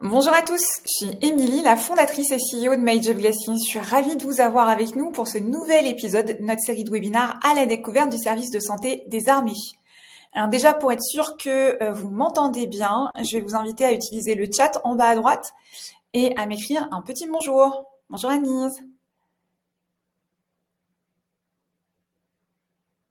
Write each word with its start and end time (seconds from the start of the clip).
Bonjour 0.00 0.32
à 0.32 0.42
tous, 0.42 0.62
je 0.84 1.06
suis 1.06 1.18
Émilie, 1.22 1.60
la 1.60 1.74
fondatrice 1.74 2.30
et 2.30 2.36
CEO 2.36 2.76
de 2.76 2.80
Major 2.80 3.14
Glassing. 3.14 3.58
Je 3.58 3.68
suis 3.68 3.80
ravie 3.80 4.14
de 4.14 4.22
vous 4.22 4.40
avoir 4.40 4.68
avec 4.68 4.94
nous 4.94 5.10
pour 5.10 5.26
ce 5.26 5.38
nouvel 5.38 5.88
épisode 5.88 6.38
de 6.38 6.44
notre 6.44 6.60
série 6.60 6.84
de 6.84 6.90
webinaires 6.92 7.40
à 7.42 7.52
la 7.54 7.66
découverte 7.66 8.08
du 8.08 8.16
service 8.16 8.52
de 8.52 8.60
santé 8.60 9.02
des 9.08 9.28
armées. 9.28 9.56
Alors 10.34 10.48
déjà, 10.50 10.72
pour 10.72 10.92
être 10.92 11.02
sûr 11.02 11.36
que 11.36 11.82
euh, 11.82 11.90
vous 11.90 12.10
m'entendez 12.10 12.68
bien, 12.68 13.10
je 13.20 13.38
vais 13.38 13.42
vous 13.42 13.56
inviter 13.56 13.86
à 13.86 13.92
utiliser 13.92 14.36
le 14.36 14.46
chat 14.56 14.80
en 14.84 14.94
bas 14.94 15.08
à 15.08 15.16
droite 15.16 15.52
et 16.12 16.32
à 16.36 16.46
m'écrire 16.46 16.86
un 16.92 17.02
petit 17.02 17.26
bonjour. 17.26 17.84
Bonjour 18.08 18.30
Anise. 18.30 18.80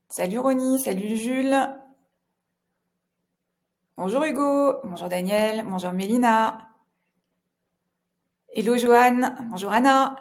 Salut 0.07 0.39
Ronnie, 0.39 0.79
salut 0.79 1.17
Jules. 1.17 1.69
Bonjour 3.97 4.23
Hugo, 4.23 4.75
bonjour 4.85 5.09
Daniel, 5.09 5.65
bonjour 5.67 5.91
Mélina. 5.91 6.66
Hello 8.59 8.75
Joanne, 8.75 9.35
bonjour 9.51 9.71
Anna, 9.71 10.15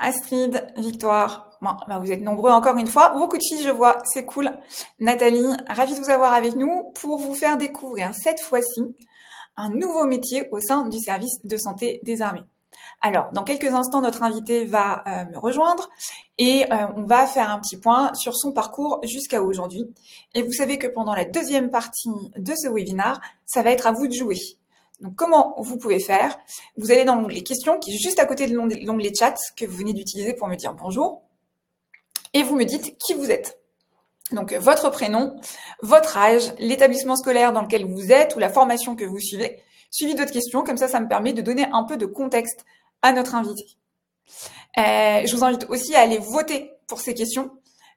Astrid, 0.00 0.66
Victoire. 0.78 1.48
Bon, 1.60 1.70
bah, 1.86 2.00
vous 2.00 2.10
êtes 2.10 2.20
nombreux 2.20 2.50
encore 2.50 2.76
une 2.76 2.88
fois. 2.88 3.10
Beaucoup 3.10 3.38
de 3.38 3.42
filles, 3.44 3.62
je 3.62 3.70
vois, 3.70 3.98
c'est 4.02 4.24
cool. 4.24 4.50
Nathalie, 4.98 5.46
ravie 5.68 5.94
de 5.94 6.00
vous 6.00 6.10
avoir 6.10 6.32
avec 6.32 6.56
nous 6.56 6.90
pour 7.00 7.18
vous 7.18 7.36
faire 7.36 7.56
découvrir 7.56 8.16
cette 8.16 8.40
fois-ci 8.40 8.82
un 9.56 9.70
nouveau 9.70 10.06
métier 10.06 10.48
au 10.50 10.58
sein 10.58 10.88
du 10.88 10.98
service 10.98 11.38
de 11.44 11.56
santé 11.56 12.00
des 12.02 12.20
armées. 12.20 12.42
Alors, 13.00 13.30
dans 13.32 13.44
quelques 13.44 13.72
instants, 13.72 14.00
notre 14.00 14.24
invité 14.24 14.64
va 14.64 15.04
euh, 15.06 15.24
me 15.26 15.38
rejoindre 15.38 15.88
et 16.38 16.64
euh, 16.72 16.88
on 16.96 17.04
va 17.04 17.28
faire 17.28 17.48
un 17.48 17.60
petit 17.60 17.76
point 17.76 18.12
sur 18.14 18.34
son 18.34 18.50
parcours 18.50 18.98
jusqu'à 19.04 19.40
aujourd'hui. 19.40 19.84
Et 20.34 20.42
vous 20.42 20.52
savez 20.52 20.78
que 20.78 20.88
pendant 20.88 21.14
la 21.14 21.26
deuxième 21.26 21.70
partie 21.70 22.10
de 22.36 22.54
ce 22.56 22.68
webinaire, 22.68 23.20
ça 23.46 23.62
va 23.62 23.70
être 23.70 23.86
à 23.86 23.92
vous 23.92 24.08
de 24.08 24.14
jouer. 24.14 24.40
Donc, 25.02 25.16
comment 25.16 25.54
vous 25.58 25.76
pouvez 25.78 25.98
faire? 25.98 26.38
Vous 26.76 26.92
allez 26.92 27.04
dans 27.04 27.16
l'onglet 27.16 27.42
questions 27.42 27.78
qui 27.78 27.94
est 27.94 27.98
juste 27.98 28.20
à 28.20 28.24
côté 28.24 28.46
de 28.46 28.54
l'onglet 28.54 29.12
chat 29.18 29.34
que 29.56 29.66
vous 29.66 29.76
venez 29.76 29.92
d'utiliser 29.92 30.32
pour 30.32 30.46
me 30.46 30.54
dire 30.54 30.74
bonjour. 30.74 31.22
Et 32.32 32.42
vous 32.44 32.56
me 32.56 32.64
dites 32.64 32.96
qui 32.98 33.12
vous 33.14 33.30
êtes. 33.30 33.58
Donc, 34.30 34.52
votre 34.54 34.90
prénom, 34.90 35.36
votre 35.82 36.16
âge, 36.16 36.54
l'établissement 36.58 37.16
scolaire 37.16 37.52
dans 37.52 37.62
lequel 37.62 37.84
vous 37.84 38.12
êtes 38.12 38.36
ou 38.36 38.38
la 38.38 38.48
formation 38.48 38.94
que 38.94 39.04
vous 39.04 39.18
suivez, 39.18 39.60
suivi 39.90 40.14
d'autres 40.14 40.32
questions. 40.32 40.62
Comme 40.62 40.78
ça, 40.78 40.88
ça 40.88 41.00
me 41.00 41.08
permet 41.08 41.32
de 41.32 41.42
donner 41.42 41.66
un 41.72 41.82
peu 41.82 41.96
de 41.96 42.06
contexte 42.06 42.64
à 43.02 43.12
notre 43.12 43.34
invité. 43.34 43.64
Euh, 44.78 45.26
je 45.26 45.36
vous 45.36 45.44
invite 45.44 45.68
aussi 45.68 45.94
à 45.96 46.00
aller 46.00 46.18
voter 46.18 46.72
pour 46.86 47.00
ces 47.00 47.12
questions 47.12 47.50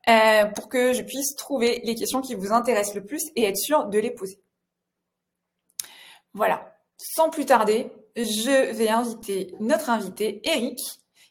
euh, 0.09 0.45
pour 0.45 0.67
que 0.69 0.91
je 0.91 1.03
puisse 1.03 1.35
trouver 1.35 1.81
les 1.83 1.95
questions 1.95 2.21
qui 2.21 2.33
vous 2.33 2.51
intéressent 2.51 2.95
le 2.95 3.05
plus 3.05 3.23
et 3.35 3.43
être 3.43 3.57
sûr 3.57 3.85
de 3.85 3.99
les 3.99 4.11
poser. 4.11 4.39
Voilà. 6.33 6.74
Sans 6.97 7.29
plus 7.29 7.45
tarder, 7.45 7.91
je 8.15 8.73
vais 8.73 8.89
inviter 8.89 9.55
notre 9.59 9.89
invité 9.89 10.41
Eric, 10.43 10.79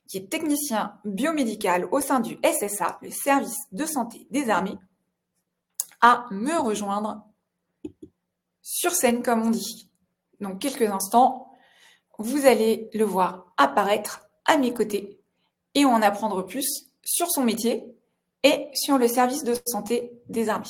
qui 0.09 0.19
est 0.19 0.31
technicien 0.31 0.99
biomédical 1.05 1.87
au 1.91 2.01
sein 2.01 2.21
du 2.21 2.39
SSA, 2.45 2.99
le 3.03 3.11
service 3.11 3.57
de 3.73 3.87
santé 3.87 4.27
des 4.31 4.51
armées, 4.51 4.79
à 6.01 6.27
me 6.31 6.61
rejoindre 6.61 7.25
sur 8.63 8.93
scène, 8.93 9.23
comme 9.23 9.43
on 9.43 9.51
dit. 9.51 9.89
Donc, 10.41 10.61
quelques 10.61 10.83
instants, 10.83 11.51
vous 12.19 12.47
allez 12.47 12.91
le 12.93 13.05
voir 13.05 13.53
apparaître 13.57 14.29
à 14.45 14.59
mes 14.59 14.75
côtés 14.75 15.21
et 15.75 15.85
en 15.85 16.03
apprendre 16.03 16.43
plus 16.43 16.91
sur 17.03 17.31
son 17.31 17.43
métier 17.43 17.85
et 18.43 18.69
sur 18.75 18.99
le 18.99 19.09
service 19.09 19.45
de 19.45 19.55
santé 19.67 20.13
des 20.29 20.49
armées. 20.49 20.67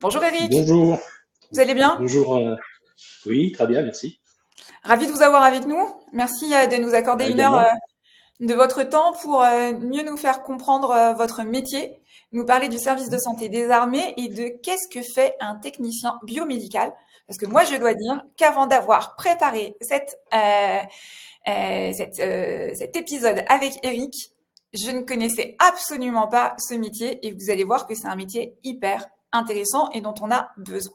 Bonjour 0.00 0.22
Eric. 0.22 0.50
Bonjour. 0.50 0.98
Vous 1.52 1.60
allez 1.60 1.74
bien 1.74 1.96
Bonjour. 2.00 2.36
Euh, 2.36 2.56
oui, 3.26 3.52
très 3.52 3.66
bien, 3.66 3.82
merci. 3.82 4.20
Ravi 4.82 5.06
de 5.06 5.12
vous 5.12 5.22
avoir 5.22 5.42
avec 5.42 5.66
nous. 5.66 5.88
Merci 6.12 6.54
euh, 6.54 6.66
de 6.66 6.76
nous 6.76 6.94
accorder 6.94 7.30
une 7.30 7.40
heure 7.40 7.58
euh, 7.58 7.64
de 8.40 8.54
votre 8.54 8.82
temps 8.82 9.12
pour 9.22 9.42
mieux 9.42 10.04
nous 10.04 10.16
faire 10.16 10.42
comprendre 10.42 11.14
votre 11.16 11.42
métier, 11.42 11.98
nous 12.30 12.44
parler 12.44 12.68
du 12.68 12.78
service 12.78 13.10
de 13.10 13.18
santé 13.18 13.48
des 13.48 13.68
armées 13.68 14.14
et 14.16 14.28
de 14.28 14.48
qu'est-ce 14.62 14.88
que 14.88 15.04
fait 15.14 15.34
un 15.40 15.56
technicien 15.56 16.20
biomédical 16.22 16.92
parce 17.28 17.36
que 17.36 17.44
moi, 17.44 17.62
je 17.64 17.76
dois 17.76 17.92
dire 17.92 18.24
qu'avant 18.38 18.66
d'avoir 18.66 19.14
préparé 19.14 19.76
cette, 19.82 20.18
euh, 20.32 20.80
euh, 21.46 21.92
euh, 22.20 22.74
cet 22.74 22.96
épisode 22.96 23.44
avec 23.48 23.74
Eric, 23.82 24.14
je 24.72 24.90
ne 24.90 25.02
connaissais 25.02 25.54
absolument 25.58 26.26
pas 26.26 26.56
ce 26.58 26.74
métier 26.74 27.24
et 27.26 27.32
vous 27.32 27.50
allez 27.50 27.64
voir 27.64 27.86
que 27.86 27.94
c'est 27.94 28.08
un 28.08 28.16
métier 28.16 28.54
hyper 28.64 29.06
intéressant 29.30 29.90
et 29.90 30.00
dont 30.00 30.14
on 30.22 30.30
a 30.30 30.48
besoin. 30.56 30.94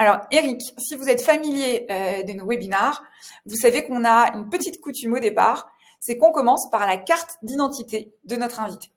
Alors, 0.00 0.20
Eric, 0.30 0.62
si 0.78 0.96
vous 0.96 1.10
êtes 1.10 1.20
familier 1.20 1.84
de 2.26 2.32
nos 2.32 2.46
webinars, 2.46 3.04
vous 3.44 3.54
savez 3.54 3.84
qu'on 3.84 4.06
a 4.06 4.34
une 4.34 4.48
petite 4.48 4.80
coutume 4.80 5.12
au 5.12 5.18
départ, 5.18 5.70
c'est 6.00 6.16
qu'on 6.16 6.32
commence 6.32 6.70
par 6.70 6.86
la 6.86 6.96
carte 6.96 7.36
d'identité 7.42 8.10
de 8.24 8.36
notre 8.36 8.60
invité. 8.60 8.90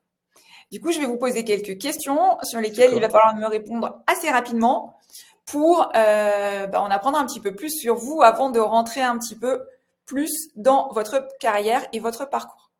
Du 0.71 0.79
coup, 0.79 0.93
je 0.93 0.99
vais 0.99 1.05
vous 1.05 1.17
poser 1.17 1.43
quelques 1.43 1.77
questions 1.77 2.37
sur 2.43 2.61
lesquelles 2.61 2.93
il 2.93 3.01
va 3.01 3.09
falloir 3.09 3.35
me 3.35 3.45
répondre 3.45 4.01
assez 4.07 4.29
rapidement 4.29 4.97
pour 5.45 5.91
euh, 5.93 6.67
bah, 6.67 6.79
en 6.79 6.89
apprendre 6.89 7.17
un 7.17 7.25
petit 7.25 7.41
peu 7.41 7.53
plus 7.53 7.71
sur 7.71 7.95
vous 7.95 8.21
avant 8.21 8.49
de 8.49 8.61
rentrer 8.61 9.01
un 9.01 9.17
petit 9.17 9.35
peu 9.35 9.61
plus 10.05 10.51
dans 10.55 10.87
votre 10.93 11.27
carrière 11.41 11.85
et 11.91 11.99
votre 11.99 12.29
parcours. 12.29 12.71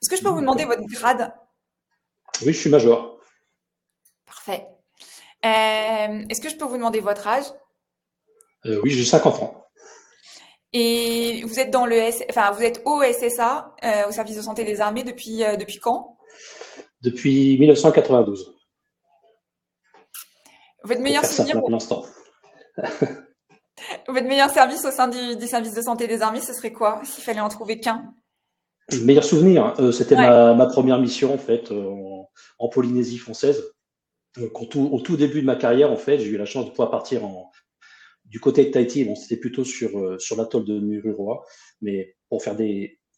Est-ce 0.00 0.08
que 0.08 0.16
je 0.16 0.22
peux 0.22 0.30
vous 0.30 0.40
demander 0.40 0.64
votre 0.64 0.86
grade? 0.86 1.34
Oui, 2.40 2.54
je 2.54 2.60
suis 2.60 2.70
major. 2.70 3.20
Parfait. 4.24 4.66
Euh, 5.44 6.24
est-ce 6.28 6.40
que 6.40 6.48
je 6.48 6.56
peux 6.56 6.64
vous 6.64 6.76
demander 6.76 7.00
votre 7.00 7.26
âge? 7.26 7.44
Euh, 8.66 8.80
Oui, 8.82 8.90
j'ai 8.90 9.04
50 9.04 9.42
ans. 9.42 9.64
Et 10.72 11.42
vous 11.44 11.58
êtes 11.60 11.70
dans 11.70 11.86
le 11.86 11.98
enfin 12.28 12.50
vous 12.50 12.62
êtes 12.62 12.82
au 12.84 13.02
SSA, 13.02 13.74
au 14.06 14.12
service 14.12 14.36
de 14.36 14.42
santé 14.42 14.64
des 14.64 14.82
armées 14.82 15.02
depuis 15.02 15.38
depuis 15.58 15.78
quand? 15.78 16.18
Depuis 17.00 17.58
1992. 17.58 18.54
Votre 20.84 21.00
meilleur 21.00 21.24
souvenir 21.24 21.58
pour 21.60 21.70
l'instant. 21.70 22.04
Votre 24.08 24.26
meilleur 24.26 24.50
service 24.50 24.84
au 24.84 24.90
sein 24.90 25.08
du, 25.08 25.46
service 25.46 25.74
de 25.74 25.82
santé 25.82 26.06
des 26.06 26.22
armées, 26.22 26.40
ce 26.40 26.52
serait 26.52 26.72
quoi 26.72 27.00
s'il 27.04 27.22
fallait 27.22 27.40
en 27.40 27.48
trouver 27.48 27.78
qu'un? 27.78 28.14
Le 28.90 29.04
meilleur 29.04 29.24
souvenir, 29.24 29.74
euh, 29.78 29.92
c'était 29.92 30.16
ma, 30.16 30.66
première 30.66 30.98
mission 30.98 31.34
en 31.34 31.38
fait 31.38 31.70
euh, 31.70 31.90
en, 32.58 32.68
Polynésie 32.68 33.18
française. 33.18 33.62
Au, 34.40 35.00
tout, 35.00 35.16
début 35.16 35.40
de 35.40 35.46
ma 35.46 35.56
carrière, 35.56 35.90
en 35.90 35.96
fait, 35.96 36.18
j'ai 36.18 36.28
eu 36.28 36.36
la 36.36 36.44
chance 36.44 36.66
de 36.66 36.70
pouvoir 36.70 36.90
partir 36.90 37.22
du 38.24 38.40
côté 38.40 38.64
de 38.64 38.70
Tahiti. 38.70 39.04
Bon, 39.04 39.14
c'était 39.14 39.36
plutôt 39.36 39.64
sur, 39.64 39.98
euh, 39.98 40.18
l'atoll 40.36 40.64
de 40.64 40.78
Mururoa, 40.78 41.44
mais 41.80 42.16
pour 42.28 42.42
faire 42.42 42.56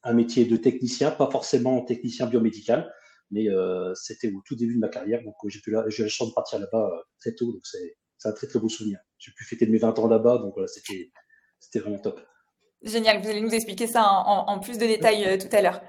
un 0.03 0.12
métier 0.12 0.44
de 0.44 0.56
technicien, 0.56 1.10
pas 1.10 1.31
forcément 1.31 1.82
technicien 1.84 2.26
biomédical. 2.26 2.92
Mais 3.32 3.48
euh, 3.48 3.94
c'était 3.94 4.32
au 4.32 4.42
tout 4.44 4.56
début 4.56 4.75
de 4.75 4.81
ma 4.81 4.88
carrière, 4.88 5.22
donc 5.22 5.34
j'ai 5.47 5.60
eu 5.64 5.70
la 5.70 6.08
chance 6.08 6.31
de 6.31 6.34
partir 6.34 6.58
là-bas 6.58 6.91
euh, 6.92 7.03
très 7.20 7.32
tôt, 7.32 7.52
donc 7.52 7.62
c'est 7.64 7.94
un 8.25 8.32
très 8.32 8.48
très 8.48 8.58
beau 8.58 8.69
souvenir. 8.69 8.98
J'ai 9.19 9.31
pu 9.31 9.44
fêter 9.44 9.66
mes 9.66 9.78
20 9.78 9.97
ans 10.00 10.08
là-bas, 10.08 10.38
donc 10.38 10.54
voilà, 10.54 10.66
c'était 10.66 11.78
vraiment 11.78 12.00
top. 12.00 12.20
Génial, 12.82 13.20
vous 13.20 13.28
allez 13.28 13.42
nous 13.42 13.54
expliquer 13.54 13.87
ça 13.87 14.04
en, 14.08 14.58
plus 14.58 14.78
de 14.78 14.87
détails 14.87 15.25
euh, 15.26 15.37
tout 15.37 15.54
à 15.54 15.60
l'heure. 15.60 15.82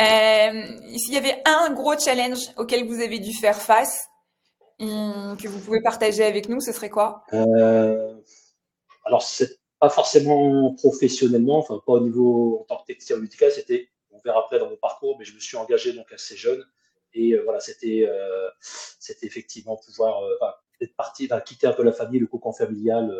Euh, 0.00 0.96
S'il 0.96 1.12
y 1.12 1.18
avait 1.18 1.42
un 1.44 1.74
gros 1.74 1.98
challenge 1.98 2.38
auquel 2.56 2.86
vous 2.86 3.02
avez 3.02 3.18
dû 3.18 3.34
faire 3.34 3.60
face, 3.60 4.06
que 4.78 5.48
vous 5.48 5.60
pouvez 5.60 5.80
partager 5.82 6.24
avec 6.24 6.48
nous, 6.48 6.60
ce 6.60 6.72
serait 6.72 6.90
quoi? 6.90 7.24
Euh, 7.32 8.14
Alors, 9.04 9.22
c'est 9.22 9.58
pas 9.78 9.90
forcément 9.90 10.74
professionnellement, 10.74 11.58
enfin 11.58 11.80
pas 11.84 11.94
au 11.94 12.00
niveau 12.00 12.60
en 12.60 12.64
tant 12.64 12.82
que 12.82 12.86
technicien 12.86 13.16
médical, 13.16 13.50
c'était 13.50 13.92
verra 14.24 14.40
après 14.40 14.58
dans 14.58 14.68
mon 14.68 14.76
parcours, 14.76 15.18
mais 15.18 15.24
je 15.24 15.34
me 15.34 15.40
suis 15.40 15.56
engagé 15.56 15.92
donc 15.92 16.10
assez 16.12 16.36
jeune. 16.36 16.64
Et 17.14 17.32
euh, 17.34 17.42
voilà, 17.44 17.60
c'était 17.60 18.06
euh, 18.08 18.48
c'était 18.60 19.26
effectivement 19.26 19.76
pouvoir 19.76 20.22
euh, 20.22 20.36
être 20.80 20.96
parti, 20.96 21.28
quitter 21.44 21.66
un 21.66 21.72
peu 21.72 21.82
la 21.82 21.92
famille, 21.92 22.20
le 22.20 22.26
cocon 22.26 22.52
familial. 22.52 23.14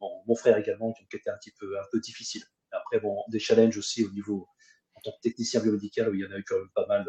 mon 0.00 0.34
frère 0.34 0.58
également, 0.58 0.92
qui 0.92 1.04
était 1.16 1.30
un 1.30 1.36
petit 1.36 1.52
peu 1.58 1.78
un 1.78 1.98
difficile. 1.98 2.42
Après, 2.72 3.00
bon, 3.00 3.22
des 3.28 3.38
challenges 3.38 3.76
aussi 3.76 4.04
au 4.04 4.10
niveau 4.10 4.48
en 4.94 5.00
tant 5.00 5.12
que 5.12 5.20
technicien 5.22 5.60
biomédical, 5.60 6.08
où 6.08 6.14
il 6.14 6.20
y 6.20 6.26
en 6.26 6.32
a 6.32 6.38
eu 6.38 6.44
quand 6.44 6.58
même 6.58 6.70
pas 6.74 6.86
mal, 6.86 7.06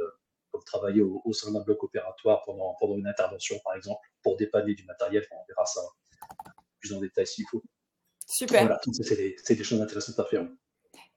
comme 0.53 0.63
travailler 0.63 1.01
au, 1.01 1.33
sein 1.33 1.51
d'un 1.51 1.61
bloc 1.61 1.83
opératoire 1.83 2.43
pendant, 2.45 2.75
pendant 2.79 2.95
une 2.95 3.07
intervention, 3.07 3.59
par 3.65 3.75
exemple, 3.75 4.07
pour 4.21 4.37
dépanner 4.37 4.75
du 4.75 4.85
matériel. 4.85 5.25
on 5.31 5.43
verra 5.47 5.65
ça 5.65 5.81
plus 6.79 6.93
en 6.93 6.99
détail 6.99 7.25
s'il 7.25 7.45
faut. 7.49 7.63
Super. 8.27 8.61
Voilà, 8.61 8.79
c'est 9.01 9.15
des, 9.15 9.35
des, 9.55 9.63
choses 9.63 9.81
intéressantes 9.81 10.19
à 10.19 10.25
faire. 10.25 10.47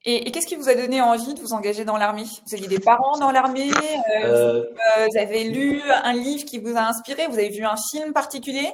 Et, 0.06 0.30
qu'est-ce 0.30 0.46
qui 0.46 0.56
vous 0.56 0.70
a 0.70 0.74
donné 0.74 1.02
envie 1.02 1.34
de 1.34 1.40
vous 1.40 1.52
engager 1.52 1.84
dans 1.84 1.98
l'armée? 1.98 2.24
Vous 2.46 2.54
aviez 2.54 2.68
des 2.68 2.78
parents 2.78 3.18
dans 3.18 3.30
l'armée 3.30 3.70
euh, 3.70 4.24
euh, 4.24 4.64
euh, 4.98 5.06
vous, 5.10 5.18
avez 5.18 5.44
lu 5.44 5.82
un 5.82 6.14
livre 6.14 6.44
qui 6.44 6.58
vous 6.58 6.76
a 6.76 6.88
inspiré 6.88 7.26
Vous 7.26 7.38
avez 7.38 7.50
vu 7.50 7.64
un 7.64 7.76
film 7.90 8.14
particulier? 8.14 8.72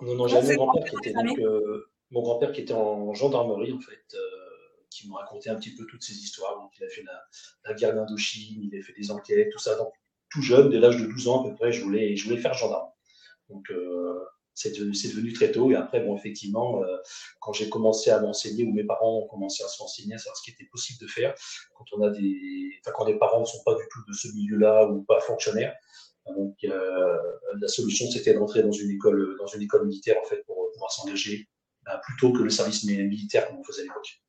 Non, 0.00 0.14
non, 0.14 0.28
j'avais 0.28 0.56
mon 0.56 0.66
grand-père 0.66 0.92
qui 1.00 1.08
était 1.08 1.14
mon 2.12 2.22
grand-père 2.22 2.52
qui 2.52 2.60
était 2.62 2.74
en 2.74 3.12
gendarmerie 3.14 3.72
en 3.72 3.80
fait, 3.80 4.16
qui 5.00 5.08
me 5.08 5.14
racontait 5.14 5.50
un 5.50 5.56
petit 5.56 5.74
peu 5.74 5.86
toutes 5.86 6.02
ces 6.02 6.14
histoires. 6.14 6.58
Donc, 6.60 6.70
il 6.78 6.84
a 6.84 6.88
fait 6.88 7.02
la, 7.64 7.74
guerre 7.74 7.94
d'Indochine, 7.94 8.62
il 8.62 8.78
a 8.78 8.82
fait 8.82 8.92
des 8.92 9.10
enquêtes, 9.10 9.50
tout 9.52 9.58
ça. 9.58 9.76
Donc, 9.76 9.92
tout 10.30 10.42
jeune, 10.42 10.70
dès 10.70 10.78
l'âge 10.78 10.96
de 10.96 11.06
12 11.06 11.28
ans 11.28 11.44
à 11.44 11.48
peu 11.48 11.54
près, 11.56 11.72
je 11.72 11.82
voulais, 11.82 12.16
faire 12.16 12.54
gendarme. 12.54 12.88
Donc, 13.48 13.68
c'est 14.60 14.76
devenu, 14.76 15.32
très 15.32 15.50
tôt. 15.50 15.70
Et 15.70 15.74
après, 15.74 16.00
bon, 16.00 16.16
effectivement, 16.16 16.82
euh, 16.82 16.96
quand 17.40 17.52
j'ai 17.52 17.68
commencé 17.68 18.10
à 18.10 18.20
m'enseigner, 18.20 18.64
ou 18.64 18.72
mes 18.72 18.84
parents 18.84 19.18
ont 19.18 19.26
commencé 19.26 19.62
à 19.62 19.68
s'enseigner, 19.68 20.14
à 20.14 20.18
savoir 20.18 20.36
ce 20.36 20.42
qui 20.42 20.50
était 20.50 20.68
possible 20.70 21.00
de 21.00 21.06
faire, 21.06 21.34
quand 21.74 21.84
on 21.92 22.02
a 22.02 22.10
des, 22.10 22.70
enfin, 22.84 22.92
quand 22.94 23.06
les 23.06 23.18
parents 23.18 23.40
ne 23.40 23.46
sont 23.46 23.62
pas 23.64 23.74
du 23.74 23.82
tout 23.90 24.00
de 24.06 24.12
ce 24.12 24.28
milieu-là 24.28 24.86
ou 24.88 25.02
pas 25.04 25.20
fonctionnaires, 25.20 25.74
donc 26.36 26.56
euh, 26.64 27.18
la 27.58 27.68
solution 27.68 28.08
c'était 28.10 28.34
d'entrer 28.34 28.62
dans 28.62 28.70
une 28.70 28.90
école, 28.90 29.36
dans 29.38 29.46
une 29.46 29.62
école 29.62 29.86
militaire 29.86 30.16
en 30.22 30.28
fait 30.28 30.44
pour 30.44 30.70
pouvoir 30.72 30.92
s'engager 30.92 31.48
plutôt 32.04 32.32
que 32.32 32.42
le 32.42 32.50
service 32.50 32.84
militaire 32.84 33.48
comme 33.48 33.58
on 33.58 33.64
faisait 33.64 33.80
à 33.80 33.84
l'époque. 33.84 34.22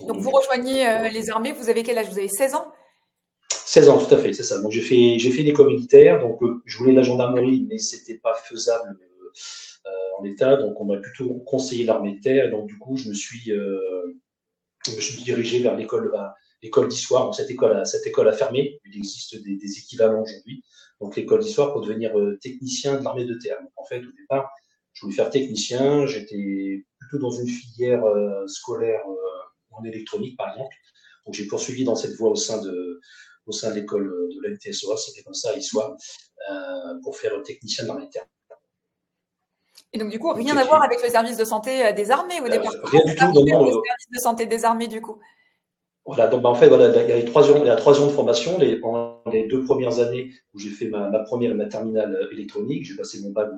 Donc, 0.00 0.18
vous 0.18 0.30
rejoignez 0.30 0.86
euh, 0.86 1.08
les 1.08 1.30
armées, 1.30 1.52
vous 1.52 1.68
avez 1.68 1.82
quel 1.82 1.98
âge? 1.98 2.08
Vous 2.08 2.18
avez 2.18 2.28
16 2.28 2.54
ans? 2.54 2.72
16 3.50 3.88
ans, 3.88 3.98
tout 3.98 4.14
à 4.14 4.18
fait, 4.18 4.32
c'est 4.32 4.42
ça. 4.42 4.60
Donc 4.60 4.70
j'ai 4.70 4.80
fait, 4.80 5.18
j'ai 5.18 5.30
fait 5.30 5.42
l'école 5.42 5.68
militaire, 5.68 6.20
donc 6.20 6.40
je 6.64 6.78
voulais 6.78 6.92
la 6.92 7.02
gendarmerie, 7.02 7.66
mais 7.68 7.78
c'était 7.78 8.18
pas 8.18 8.34
faisable 8.34 8.96
euh, 9.86 9.90
en 10.18 10.24
état, 10.24 10.56
donc 10.56 10.80
on 10.80 10.84
m'a 10.84 10.96
plutôt 10.96 11.34
conseillé 11.46 11.84
l'armée 11.84 12.14
de 12.14 12.20
terre, 12.20 12.50
donc 12.50 12.66
du 12.66 12.78
coup 12.78 12.96
je 12.96 13.08
me 13.08 13.14
suis, 13.14 13.52
euh, 13.52 14.18
je 14.86 14.92
me 14.92 15.00
suis 15.00 15.22
dirigé 15.22 15.60
vers 15.60 15.76
l'école, 15.76 16.10
bah, 16.12 16.34
l'école 16.62 16.88
d'histoire. 16.88 17.34
cette 17.34 17.50
école, 17.50 17.76
a, 17.76 17.84
cette 17.84 18.06
école 18.06 18.28
a 18.28 18.32
fermé, 18.32 18.80
il 18.84 18.96
existe 18.96 19.36
des, 19.42 19.56
des 19.56 19.78
équivalents 19.78 20.22
aujourd'hui. 20.22 20.62
Donc 21.00 21.16
l'école 21.16 21.40
d'histoire 21.40 21.72
pour 21.72 21.82
devenir 21.82 22.18
euh, 22.18 22.38
technicien 22.40 22.98
de 22.98 23.04
l'armée 23.04 23.26
de 23.26 23.34
terre. 23.34 23.58
Donc, 23.60 23.72
en 23.76 23.84
fait, 23.84 23.98
au 23.98 24.12
départ, 24.18 24.48
je 24.92 25.02
voulais 25.02 25.14
faire 25.14 25.28
technicien, 25.28 26.06
j'étais 26.06 26.84
plutôt 26.98 27.18
dans 27.18 27.30
une 27.30 27.48
filière 27.48 28.02
scolaire 28.46 29.02
en 29.78 29.84
électronique, 29.84 30.36
par 30.36 30.50
exemple. 30.50 30.74
Donc 31.24 31.34
j'ai 31.34 31.46
poursuivi 31.46 31.84
dans 31.84 31.96
cette 31.96 32.14
voie 32.16 32.30
au 32.30 32.36
sein 32.36 32.60
de, 32.62 33.00
au 33.46 33.52
sein 33.52 33.70
de 33.70 33.76
l'école 33.76 34.28
de 34.34 34.42
la 34.42 34.54
NTSOA, 34.54 34.96
c'était 34.96 35.22
comme 35.22 35.34
ça 35.34 35.50
à 35.50 35.54
euh, 35.54 37.00
pour 37.02 37.16
faire 37.16 37.42
technicien 37.42 37.84
de 37.84 37.88
l'armée. 37.88 38.08
Et 39.92 39.98
donc, 39.98 40.10
du 40.10 40.18
coup, 40.18 40.32
rien 40.32 40.56
à 40.56 40.64
voir 40.64 40.82
avec 40.82 41.02
le 41.02 41.08
service 41.08 41.36
de 41.36 41.44
santé 41.44 41.86
euh, 41.86 41.92
des 41.92 42.10
armées 42.10 42.40
au 42.40 42.44
euh, 42.44 42.50
départ. 42.50 42.72
Rien 42.84 43.04
du 43.04 43.14
tout, 43.14 43.24
non, 43.24 43.64
Le 43.64 43.70
service 43.70 44.10
de 44.14 44.18
santé 44.20 44.46
des 44.46 44.64
armées, 44.64 44.88
du 44.88 45.00
coup. 45.00 45.18
Voilà, 46.04 46.28
donc 46.28 46.42
bah, 46.42 46.50
en 46.50 46.54
fait, 46.54 46.68
voilà, 46.68 47.02
il 47.02 47.08
y 47.08 47.12
a 47.12 47.22
trois 47.24 47.50
ans, 47.50 47.56
il 47.58 47.66
y 47.66 47.70
a 47.70 47.76
trois 47.76 48.00
ans 48.00 48.06
de 48.06 48.12
formation. 48.12 48.58
Les, 48.58 48.76
pendant 48.76 49.22
les 49.32 49.46
deux 49.46 49.64
premières 49.64 49.98
années 49.98 50.30
où 50.54 50.58
j'ai 50.58 50.68
fait 50.70 50.86
ma, 50.86 51.10
première 51.20 51.52
et 51.52 51.54
ma 51.54 51.66
terminale 51.66 52.28
électronique, 52.30 52.84
j'ai 52.84 52.94
passé 52.94 53.20
mon 53.22 53.30
bac, 53.30 53.48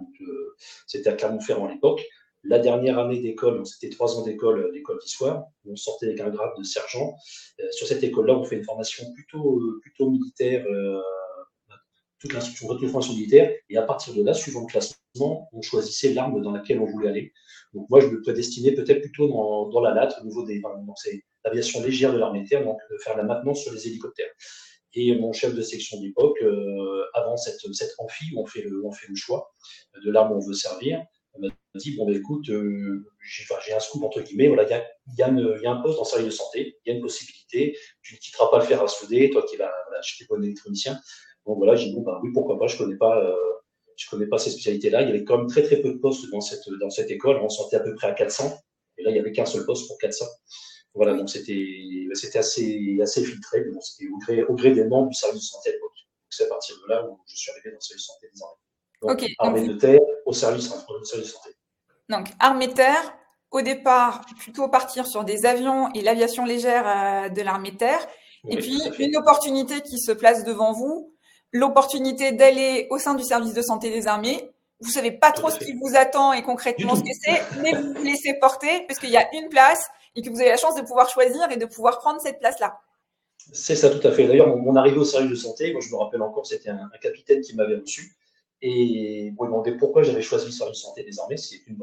c'était 0.87 1.11
à 1.11 1.13
Clermont-Ferrand 1.13 1.67
à 1.67 1.73
l'époque. 1.73 2.07
La 2.49 2.59
dernière 2.59 2.99
année 2.99 3.21
d'école, 3.21 3.65
c'était 3.67 3.95
trois 3.95 4.19
ans 4.19 4.23
d'école, 4.23 4.73
d'école 4.73 4.99
d'histoire, 5.01 5.45
on 5.67 5.77
sortait 5.77 6.07
avec 6.07 6.21
un 6.21 6.31
grade 6.31 6.53
de 6.59 6.63
sergent. 6.63 7.15
sur 7.73 7.87
cette 7.87 8.03
école-là, 8.03 8.39
on 8.39 8.45
fait 8.45 8.57
une 8.57 8.65
formation 8.65 9.05
plutôt, 9.13 9.61
plutôt 9.83 10.09
militaire, 10.09 10.65
toute 12.19 12.33
l'instruction, 12.33 12.69
toute 12.69 12.83
une 12.83 12.89
formation 12.89 13.13
militaire, 13.13 13.55
et 13.69 13.77
à 13.77 13.83
partir 13.83 14.15
de 14.15 14.23
là, 14.23 14.33
suivant 14.33 14.63
le 14.63 14.67
classement, 14.67 15.49
on 15.53 15.61
choisissait 15.61 16.15
l'arme 16.15 16.41
dans 16.43 16.53
laquelle 16.53 16.81
on 16.81 16.87
voulait 16.87 17.09
aller. 17.09 17.33
Donc 17.75 17.89
moi, 17.91 18.01
je 18.01 18.07
me 18.07 18.23
prédestinais 18.23 18.73
peut-être 18.73 19.03
plutôt 19.03 19.29
dans, 19.29 19.81
la 19.81 19.93
latte, 19.93 20.17
au 20.23 20.25
niveau 20.25 20.45
des, 20.45 20.61
donc 20.61 20.97
c'est 20.97 21.23
l'aviation 21.45 21.83
légère 21.83 22.15
de 22.15 22.19
l'armée 22.19 22.45
de 22.45 22.49
terre, 22.49 22.65
donc 22.65 22.79
de 22.91 22.97
faire 22.99 23.17
la 23.17 23.25
maintenance 23.25 23.63
sur 23.63 23.73
les 23.73 23.87
hélicoptères. 23.87 24.31
Et 24.95 25.17
mon 25.19 25.33
chef 25.33 25.55
de 25.55 25.61
section 25.61 26.01
d'époque, 26.01 26.39
euh, 26.43 27.05
avant 27.13 27.37
cette, 27.37 27.61
cette 27.73 27.93
amphi 27.99 28.25
où 28.35 28.41
on 28.41 28.47
fait 28.47 28.63
le, 28.63 28.85
on 28.85 28.91
fait 28.91 29.07
le 29.09 29.15
choix 29.15 29.55
de 30.03 30.11
l'arme 30.11 30.33
où 30.33 30.37
on 30.37 30.41
veut 30.41 30.55
servir, 30.55 31.05
m'a 31.41 31.49
dit 31.75 31.97
bon, 31.97 32.07
ben, 32.07 32.17
écoute, 32.17 32.49
euh, 32.51 33.07
j'ai 33.23 33.75
un 33.75 33.81
scoop 33.81 34.03
entre 34.03 34.21
guillemets, 34.23 34.49
voilà, 34.49 34.65
il 34.65 34.71
y 34.71 34.73
a, 34.73 34.85
y, 35.17 35.23
a 35.23 35.31
y 35.31 35.67
a, 35.67 35.71
un 35.71 35.81
poste 35.81 35.97
dans 35.97 36.05
le 36.05 36.09
service 36.09 36.27
de 36.27 36.31
santé, 36.31 36.79
il 36.85 36.91
y 36.91 36.93
a 36.93 36.97
une 36.97 37.03
possibilité, 37.03 37.77
tu 38.03 38.15
ne 38.15 38.19
quitteras 38.19 38.51
pas 38.51 38.59
le 38.59 38.65
fer 38.65 38.83
à 38.83 38.89
souder, 38.89 39.31
toi 39.31 39.45
qui 39.49 39.57
vas, 39.57 39.73
voilà, 39.87 40.03
suis 40.03 40.27
bon 40.27 40.43
électronicien, 40.43 40.99
donc 41.49 41.57
voilà, 41.57 41.75
j'ai 41.77 41.87
dit 41.87 41.95
bon 41.95 42.03
bah 42.03 42.21
oui 42.23 42.31
pourquoi 42.33 42.59
pas, 42.59 42.67
je 42.67 42.77
connais 42.77 42.97
pas, 42.97 43.25
euh, 43.25 43.35
je 43.97 44.09
connais 44.11 44.27
pas 44.27 44.39
ces 44.39 44.51
spécialités-là. 44.51 45.03
Il 45.03 45.09
y 45.09 45.11
avait 45.11 45.25
quand 45.25 45.39
même 45.39 45.47
très 45.47 45.63
très 45.63 45.81
peu 45.81 45.93
de 45.93 45.99
postes 45.99 46.31
dans 46.31 46.43
cette 46.43 46.69
dans 46.79 46.91
cette 46.91 47.11
école. 47.11 47.39
On 47.43 47.49
sortait 47.49 47.77
à 47.77 47.81
peu 47.81 47.95
près 47.95 48.07
à 48.09 48.13
400, 48.13 48.53
et 48.99 49.03
là 49.03 49.11
il 49.11 49.17
y 49.17 49.19
avait 49.19 49.33
qu'un 49.33 49.47
seul 49.47 49.65
poste 49.65 49.89
pour 49.89 49.97
400. 49.99 50.27
Voilà, 50.95 51.15
donc 51.15 51.31
c'était 51.31 52.07
c'était 52.13 52.39
assez 52.39 52.99
assez 53.03 53.25
filtré, 53.25 53.65
mais 53.65 53.73
bon, 53.73 53.81
c'était 53.81 54.11
au 54.11 54.19
gré, 54.19 54.45
au 54.45 54.55
gré 54.55 54.73
des 54.73 54.85
membres 54.85 55.09
du 55.09 55.15
service 55.15 55.41
de 55.41 55.47
santé 55.47 55.71
à 55.71 55.73
l'époque. 55.73 55.93
C'est 56.29 56.45
à 56.45 56.49
partir 56.49 56.77
de 56.77 56.93
là 56.93 57.09
où 57.09 57.19
je 57.27 57.37
suis 57.37 57.51
arrivé 57.51 57.71
dans 57.71 57.77
le 57.77 57.81
service 57.81 58.05
de 58.05 58.13
santé 58.13 58.29
des 58.35 58.43
armées. 58.43 58.59
Donc, 59.01 59.35
armée 59.39 59.69
de 59.69 59.79
terre 59.79 60.01
au 60.29 60.33
service, 60.35 60.71
au 60.71 61.05
service 61.05 61.29
de 61.29 61.33
santé. 61.33 61.51
Donc 62.09 62.29
armée 62.39 62.69
de 62.69 62.75
terre, 62.75 63.15
au 63.51 63.63
départ, 63.63 64.25
plutôt 64.39 64.69
partir 64.69 65.07
sur 65.07 65.25
des 65.25 65.47
avions 65.47 65.89
et 65.95 66.03
l'aviation 66.03 66.45
légère 66.45 66.85
euh, 66.87 67.29
de 67.31 67.43
l'armée 67.43 67.71
de 67.71 67.79
terre. 67.79 68.07
et 68.47 68.57
puis, 68.57 68.81
une 68.99 69.17
opportunité 69.17 69.81
qui 69.81 69.99
se 69.99 70.13
place 70.13 70.45
devant 70.45 70.73
vous, 70.73 71.15
l'opportunité 71.53 72.33
d'aller 72.33 72.87
au 72.91 72.99
sein 72.99 73.15
du 73.15 73.25
service 73.25 73.55
de 73.55 73.63
santé 73.63 73.91
des 73.91 74.07
armées. 74.07 74.51
Vous 74.81 74.91
savez 74.91 75.11
pas 75.11 75.33
trop 75.33 75.51
ce 75.51 75.59
qui 75.59 75.73
vous 75.73 75.97
attend 75.97 76.33
et 76.33 76.43
concrètement 76.43 76.95
ce 76.95 77.01
que 77.01 77.17
c'est, 77.21 77.43
mais 77.63 77.73
vous 77.73 77.95
vous 77.95 78.03
laissez 78.05 78.35
porter 78.35 78.85
parce 78.87 79.01
qu'il 79.01 79.11
y 79.11 79.17
a 79.17 79.27
une 79.35 79.49
place 79.49 79.89
et 80.15 80.23
que 80.23 80.31
vous 80.31 80.41
avez 80.41 80.51
la 80.51 80.57
chance 80.57 80.77
de 80.77 80.83
pouvoir 80.83 81.09
choisir 81.09 81.51
et 81.51 81.57
de 81.57 81.67
pouvoir 81.67 81.99
prendre 81.99 82.21
cette 82.21 82.39
place-là. 82.39 82.79
C'est 83.53 83.77
ça, 83.77 83.89
tout 83.89 84.07
à 84.07 84.13
fait. 84.13 84.27
D'ailleurs, 84.27 84.55
mon, 84.57 84.77
arrivée 84.77 84.99
au 84.99 85.05
service 85.05 85.31
de 85.31 85.35
santé, 85.37 85.73
moi 85.73 85.81
je 85.81 85.91
me 85.91 85.97
rappelle 85.97 86.23
encore, 86.23 86.47
c'était 86.47 86.71
un, 86.71 86.91
capitaine 87.01 87.41
qui 87.41 87.57
m'avait 87.57 87.77
reçu. 87.77 88.18
Et 88.61 89.31
bon, 89.37 89.45
il 89.45 89.51
m'a 89.51 89.57
demandé 89.57 89.73
pourquoi 89.77 90.03
j'avais 90.03 90.23
choisi 90.23 90.51
service 90.53 90.79
de 90.79 90.83
santé 90.83 91.05
des 91.05 91.19
armées. 91.21 91.37
C'est 91.37 91.67
une 91.67 91.79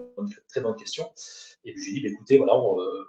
très 0.48 0.62
bonne 0.62 0.76
question. 0.76 1.10
Et 1.64 1.74
puis 1.74 1.84
j'ai 1.84 1.92
dit, 1.94 2.02
bah, 2.02 2.10
écoutez, 2.12 2.38
voilà, 2.38 2.54
euh, 2.54 3.06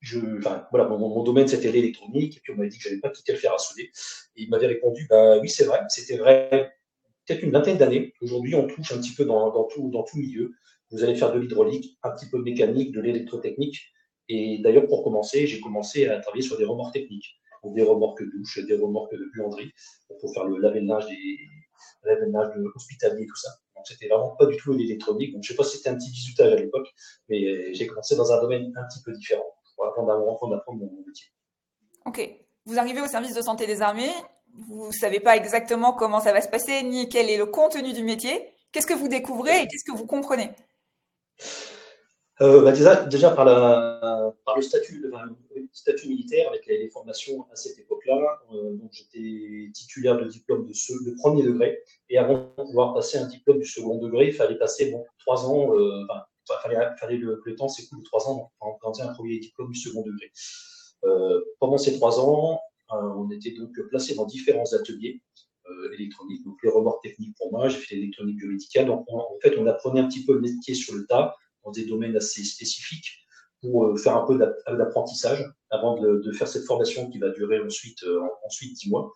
je, 0.00 0.18
mon, 0.18 1.22
domaine 1.22 1.48
c'était 1.48 1.72
l'électronique, 1.72 2.36
et 2.36 2.40
puis 2.40 2.52
on 2.52 2.56
m'avait 2.56 2.68
dit 2.68 2.78
que 2.78 2.84
j'avais 2.84 3.00
pas 3.00 3.10
quitté 3.10 3.32
le 3.32 3.38
fer 3.38 3.54
à 3.54 3.58
souder. 3.58 3.90
Et 4.36 4.42
il 4.42 4.50
m'avait 4.50 4.66
répondu, 4.66 5.06
bah 5.08 5.38
oui, 5.38 5.48
c'est 5.48 5.64
vrai, 5.64 5.80
c'était 5.88 6.16
vrai 6.16 6.72
peut-être 7.28 7.42
une 7.42 7.50
vingtaine 7.50 7.76
d'années. 7.76 8.14
Aujourd'hui, 8.20 8.54
on 8.54 8.66
touche 8.66 8.92
un 8.92 8.98
petit 8.98 9.14
peu 9.14 9.24
dans, 9.24 9.64
tout, 9.64 9.92
milieu. 10.14 10.52
Vous 10.90 11.04
allez 11.04 11.14
faire 11.14 11.32
de 11.32 11.38
l'hydraulique, 11.38 11.98
un 12.02 12.10
petit 12.10 12.26
peu 12.26 12.40
mécanique, 12.40 12.92
de 12.92 13.00
l'électrotechnique. 13.00 13.92
Et 14.28 14.58
d'ailleurs, 14.58 14.86
pour 14.86 15.04
commencer, 15.04 15.46
j'ai 15.46 15.60
commencé 15.60 16.06
à 16.06 16.18
travailler 16.20 16.42
sur 16.42 16.56
des 16.56 16.64
remorques 16.64 16.94
techniques. 16.94 17.38
Des 17.64 17.82
remorques 17.82 18.22
douches, 18.22 18.64
des 18.66 18.76
remorques 18.76 19.14
de 19.14 19.30
buanderie, 19.34 19.72
pour 20.20 20.32
faire 20.32 20.44
le 20.44 20.58
laver 20.58 20.80
linge 20.80 21.06
des 21.06 21.38
de 22.04 22.72
hospitalier, 22.74 23.26
tout 23.26 23.36
ça. 23.36 23.50
Donc 23.76 23.86
c'était 23.86 24.08
vraiment 24.08 24.34
pas 24.36 24.46
du 24.46 24.56
tout 24.56 24.72
l'électronique. 24.72 25.32
Donc 25.32 25.42
je 25.42 25.48
sais 25.48 25.56
pas 25.56 25.64
si 25.64 25.76
c'était 25.76 25.90
un 25.90 25.96
petit 25.96 26.10
bisutage 26.10 26.52
à 26.52 26.56
l'époque, 26.56 26.88
mais 27.28 27.72
j'ai 27.74 27.86
commencé 27.86 28.16
dans 28.16 28.32
un 28.32 28.40
domaine 28.40 28.72
un 28.76 28.84
petit 28.88 29.02
peu 29.02 29.12
différent 29.12 29.44
d'apprendre 29.76 30.78
mon 30.78 31.04
métier. 31.06 31.26
Ok. 32.04 32.28
Vous 32.64 32.78
arrivez 32.78 33.00
au 33.00 33.06
service 33.06 33.34
de 33.34 33.42
santé 33.42 33.66
des 33.66 33.80
armées, 33.80 34.12
vous 34.54 34.88
ne 34.88 34.92
savez 34.92 35.20
pas 35.20 35.36
exactement 35.36 35.92
comment 35.92 36.20
ça 36.20 36.32
va 36.32 36.40
se 36.40 36.48
passer, 36.48 36.82
ni 36.82 37.08
quel 37.08 37.30
est 37.30 37.38
le 37.38 37.46
contenu 37.46 37.92
du 37.92 38.02
métier. 38.02 38.52
Qu'est-ce 38.72 38.86
que 38.86 38.94
vous 38.94 39.08
découvrez 39.08 39.62
et 39.62 39.66
qu'est-ce 39.66 39.84
que 39.90 39.96
vous 39.96 40.06
comprenez? 40.06 40.50
Euh, 42.40 42.62
bah, 42.62 42.72
déjà, 42.72 43.30
par, 43.30 43.44
le 44.56 44.62
statut, 44.62 46.08
militaire, 46.08 46.48
avec 46.48 46.66
les, 46.66 46.88
formations 46.90 47.46
à 47.50 47.56
cette 47.56 47.78
époque-là, 47.78 48.40
euh, 48.54 48.76
j'étais 48.92 49.70
titulaire 49.72 50.16
de 50.16 50.24
diplôme 50.24 50.66
de, 50.66 50.72
de 50.72 51.16
premier 51.16 51.42
degré. 51.42 51.82
Et 52.08 52.18
avant 52.18 52.54
de 52.56 52.62
pouvoir 52.62 52.94
passer 52.94 53.18
un 53.18 53.26
diplôme 53.26 53.58
du 53.58 53.66
second 53.66 53.98
degré, 53.98 54.28
il 54.28 54.32
fallait 54.32 54.58
passer 54.58 54.94
trois 55.18 55.46
ans, 55.46 55.74
euh, 55.74 56.04
il 56.48 56.54
fallait, 56.62 56.96
fallait 56.98 57.16
le, 57.16 57.42
le 57.44 57.56
temps 57.56 57.68
s'écoule 57.68 58.02
trois 58.04 58.28
ans 58.28 58.52
pour 58.60 58.78
obtenir 58.82 59.10
un 59.10 59.14
premier 59.14 59.38
diplôme 59.38 59.72
du 59.72 59.78
second 59.78 60.02
degré. 60.02 60.30
Pendant 61.58 61.78
ces 61.78 61.94
trois 61.96 62.20
ans, 62.20 62.60
on 62.90 63.30
était 63.30 63.52
donc 63.52 63.72
placé 63.90 64.14
dans 64.14 64.26
différents 64.26 64.72
ateliers 64.72 65.20
électroniques, 65.92 66.42
donc 66.44 66.56
les 66.62 66.70
remords 66.70 67.00
techniques 67.00 67.36
pour 67.36 67.52
moi, 67.52 67.68
j'ai 67.68 67.78
fait 67.78 67.96
l'électronique 67.96 68.38
biomédicale. 68.38 68.86
Donc 68.86 69.04
en 69.08 69.38
fait, 69.42 69.56
on 69.58 69.66
apprenait 69.66 70.00
un 70.00 70.08
petit 70.08 70.24
peu 70.24 70.34
le 70.34 70.40
métier 70.40 70.74
sur 70.74 70.94
le 70.94 71.06
tas 71.06 71.34
des 71.70 71.86
domaines 71.86 72.16
assez 72.16 72.44
spécifiques 72.44 73.26
pour 73.60 73.98
faire 73.98 74.16
un 74.16 74.26
peu 74.26 74.38
d'apprentissage 74.38 75.44
avant 75.70 76.00
de, 76.00 76.32
faire 76.32 76.46
cette 76.46 76.64
formation 76.64 77.10
qui 77.10 77.18
va 77.18 77.30
durer 77.30 77.60
ensuite 77.60 78.04
ensuite 78.44 78.74
dix 78.78 78.88
mois, 78.88 79.12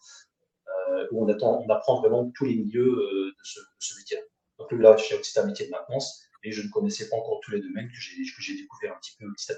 où 1.12 1.24
on, 1.24 1.28
attend, 1.28 1.62
on 1.64 1.68
apprend 1.70 2.00
vraiment 2.00 2.30
tous 2.34 2.46
les 2.46 2.56
milieux 2.56 2.90
de 2.90 3.34
ce, 3.44 3.98
métier. 3.98 4.18
Donc 4.58 4.72
là, 4.72 4.96
c'est 4.98 5.38
un 5.38 5.46
métier 5.46 5.66
de 5.66 5.70
maintenance 5.70 6.22
et 6.44 6.52
je 6.52 6.62
ne 6.62 6.70
connaissais 6.70 7.08
pas 7.08 7.16
encore 7.16 7.40
tous 7.44 7.52
les 7.52 7.60
domaines 7.60 7.88
que 7.88 8.42
j'ai 8.42 8.54
découvert 8.54 8.94
un 8.94 8.98
petit 8.98 9.12
peu 9.18 9.26
petit 9.32 9.52
à. 9.52 9.56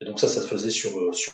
Et 0.00 0.04
donc 0.04 0.18
ça, 0.18 0.28
ça 0.28 0.42
se 0.42 0.48
faisait 0.48 0.70
sur, 0.70 0.98
euh, 0.98 1.12
sur 1.12 1.32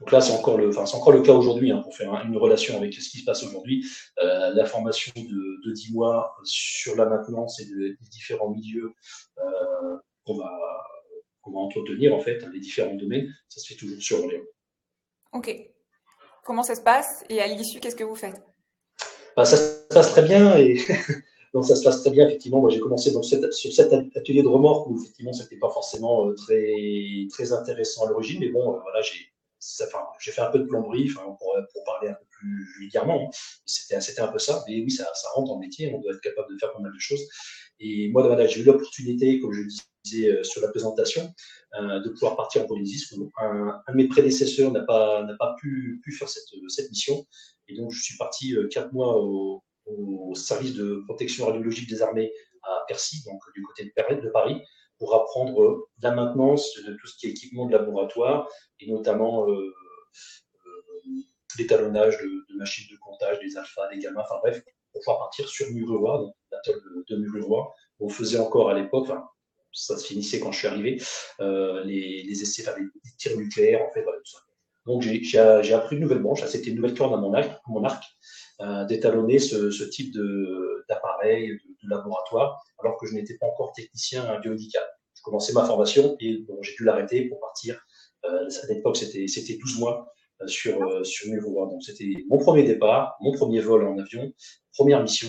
donc 0.00 0.12
là, 0.12 0.20
c'est 0.20 0.32
encore 0.32 0.58
le, 0.58 0.68
enfin, 0.68 0.84
c'est 0.84 0.96
encore 0.96 1.12
le 1.12 1.22
cas 1.22 1.32
aujourd'hui 1.32 1.70
hein, 1.70 1.80
pour 1.82 1.96
faire 1.96 2.12
une 2.24 2.36
relation 2.36 2.76
avec 2.76 2.92
ce 2.92 3.08
qui 3.08 3.18
se 3.18 3.24
passe 3.24 3.42
aujourd'hui. 3.44 3.86
Euh, 4.18 4.52
la 4.52 4.66
formation 4.66 5.12
de, 5.16 5.66
de 5.66 5.72
10 5.72 5.94
mois 5.94 6.36
sur 6.44 6.96
la 6.96 7.06
maintenance 7.06 7.60
et 7.60 7.64
des 7.64 7.96
différents 8.10 8.50
milieux 8.50 8.92
euh, 9.38 9.96
qu'on 10.26 10.36
va, 10.36 10.52
qu'on 11.40 11.52
va 11.52 11.60
entretenir 11.60 12.14
en 12.14 12.20
fait, 12.20 12.42
hein, 12.44 12.50
les 12.52 12.60
différents 12.60 12.94
domaines, 12.94 13.32
ça 13.48 13.60
se 13.60 13.68
fait 13.68 13.74
toujours 13.74 14.02
sur 14.02 14.22
Orléans. 14.22 14.44
Ok. 15.32 15.54
Comment 16.44 16.62
ça 16.62 16.74
se 16.74 16.82
passe? 16.82 17.24
Et 17.30 17.40
à 17.40 17.46
l'issue, 17.46 17.80
qu'est-ce 17.80 17.96
que 17.96 18.04
vous 18.04 18.14
faites? 18.14 18.40
Bah, 19.36 19.44
Ça 19.44 19.56
se 19.56 19.88
passe 19.88 20.10
très 20.12 20.22
bien 20.22 20.56
et 20.58 20.78
Donc 21.54 21.64
ça 21.64 21.74
se 21.74 21.82
passe 21.82 22.02
très 22.02 22.10
bien, 22.10 22.26
effectivement. 22.26 22.60
Moi, 22.60 22.68
j'ai 22.68 22.80
commencé 22.80 23.12
dans 23.12 23.22
cette, 23.22 23.50
sur 23.54 23.72
cet 23.72 23.90
atelier 24.14 24.42
de 24.42 24.48
remorque 24.48 24.88
où, 24.90 25.00
effectivement, 25.00 25.32
ce 25.32 25.42
n'était 25.42 25.56
pas 25.56 25.70
forcément 25.70 26.28
euh, 26.28 26.34
très, 26.34 27.26
très 27.30 27.50
intéressant 27.54 28.04
à 28.04 28.10
l'origine. 28.10 28.40
Mais 28.40 28.50
bon, 28.50 28.78
voilà, 28.82 29.00
j'ai 29.00 29.20
enfin, 29.82 30.04
fait 30.18 30.40
un 30.40 30.50
peu 30.50 30.58
de 30.58 30.64
plomberie, 30.64 31.08
pour, 31.08 31.84
parler 31.84 32.08
un 32.08 32.14
peu 32.14 32.24
plus 32.30 32.66
vulgairement. 32.78 33.30
C'était 33.64 34.20
un 34.20 34.28
peu 34.28 34.38
ça. 34.38 34.64
Mais 34.68 34.82
oui, 34.82 34.90
ça, 34.90 35.06
rentre 35.34 35.54
le 35.54 35.60
métier. 35.60 35.92
On 35.94 36.00
doit 36.00 36.12
être 36.12 36.20
capable 36.20 36.52
de 36.52 36.58
faire 36.58 36.72
pas 36.72 36.80
mal 36.80 36.92
de 36.92 36.98
choses. 36.98 37.26
Et 37.78 38.08
moi, 38.08 38.46
j'ai 38.46 38.60
eu 38.60 38.64
l'opportunité, 38.64 39.40
comme 39.40 39.52
je 39.52 39.62
disais 40.04 40.44
sur 40.44 40.62
la 40.62 40.68
présentation, 40.68 41.32
de 41.74 42.08
pouvoir 42.10 42.36
partir 42.36 42.62
en 42.62 42.66
Polynésie. 42.66 43.04
Un, 43.38 43.82
de 43.88 43.94
mes 43.94 44.08
prédécesseurs 44.08 44.72
n'a 44.72 44.84
pas, 44.84 45.56
pu, 45.60 46.02
faire 46.18 46.28
cette, 46.28 46.90
mission. 46.90 47.26
Et 47.68 47.74
donc, 47.74 47.90
je 47.92 48.02
suis 48.02 48.16
parti 48.16 48.54
quatre 48.70 48.92
mois 48.92 49.20
au, 49.20 49.62
service 50.34 50.74
de 50.74 51.02
protection 51.06 51.46
radiologique 51.46 51.88
des 51.88 52.02
armées 52.02 52.32
à 52.62 52.84
Percy, 52.88 53.22
donc 53.24 53.40
du 53.54 53.62
côté 53.62 53.84
de 53.84 54.30
Paris, 54.30 54.60
pour 54.98 55.14
apprendre 55.14 55.88
la 56.02 56.12
maintenance 56.12 56.74
de 56.76 56.94
tout 56.94 57.06
ce 57.06 57.16
qui 57.16 57.26
est 57.26 57.30
équipement 57.30 57.66
de 57.66 57.72
laboratoire 57.72 58.48
et 58.80 58.90
notamment 58.90 59.48
euh, 59.48 59.52
euh, 59.52 59.72
l'étalonnage 61.58 62.18
de, 62.18 62.44
de, 62.48 62.56
machines 62.56 62.86
de 62.90 62.98
comptage, 62.98 63.38
des 63.40 63.56
alphas, 63.56 63.88
des 63.92 63.98
gamma, 63.98 64.22
enfin 64.22 64.40
bref, 64.42 64.62
pour 64.92 65.00
pouvoir 65.00 65.18
partir 65.18 65.48
sur 65.48 65.70
Mururoa, 65.70 66.18
donc 66.18 66.34
l'atoll 66.50 66.82
de, 66.82 67.14
de 67.14 67.20
Mururoa. 67.20 67.72
On 68.00 68.08
faisait 68.08 68.38
encore 68.38 68.70
à 68.70 68.74
l'époque, 68.74 69.08
ça 69.72 69.96
se 69.98 70.06
finissait 70.06 70.40
quand 70.40 70.52
je 70.52 70.58
suis 70.58 70.68
arrivé, 70.68 71.02
euh, 71.40 71.84
les, 71.84 72.22
les, 72.22 72.42
essais, 72.42 72.66
enfin, 72.66 72.78
les, 72.78 73.10
tirs 73.18 73.36
nucléaires, 73.36 73.82
en 73.86 73.90
fait, 73.90 74.02
voilà, 74.02 74.18
tout 74.18 74.32
ça. 74.32 74.38
Donc 74.86 75.02
j'ai 75.02 75.74
appris 75.74 75.96
une 75.96 76.02
nouvelle 76.02 76.22
branche, 76.22 76.44
c'était 76.46 76.70
une 76.70 76.76
nouvelle 76.76 76.94
corde 76.94 77.12
à 77.12 77.16
mon 77.16 77.34
arc, 77.34 77.60
arc 77.84 78.04
euh, 78.60 78.84
d'étalonner 78.84 79.40
ce, 79.40 79.82
type 79.84 80.14
de, 81.26 81.88
laboratoire, 81.88 82.62
alors 82.80 82.98
que 82.98 83.06
je 83.06 83.14
n'étais 83.14 83.36
pas 83.38 83.46
encore 83.46 83.72
technicien 83.72 84.38
biomédical. 84.40 84.82
Je 85.14 85.22
commençais 85.22 85.52
ma 85.52 85.64
formation 85.64 86.16
et 86.20 86.38
bon, 86.48 86.58
j'ai 86.62 86.74
dû 86.74 86.84
l'arrêter 86.84 87.28
pour 87.28 87.40
partir. 87.40 87.80
Euh, 88.24 88.48
à 88.48 88.72
l'époque, 88.72 88.96
c'était 88.96 89.56
12 89.56 89.78
mois 89.78 90.12
euh, 90.42 90.46
sur, 90.48 90.82
euh, 90.82 91.02
sur 91.02 91.30
Mururoa. 91.30 91.66
Donc 91.70 91.82
c'était 91.82 92.12
mon 92.28 92.36
premier 92.36 92.62
départ, 92.62 93.16
mon 93.20 93.32
premier 93.32 93.60
vol 93.60 93.86
en 93.86 93.98
avion, 93.98 94.30
première 94.74 95.02
mission. 95.02 95.28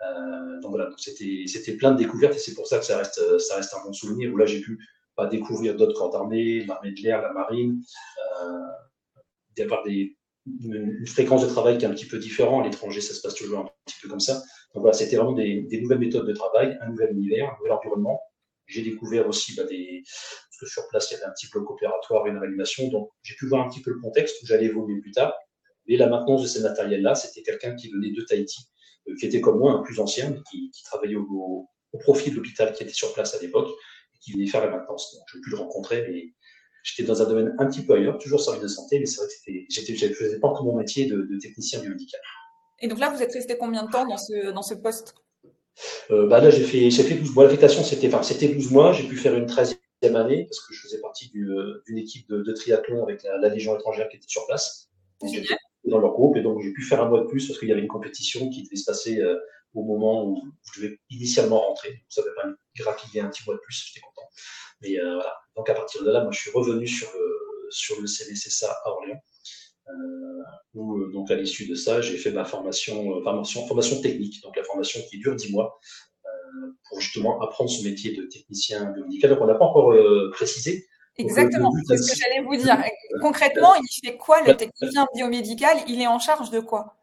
Euh, 0.00 0.60
donc 0.60 0.70
voilà, 0.70 0.90
c'était 0.96 1.76
plein 1.76 1.90
de 1.90 1.96
découvertes 1.96 2.36
et 2.36 2.38
c'est 2.38 2.54
pour 2.54 2.68
ça 2.68 2.78
que 2.78 2.84
ça 2.84 2.98
reste, 2.98 3.38
ça 3.40 3.56
reste 3.56 3.74
un 3.74 3.84
bon 3.84 3.92
souvenir 3.92 4.36
là 4.36 4.46
j'ai 4.46 4.60
pu 4.60 4.78
pas 5.16 5.26
découvrir 5.26 5.76
d'autres 5.76 5.94
corps 5.94 6.10
d'armée, 6.10 6.64
l'armée 6.64 6.92
de 6.92 7.00
l'air, 7.02 7.20
la 7.20 7.32
marine, 7.32 7.82
d'avoir 9.56 9.82
des, 9.82 10.16
une, 10.46 11.06
fréquence 11.06 11.42
de 11.42 11.48
travail 11.48 11.78
qui 11.78 11.84
est 11.84 11.88
un 11.88 11.92
petit 11.92 12.06
peu 12.06 12.18
différente. 12.18 12.62
À 12.62 12.68
l'étranger, 12.68 13.00
ça 13.00 13.14
se 13.14 13.20
passe 13.20 13.34
toujours 13.34 13.60
un 13.60 13.68
petit 13.86 13.96
peu 14.02 14.08
comme 14.08 14.20
ça. 14.20 14.34
Donc 14.74 14.82
voilà, 14.82 14.92
c'était 14.92 15.16
vraiment 15.16 15.32
des, 15.32 15.66
nouvelles 15.80 15.98
méthodes 15.98 16.26
de 16.26 16.32
travail, 16.32 16.78
un 16.80 16.88
nouvel 16.88 17.12
univers, 17.12 17.50
un 17.50 17.58
nouvel 17.58 17.72
environnement. 17.72 18.20
J'ai 18.66 18.82
découvert 18.82 19.28
aussi 19.28 19.54
bah, 19.54 19.64
parce 19.64 20.58
que 20.60 20.66
sur 20.66 20.88
place, 20.88 21.10
il 21.10 21.14
y 21.14 21.16
avait 21.18 21.26
un 21.26 21.32
petit 21.32 21.48
bloc 21.48 21.70
opératoire 21.70 22.26
une 22.26 22.38
réanimation. 22.38 22.88
Donc 22.88 23.10
j'ai 23.22 23.34
pu 23.34 23.46
voir 23.46 23.66
un 23.66 23.68
petit 23.68 23.80
peu 23.80 23.90
le 23.90 24.00
contexte 24.00 24.42
où 24.42 24.46
j'allais 24.46 24.66
évoluer 24.66 25.00
plus 25.00 25.12
tard. 25.12 25.34
Et 25.86 25.96
la 25.96 26.08
maintenance 26.08 26.42
de 26.42 26.46
ces 26.46 26.60
matériels-là, 26.60 27.14
c'était 27.14 27.42
quelqu'un 27.42 27.74
qui 27.74 27.90
venait 27.90 28.12
de 28.12 28.22
Tahiti, 28.22 28.68
euh, 29.08 29.14
qui 29.18 29.26
était 29.26 29.40
comme 29.40 29.58
moi, 29.58 29.72
un 29.72 29.82
plus 29.82 29.98
ancien, 29.98 30.32
qui, 30.50 30.70
qui 30.70 30.84
travaillait 30.84 31.16
au, 31.16 31.68
profit 32.00 32.30
de 32.30 32.36
l'hôpital 32.36 32.72
qui 32.72 32.84
était 32.84 32.94
sur 32.94 33.12
place 33.12 33.34
à 33.34 33.40
l'époque, 33.40 33.68
et 33.68 34.18
qui 34.20 34.32
venait 34.32 34.46
faire 34.46 34.64
la 34.64 34.70
maintenance. 34.70 35.14
Donc, 35.14 35.24
je 35.26 35.38
pu 35.40 35.50
le 35.50 35.56
rencontrer, 35.56 36.06
mais 36.08 36.32
J'étais 36.82 37.06
dans 37.06 37.22
un 37.22 37.26
domaine 37.26 37.54
un 37.58 37.66
petit 37.66 37.82
peu 37.82 37.94
ailleurs, 37.94 38.18
toujours 38.18 38.40
service 38.40 38.62
de 38.62 38.68
santé, 38.68 38.98
mais 38.98 39.06
c'est 39.06 39.18
vrai 39.18 39.28
que 39.28 39.52
j'étais, 39.68 39.94
je 39.94 40.12
faisais 40.12 40.40
pas 40.40 40.48
encore 40.48 40.64
mon 40.64 40.76
métier 40.76 41.06
de, 41.06 41.22
de, 41.22 41.38
technicien 41.38 41.80
biomédical. 41.80 42.20
Et 42.80 42.88
donc 42.88 42.98
là, 42.98 43.10
vous 43.10 43.22
êtes 43.22 43.32
resté 43.32 43.56
combien 43.56 43.84
de 43.84 43.90
temps 43.90 44.06
dans 44.06 44.16
ce, 44.16 44.50
dans 44.50 44.62
ce 44.62 44.74
poste? 44.74 45.14
Euh, 46.10 46.26
bah 46.26 46.40
Là, 46.40 46.50
j'ai 46.50 46.64
fait, 46.64 46.90
j'ai 46.90 47.02
fait 47.02 47.14
12 47.14 47.34
mois. 47.34 47.44
L'affectation, 47.44 47.84
c'était, 47.84 48.08
enfin, 48.08 48.22
c'était 48.22 48.48
12 48.48 48.70
mois. 48.72 48.92
J'ai 48.92 49.06
pu 49.06 49.16
faire 49.16 49.34
une 49.34 49.46
13e 49.46 49.76
année 50.16 50.44
parce 50.44 50.60
que 50.66 50.74
je 50.74 50.82
faisais 50.82 51.00
partie 51.00 51.30
euh, 51.36 51.82
d'une 51.86 51.98
équipe 51.98 52.28
de, 52.28 52.42
de, 52.42 52.52
triathlon 52.52 53.04
avec 53.04 53.22
la, 53.22 53.38
la, 53.38 53.48
Légion 53.48 53.76
étrangère 53.76 54.08
qui 54.08 54.16
était 54.16 54.28
sur 54.28 54.44
place. 54.46 54.90
Dans 55.92 56.00
leur 56.00 56.12
groupe. 56.12 56.36
Et 56.36 56.42
donc, 56.42 56.60
j'ai 56.62 56.72
pu 56.72 56.82
faire 56.82 57.02
un 57.02 57.08
mois 57.08 57.20
de 57.20 57.26
plus 57.26 57.46
parce 57.46 57.58
qu'il 57.58 57.68
y 57.68 57.72
avait 57.72 57.80
une 57.80 57.88
compétition 57.88 58.50
qui 58.50 58.64
devait 58.64 58.76
se 58.76 58.84
passer 58.84 59.20
euh, 59.20 59.38
au 59.74 59.84
moment 59.84 60.24
où 60.24 60.42
je 60.72 60.80
devais 60.80 60.98
initialement 61.10 61.60
rentrer. 61.60 62.04
Ça 62.08 62.20
avait 62.22 62.34
pas 62.34 62.48
grappiller 62.76 63.20
un 63.20 63.28
petit 63.28 63.42
mois 63.46 63.54
de 63.54 63.60
plus, 63.60 63.84
j'étais 63.86 64.00
content. 64.00 64.28
Mais 64.80 64.98
euh, 64.98 65.14
voilà. 65.14 65.34
Donc 65.56 65.68
à 65.70 65.74
partir 65.74 66.02
de 66.02 66.10
là, 66.10 66.22
moi 66.22 66.32
je 66.32 66.40
suis 66.40 66.50
revenu 66.50 66.86
sur 66.86 67.08
le, 67.14 67.68
sur 67.70 68.00
le 68.00 68.06
CVCSA 68.06 68.70
à 68.84 68.90
Orléans. 68.90 69.22
Euh, 69.88 70.42
où 70.74 70.98
euh, 70.98 71.12
donc 71.12 71.30
à 71.30 71.34
l'issue 71.34 71.66
de 71.66 71.74
ça, 71.74 72.00
j'ai 72.00 72.16
fait 72.16 72.30
ma 72.30 72.44
formation, 72.44 73.16
euh, 73.16 73.22
formation, 73.22 73.66
formation 73.66 74.00
technique, 74.00 74.42
donc 74.42 74.56
la 74.56 74.64
formation 74.64 75.00
qui 75.10 75.18
dure 75.18 75.34
10 75.34 75.52
mois, 75.52 75.78
euh, 76.24 76.68
pour 76.88 77.00
justement 77.00 77.40
apprendre 77.42 77.70
ce 77.70 77.82
métier 77.84 78.14
de 78.14 78.22
technicien 78.24 78.90
biomédical. 78.92 79.30
Donc 79.30 79.40
on 79.40 79.46
n'a 79.46 79.54
pas 79.54 79.64
encore 79.64 79.94
précisé, 80.32 80.86
Exactement, 81.22 81.72
c'est 81.86 81.96
ce 81.96 82.12
que 82.12 82.18
j'allais 82.18 82.44
vous 82.44 82.56
dire. 82.56 82.78
Concrètement, 83.20 83.72
il 83.76 84.06
fait 84.06 84.16
quoi 84.16 84.42
le 84.42 84.56
technicien 84.56 85.06
biomédical? 85.14 85.76
Il 85.88 86.00
est 86.00 86.06
en 86.06 86.18
charge 86.18 86.50
de 86.50 86.60
quoi? 86.60 86.96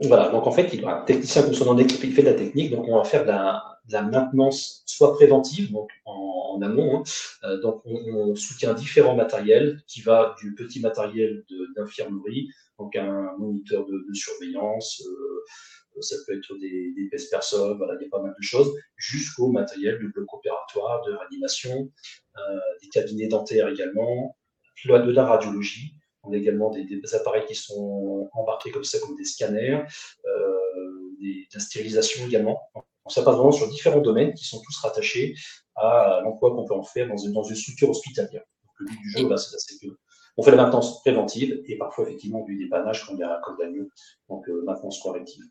Voilà, 0.00 0.28
donc 0.28 0.46
en 0.46 0.52
fait, 0.52 0.68
il 0.72 0.86
un 0.86 1.02
technicien 1.02 1.42
nom 1.64 1.74
l'équipe, 1.74 2.02
il 2.04 2.12
fait 2.12 2.22
de 2.22 2.28
la 2.28 2.34
technique, 2.34 2.70
donc 2.70 2.86
on 2.86 2.96
va 2.98 3.04
faire 3.04 3.22
de 3.22 3.28
la, 3.28 3.80
de 3.88 3.92
la 3.92 4.02
maintenance 4.02 4.84
soit 4.86 5.12
préventive, 5.14 5.72
donc 5.72 5.90
en, 6.04 6.54
en 6.54 6.62
amont. 6.62 6.98
Hein. 6.98 7.02
Euh, 7.44 7.60
donc 7.60 7.82
on, 7.84 7.96
on, 8.14 8.34
soutient 8.36 8.74
différents 8.74 9.16
matériels 9.16 9.82
qui 9.88 10.00
va 10.02 10.36
du 10.40 10.54
petit 10.54 10.80
matériel 10.80 11.44
d'infirmerie, 11.76 12.48
donc 12.78 12.94
un 12.94 13.32
moniteur 13.38 13.86
de, 13.86 14.06
de 14.08 14.14
surveillance, 14.14 15.02
euh, 15.04 15.44
ça 16.00 16.16
peut 16.26 16.36
être 16.36 16.58
des, 16.58 16.92
des 16.96 17.08
pèse 17.10 17.28
personnes, 17.28 17.76
voilà, 17.76 17.94
il 18.00 18.04
y 18.04 18.06
a 18.06 18.10
pas 18.10 18.22
mal 18.22 18.34
de 18.36 18.42
choses, 18.42 18.74
jusqu'au 18.96 19.48
matériel 19.48 19.98
de 20.00 20.08
bloc 20.08 20.32
opératoire, 20.32 21.04
de 21.06 21.12
réanimation, 21.12 21.90
euh, 22.38 22.60
des 22.82 22.88
cabinets 22.88 23.28
dentaires 23.28 23.68
également, 23.68 24.36
de 24.84 25.12
la 25.12 25.24
radiologie. 25.24 25.94
On 26.22 26.32
a 26.32 26.36
également 26.36 26.70
des, 26.70 26.84
des, 26.84 27.14
appareils 27.14 27.44
qui 27.46 27.54
sont 27.54 28.28
embarqués 28.32 28.70
comme 28.70 28.84
ça, 28.84 28.98
comme 29.00 29.16
des 29.16 29.24
scanners, 29.24 29.82
euh, 30.26 30.58
des, 31.20 31.46
de 31.50 31.54
la 31.54 31.60
stérilisation 31.60 32.26
également. 32.26 32.60
Donc 32.74 32.84
ça 33.08 33.22
passe 33.22 33.36
vraiment 33.36 33.52
sur 33.52 33.68
différents 33.68 34.00
domaines 34.00 34.34
qui 34.34 34.44
sont 34.44 34.60
tous 34.60 34.78
rattachés 34.80 35.34
à 35.76 36.20
l'emploi 36.22 36.50
qu'on 36.50 36.64
peut 36.64 36.74
en 36.74 36.82
faire 36.82 37.08
dans 37.08 37.16
une, 37.16 37.32
dans 37.32 37.44
une 37.44 37.56
structure 37.56 37.88
hospitalière. 37.88 38.42
Donc, 38.64 38.72
le 38.80 38.86
but 38.86 38.98
du 38.98 39.10
jeu, 39.10 39.28
là, 39.28 39.36
c'est 39.36 39.78
que 39.78 39.92
on 40.38 40.42
fait 40.42 40.52
la 40.52 40.62
maintenance 40.62 41.00
préventive 41.00 41.62
et 41.66 41.76
parfois 41.76 42.04
effectivement 42.04 42.44
du 42.44 42.56
dépannage 42.56 43.04
quand 43.04 43.14
il 43.14 43.18
y 43.18 43.22
a 43.24 43.36
un 43.36 43.40
code 43.40 43.58
d'agneau, 43.58 43.88
donc 44.28 44.48
euh, 44.48 44.62
maintenance 44.64 45.00
corrective. 45.02 45.42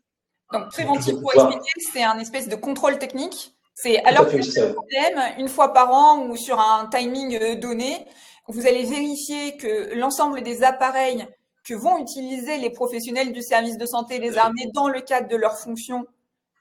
Donc 0.52 0.68
préventif, 0.70 1.14
pour 1.20 1.32
expliquer, 1.34 1.72
c'est 1.92 2.02
un 2.02 2.18
espèce 2.18 2.48
de 2.48 2.56
contrôle 2.56 2.98
technique. 2.98 3.54
C'est 3.74 4.02
alors 4.04 4.26
que 4.26 4.36
vous 4.36 4.58
avez 4.58 4.70
un 4.70 4.72
problème, 4.72 5.20
une 5.38 5.48
fois 5.48 5.72
par 5.72 5.92
an 5.92 6.26
ou 6.26 6.36
sur 6.36 6.58
un 6.58 6.86
timing 6.86 7.38
euh, 7.40 7.54
donné, 7.54 8.06
vous 8.48 8.66
allez 8.66 8.84
vérifier 8.84 9.56
que 9.56 9.94
l'ensemble 9.94 10.42
des 10.42 10.64
appareils 10.64 11.26
que 11.64 11.74
vont 11.74 11.98
utiliser 11.98 12.56
les 12.58 12.70
professionnels 12.70 13.32
du 13.32 13.42
service 13.42 13.76
de 13.76 13.86
santé 13.86 14.18
des 14.18 14.38
armées 14.38 14.70
dans 14.74 14.88
le 14.88 15.00
cadre 15.00 15.28
de 15.28 15.36
leurs 15.36 15.58
fonctions 15.58 16.06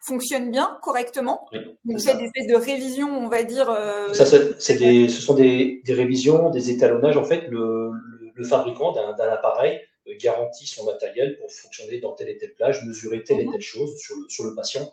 fonctionne 0.02 0.52
bien, 0.52 0.78
correctement. 0.82 1.48
Oui, 1.52 1.60
Donc, 1.86 2.00
c'est 2.00 2.18
des 2.18 2.26
espèces 2.26 2.48
de 2.48 2.56
révisions, 2.56 3.10
on 3.10 3.28
va 3.28 3.44
dire. 3.44 3.70
Euh... 3.70 4.14
Ça, 4.14 4.26
c'est 4.26 4.76
des, 4.76 5.10
ce 5.10 5.22
sont 5.22 5.34
des, 5.34 5.82
des, 5.86 5.94
révisions, 5.94 6.50
des 6.50 6.70
étalonnages. 6.70 7.18
En 7.18 7.24
fait, 7.24 7.48
le, 7.50 7.92
le, 8.22 8.32
le 8.34 8.44
fabricant 8.46 8.94
d'un 8.94 9.30
appareil 9.30 9.82
garantit 10.16 10.68
son 10.68 10.86
matériel 10.86 11.38
pour 11.40 11.52
fonctionner 11.52 12.00
dans 12.00 12.14
telle 12.14 12.30
et 12.30 12.38
telle 12.38 12.54
plage, 12.54 12.86
mesurer 12.86 13.24
telle 13.24 13.42
et 13.42 13.48
telle 13.52 13.62
chose 13.62 13.98
sur 13.98 14.16
le, 14.16 14.30
sur 14.30 14.44
le 14.46 14.56
patient. 14.56 14.92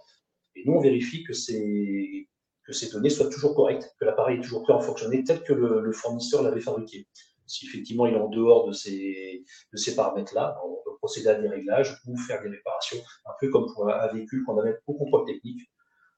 Et 0.56 0.62
nous, 0.64 0.75
on 0.75 0.80
vérifie 0.80 1.25
que, 1.25 1.33
que 1.33 2.73
ces 2.73 2.90
données 2.90 3.11
soient 3.11 3.28
toujours 3.28 3.54
correctes, 3.54 3.94
que 3.99 4.04
l'appareil 4.04 4.38
est 4.38 4.42
toujours 4.42 4.62
prêt 4.62 4.75
à 4.75 4.80
fonctionner 4.80 5.25
tel 5.25 5.42
que 5.42 5.52
le, 5.52 5.80
le 5.80 5.92
fournisseur 5.92 6.42
l'avait 6.42 6.61
fabriqué. 6.61 7.06
Si 7.47 7.66
effectivement 7.66 8.06
il 8.06 8.14
est 8.14 8.18
en 8.18 8.28
dehors 8.28 8.66
de 8.66 8.73
ces, 8.73 9.44
de 9.73 9.76
ces 9.76 9.94
paramètres-là, 9.94 10.59
on 10.64 10.76
peut 10.83 10.97
procéder 10.97 11.28
à 11.28 11.35
des 11.35 11.49
réglages 11.49 12.00
ou 12.06 12.16
faire 12.16 12.42
des 12.42 12.49
réparations, 12.49 12.99
un 13.26 13.33
peu 13.38 13.50
comme 13.50 13.71
pour 13.73 13.88
un 13.88 14.06
véhicule 14.09 14.44
qu'on 14.44 14.59
amène 14.59 14.78
au 14.87 14.94
contrôle 14.94 15.26
technique 15.26 15.61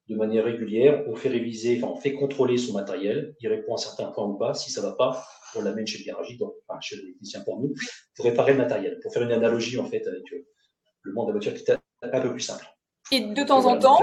de 0.09 0.15
manière 0.15 0.45
régulière. 0.45 1.03
On 1.09 1.17
fait 1.17 1.29
réviser, 1.29 1.83
enfin 1.83 1.93
on 1.93 2.01
fait 2.01 2.13
contrôler 2.13 2.59
son 2.59 2.75
matériel, 2.75 3.35
il 3.41 3.49
répond 3.49 3.75
à 3.75 3.79
certains 3.79 4.13
points 4.13 4.27
ou 4.27 4.39
pas. 4.39 4.55
Si 4.55 4.71
ça 4.71 4.83
va 4.83 4.93
pas, 4.93 5.27
on 5.57 5.63
l'amène 5.63 5.87
chez 5.87 5.99
le 5.99 6.05
garagiste, 6.05 6.41
donc 6.41 6.55
enfin, 6.67 6.81
chez 6.81 6.97
le 6.97 7.03
technicien 7.03 7.41
pour 7.41 7.61
nous, 7.61 7.75
pour 8.15 8.25
réparer 8.25 8.53
le 8.53 8.59
matériel, 8.59 8.99
pour 9.03 9.13
faire 9.13 9.23
une 9.23 9.33
analogie 9.33 9.79
en 9.79 9.87
fait 9.87 10.07
avec 10.07 10.33
euh, 10.33 10.47
le 11.03 11.13
monde 11.13 11.29
de 11.29 11.33
la 11.33 11.39
voiture 11.39 11.55
qui 11.55 11.71
est 11.71 11.79
un 12.03 12.21
peu 12.21 12.31
plus 12.31 12.41
simple. 12.41 12.67
Et 13.13 13.21
de 13.21 13.43
temps 13.45 13.65
en 13.67 13.79
temps, 13.79 14.01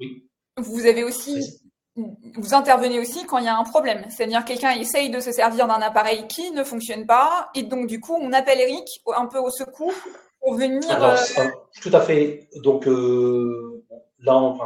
oui. 0.00 0.28
vous 0.56 0.86
avez 0.86 1.04
aussi 1.04 1.60
vous 1.94 2.54
intervenez 2.54 2.98
aussi 2.98 3.26
quand 3.26 3.38
il 3.38 3.44
y 3.44 3.48
a 3.48 3.56
un 3.56 3.64
problème. 3.64 4.04
C'est-à-dire 4.08 4.44
quelqu'un 4.44 4.70
essaye 4.72 5.10
de 5.10 5.20
se 5.20 5.30
servir 5.30 5.66
d'un 5.66 5.82
appareil 5.82 6.26
qui 6.26 6.50
ne 6.52 6.64
fonctionne 6.64 7.06
pas, 7.06 7.50
et 7.54 7.64
donc 7.64 7.86
du 7.86 8.00
coup 8.00 8.14
on 8.14 8.32
appelle 8.32 8.60
Eric 8.60 8.86
un 9.14 9.26
peu 9.26 9.38
au 9.38 9.50
secours 9.50 9.92
pour 10.40 10.54
venir. 10.54 10.90
Alors, 10.90 11.18
euh... 11.38 11.48
Tout 11.80 11.90
à 11.92 12.00
fait. 12.00 12.48
Donc 12.62 12.86
euh, 12.86 13.84
là, 14.20 14.32
dans, 14.32 14.58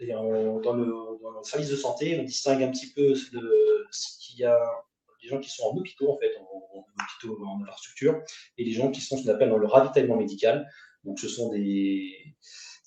le, 0.00 0.62
dans, 0.62 0.72
le, 0.72 1.42
service 1.42 1.70
de 1.70 1.76
santé, 1.76 2.18
on 2.20 2.24
distingue 2.24 2.62
un 2.62 2.70
petit 2.70 2.92
peu 2.92 3.12
de 3.12 3.86
ce 3.90 4.18
qu'il 4.20 4.40
y 4.40 4.44
a 4.44 4.58
des 5.28 5.34
gens 5.34 5.40
qui 5.40 5.50
sont 5.50 5.64
en 5.64 5.76
hôpitaux 5.76 6.10
en 6.14 6.18
fait, 6.18 6.32
en, 6.38 6.78
en 6.78 6.84
hôpitaux 7.04 7.44
en 7.44 7.60
infrastructure, 7.62 8.20
et 8.56 8.64
les 8.64 8.72
gens 8.72 8.90
qui 8.90 9.00
sont 9.00 9.16
ce 9.16 9.24
qu'on 9.24 9.30
appelle 9.30 9.50
dans 9.50 9.58
le 9.58 9.66
ravitaillement 9.66 10.16
médical. 10.16 10.68
Donc 11.04 11.18
ce 11.20 11.28
sont 11.28 11.48
des 11.50 12.34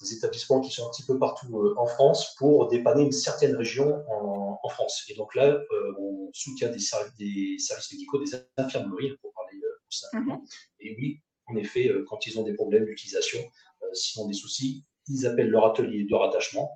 des 0.01 0.13
établissements 0.15 0.62
qui 0.62 0.71
sont 0.71 0.88
un 0.88 0.89
petit 0.89 1.05
peu 1.05 1.19
partout 1.19 1.60
euh, 1.60 1.75
en 1.77 1.86
France 1.86 2.36
pour 2.39 2.67
dépanner 2.69 3.03
une 3.03 3.12
certaine 3.12 3.55
région 3.55 4.03
en, 4.10 4.60
en 4.63 4.69
France. 4.69 5.05
Et 5.10 5.13
donc 5.13 5.36
là, 5.36 5.45
euh, 5.45 5.93
on 6.00 6.29
soutient 6.33 6.69
des, 6.69 6.79
serv 6.79 7.12
des, 7.19 7.57
services 7.60 7.91
médicaux, 7.91 8.17
des 8.24 8.31
infirmeries, 8.57 9.15
pour 9.21 9.31
parler 9.33 9.57
euh, 9.63 9.77
simplement. 9.89 10.38
Mm 10.38 10.43
-hmm. 10.43 10.86
Et 10.86 10.95
oui, 10.98 11.19
en 11.50 11.55
effet, 11.55 11.91
quand 12.07 12.25
ils 12.27 12.39
ont 12.39 12.43
des 12.50 12.55
problèmes 12.62 12.86
d'utilisation, 12.86 13.39
euh, 13.83 13.93
s'ils 13.93 14.21
ont 14.21 14.27
des 14.27 14.39
soucis, 14.43 14.83
ils 15.07 15.25
appellent 15.27 15.50
leur 15.50 15.65
atelier 15.71 16.05
de 16.12 16.15
rattachement 16.15 16.67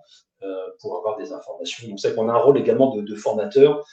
pour 0.79 0.97
avoir 0.97 1.17
des 1.17 1.31
informations. 1.31 1.87
Donc, 1.87 1.99
c'est 1.99 2.15
qu'on 2.15 2.29
a 2.29 2.33
un 2.33 2.37
rôle 2.37 2.57
également 2.57 2.95
de, 2.95 3.15
formateur, 3.15 3.85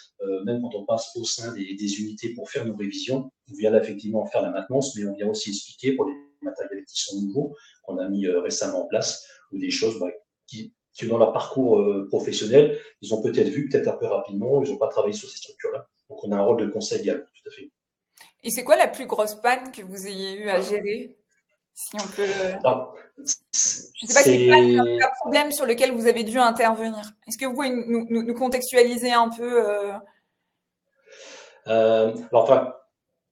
même 0.45 0.61
quand 0.63 0.75
on 0.75 0.85
passe 0.85 1.11
au 1.17 1.25
sein 1.25 1.53
des, 1.53 1.75
des, 1.75 2.01
unités 2.01 2.35
pour 2.35 2.51
faire 2.51 2.65
nos 2.67 2.77
révisions. 2.77 3.31
On 3.51 3.55
vient 3.55 3.75
effectivement 3.75 4.27
faire 4.27 4.43
la 4.43 4.51
maintenance, 4.51 4.97
mais 4.97 5.05
on 5.07 5.15
vient 5.15 5.29
aussi 5.29 5.51
expliquer 5.51 5.95
pour 5.95 6.07
les 6.07 6.15
matériels 6.43 6.85
qui 6.85 7.01
sont 7.01 7.21
nouveaux, 7.21 7.57
qu'on 7.83 7.99
a 7.99 8.09
mis 8.09 8.27
récemment 8.29 8.85
en 8.85 8.87
place, 8.87 9.27
ou 9.53 9.59
des 9.59 9.71
choses 9.71 9.99
bah, 9.99 10.11
qui, 10.47 10.75
qui, 10.95 11.07
dans 11.07 11.19
leur 11.19 11.33
parcours 11.33 11.83
professionnel, 12.09 12.79
ils 13.01 13.15
ont 13.15 13.23
peut-être 13.23 13.49
vu, 13.49 13.69
peut-être 13.69 13.89
un 13.89 13.97
peu 13.97 14.07
rapidement, 14.07 14.63
ils 14.63 14.71
n'ont 14.71 14.79
pas 14.79 14.89
travaillé 14.89 15.15
sur 15.15 15.29
ces 15.29 15.39
structures-là. 15.39 15.87
Donc, 16.09 16.25
on 16.25 16.33
a 16.33 16.37
un 16.37 16.43
rôle 16.43 16.61
de 16.61 16.71
conseil 16.71 17.01
également, 17.01 17.25
tout 17.35 17.49
à 17.49 17.53
fait. 17.53 17.71
Et 18.45 18.51
c'est 18.51 18.65
quoi 18.65 18.77
la 18.77 18.89
plus 18.89 19.07
grosse 19.07 19.37
panne 19.37 19.71
que 19.71 19.83
vous 19.83 20.07
ayez 20.07 20.35
eu 20.35 20.49
à 20.49 20.61
gérer? 20.61 21.17
Si 21.75 21.97
on 21.97 22.07
peut. 22.07 22.27
je 22.27 23.23
ne 23.23 24.09
sais 24.09 24.15
pas 24.15 24.23
si 24.23 24.49
c'est 24.49 25.03
un 25.03 25.11
problème 25.21 25.53
sur 25.53 25.67
lequel 25.67 25.93
vous 25.93 26.07
avez 26.07 26.25
dû 26.25 26.39
intervenir. 26.39 27.13
Est-ce 27.27 27.39
que 27.39 27.47
vous 27.47 27.55
pouvez 27.55 27.71
nous, 27.71 28.35
contextualiser 28.35 29.13
un 29.13 29.31
peu 29.31 29.67
euh? 29.67 29.93
Euh, 31.69 32.15
Alors, 32.31 32.45
enfin, 32.45 32.75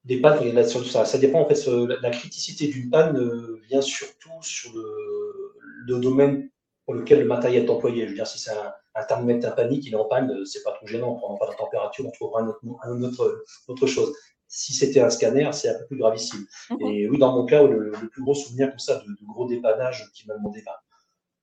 des 0.05 0.21
pannes, 0.21 0.67
ça, 0.67 1.05
ça 1.05 1.19
dépend 1.19 1.41
en 1.41 1.49
fait. 1.49 1.67
La 2.03 2.11
criticité 2.11 2.69
d'une 2.69 2.91
panne 2.91 3.17
euh, 3.19 3.61
vient 3.69 3.83
surtout 3.83 4.43
sur 4.43 4.73
le, 4.75 5.99
domaine 6.01 6.49
pour 6.85 6.95
lequel 6.95 7.21
le 7.21 7.27
matériel 7.27 7.65
est 7.65 7.71
employé. 7.71 8.05
Je 8.05 8.11
veux 8.11 8.15
dire, 8.15 8.27
si 8.27 8.39
c'est 8.39 8.53
un, 8.53 8.73
un 8.95 9.05
thermomètre 9.05 9.41
tympanique, 9.41 9.85
il 9.87 9.93
est 9.93 9.97
en 9.97 10.05
panne, 10.05 10.45
c'est 10.47 10.63
pas 10.63 10.73
trop 10.73 10.87
gênant. 10.87 11.13
On 11.13 11.17
prend 11.17 11.37
pas 11.37 11.49
la 11.49 11.55
température, 11.55 12.07
on 12.07 12.11
trouvera 12.11 12.43
une 12.43 13.05
autre, 13.05 13.45
autre 13.69 13.87
chose. 13.87 14.15
Si 14.53 14.75
c'était 14.75 15.01
un 15.01 15.11
scanner, 15.11 15.49
c'est 15.53 15.69
un 15.69 15.79
peu 15.79 15.87
plus 15.87 15.97
gravissime. 15.97 16.45
Mhm. 16.71 16.87
Et 16.87 17.09
oui, 17.09 17.19
dans 17.19 17.33
mon 17.33 17.47
cas, 17.47 17.63
le, 17.63 17.93
plus 17.93 18.21
gros 18.21 18.35
souvenir 18.35 18.69
comme 18.71 18.81
ça 18.81 18.97
de, 18.97 19.27
gros 19.27 19.47
dépannage 19.47 20.11
qui 20.13 20.27
m'a 20.27 20.35
demandé 20.35 20.61
bah, 20.67 20.83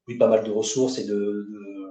oui, 0.10 0.18
pas 0.18 0.28
mal 0.28 0.44
de 0.44 0.52
ressources 0.52 1.00
et 1.00 1.06
de, 1.06 1.16
de 1.16 1.88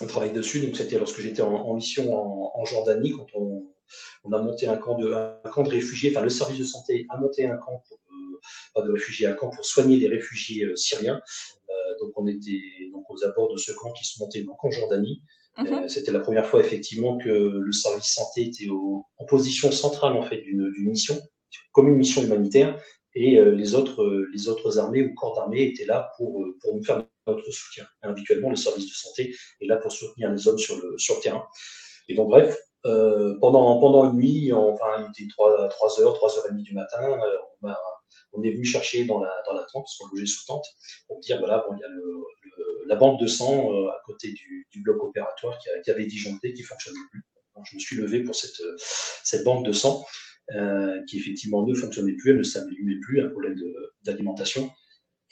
on 0.00 0.06
travaille 0.06 0.32
dessus. 0.32 0.60
Donc 0.60 0.76
c'était 0.76 0.98
lorsque 0.98 1.20
j'étais 1.20 1.42
en, 1.42 1.74
mission 1.74 2.14
en, 2.58 2.64
Jordanie, 2.64 3.12
quand 3.12 3.26
on, 3.34 4.32
a 4.32 4.42
monté 4.42 4.66
un 4.66 4.76
camp 4.76 4.98
de, 4.98 5.12
un 5.12 5.50
camp 5.50 5.62
de 5.62 5.70
réfugiés, 5.70 6.10
enfin 6.10 6.22
le 6.22 6.30
service 6.30 6.58
de 6.58 6.64
santé 6.64 7.06
a 7.10 7.18
monté 7.18 7.46
un 7.46 7.56
camp 7.56 7.82
pour, 7.86 7.98
euh, 8.10 8.40
pas 8.74 8.82
de 8.82 8.92
réfugiés, 8.92 9.26
un 9.26 9.34
camp 9.34 9.50
pour 9.50 9.64
soigner 9.64 9.96
les 9.96 10.08
réfugiés 10.08 10.64
euh, 10.64 10.76
syriens. 10.76 11.20
Euh, 11.70 11.98
donc 12.00 12.12
on 12.16 12.26
était 12.26 12.90
donc 12.92 13.08
aux 13.10 13.24
abords 13.24 13.52
de 13.52 13.58
ce 13.58 13.72
camp 13.72 13.92
qui 13.92 14.04
se 14.04 14.18
montait 14.18 14.42
donc 14.42 14.62
en 14.64 14.70
Jordanie. 14.70 15.22
Mhm. 15.58 15.84
Euh, 15.84 15.88
c'était 15.88 16.12
la 16.12 16.20
première 16.20 16.46
fois 16.46 16.60
effectivement 16.60 17.16
que 17.18 17.28
le 17.28 17.72
service 17.72 18.12
santé 18.12 18.42
était 18.42 18.68
en 18.70 19.24
position 19.26 19.72
centrale 19.72 20.12
en 20.14 20.22
fait 20.22 20.42
d'une 20.42 20.72
mission, 20.78 21.16
comme 21.72 21.88
une 21.88 21.96
mission 21.96 22.22
humanitaire, 22.22 22.80
et 23.14 23.38
euh, 23.38 23.52
les 23.52 23.74
autres 23.74 24.02
euh, 24.02 24.28
les 24.32 24.48
autres 24.48 24.78
armées 24.78 25.02
ou 25.02 25.14
corps 25.14 25.34
d'armée 25.34 25.62
étaient 25.62 25.86
là 25.86 26.12
pour 26.16 26.44
pour 26.60 26.74
nous 26.74 26.84
faire 26.84 27.04
notre 27.26 27.50
soutien. 27.50 27.86
Habituellement, 28.02 28.50
le 28.50 28.56
service 28.56 28.86
de 28.86 28.92
santé 28.92 29.34
est 29.60 29.66
là 29.66 29.76
pour 29.76 29.92
soutenir 29.92 30.30
les 30.30 30.46
hommes 30.46 30.58
sur 30.58 30.76
le 30.76 30.98
sur 30.98 31.16
le 31.16 31.20
terrain. 31.22 31.46
Et 32.08 32.14
donc 32.14 32.28
bref, 32.28 32.56
pendant 32.84 33.80
pendant 33.80 34.10
une 34.10 34.18
nuit, 34.18 34.52
enfin 34.52 35.08
il 35.16 35.24
était 35.24 35.28
3, 35.32 35.68
3 35.70 36.00
heures, 36.02 36.14
3 36.14 36.38
heures 36.38 36.46
et 36.48 36.52
demie 36.52 36.62
du 36.62 36.74
matin, 36.74 37.18
on, 37.62 37.68
on 38.34 38.42
est 38.42 38.50
venu 38.50 38.64
chercher 38.64 39.06
dans 39.06 39.18
la 39.18 39.32
dans 39.46 39.54
la 39.54 39.62
tente, 39.62 39.84
parce 39.84 39.96
qu'on 39.96 40.08
logeait 40.08 40.26
sous 40.26 40.46
tente, 40.46 40.66
pour 41.08 41.18
dire 41.20 41.38
voilà 41.38 41.64
bon 41.66 41.74
il 41.76 41.80
y 41.80 41.84
a 41.84 41.88
le 41.88 42.02
la 42.86 42.96
banque 42.96 43.20
de 43.20 43.26
sang 43.26 43.72
euh, 43.72 43.88
à 43.88 44.00
côté 44.04 44.32
du, 44.32 44.66
bloc 44.82 45.02
opératoire 45.02 45.58
qui, 45.82 45.90
avait 45.90 46.06
disjoncté, 46.06 46.52
qui 46.52 46.62
fonctionnait 46.62 46.98
plus. 47.10 47.22
je 47.64 47.76
me 47.76 47.80
suis 47.80 47.96
levé 47.96 48.22
pour 48.22 48.34
cette, 48.34 48.60
cette 49.24 49.42
banque 49.42 49.64
de 49.64 49.72
sang 49.72 50.04
euh, 50.54 51.02
qui 51.08 51.18
effectivement 51.18 51.66
ne 51.66 51.74
fonctionnait 51.74 52.12
plus, 52.12 52.30
elle 52.30 52.38
ne 52.38 52.42
s'allumait 52.44 53.00
plus, 53.00 53.20
un 53.20 53.28
problème 53.30 53.60
d'alimentation. 54.04 54.70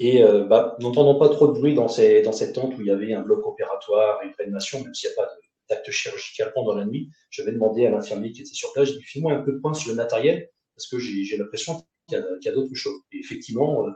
Et 0.00 0.24
euh, 0.24 0.44
bah, 0.44 0.76
n'entendant 0.80 1.14
pas 1.20 1.28
trop 1.28 1.46
de 1.46 1.52
bruit 1.52 1.74
dans, 1.74 1.86
cette 1.86 2.52
tente 2.52 2.76
où 2.76 2.80
il 2.80 2.88
y 2.88 2.90
avait 2.90 3.14
un 3.14 3.22
bloc 3.22 3.46
opératoire 3.46 4.22
une 4.24 4.32
réanimation, 4.36 4.82
même 4.82 4.92
s'il 4.92 5.10
n'y 5.10 5.14
a 5.14 5.16
pas 5.22 5.30
d'acte 5.68 5.90
chirurgical 5.90 6.52
pendant 6.52 6.74
la 6.74 6.84
nuit, 6.84 7.10
je 7.30 7.42
vais 7.42 7.52
demander 7.52 7.86
à 7.86 7.90
l'infirmier 7.90 8.32
qui 8.32 8.40
était 8.40 8.54
sur 8.54 8.72
place, 8.72 8.88
je 8.88 8.94
lui 8.96 9.02
file-moi 9.02 9.32
un 9.32 9.42
peu 9.42 9.52
de 9.52 9.58
point 9.58 9.72
sur 9.72 9.90
le 9.90 9.96
matériel, 9.96 10.50
parce 10.74 10.88
que 10.88 10.98
j'ai 10.98 11.36
l'impression 11.36 11.84
qu'il 12.08 12.18
y 12.42 12.48
a, 12.48 12.52
d'autres 12.52 12.74
choses. 12.74 13.00
Effectivement, 13.12 13.86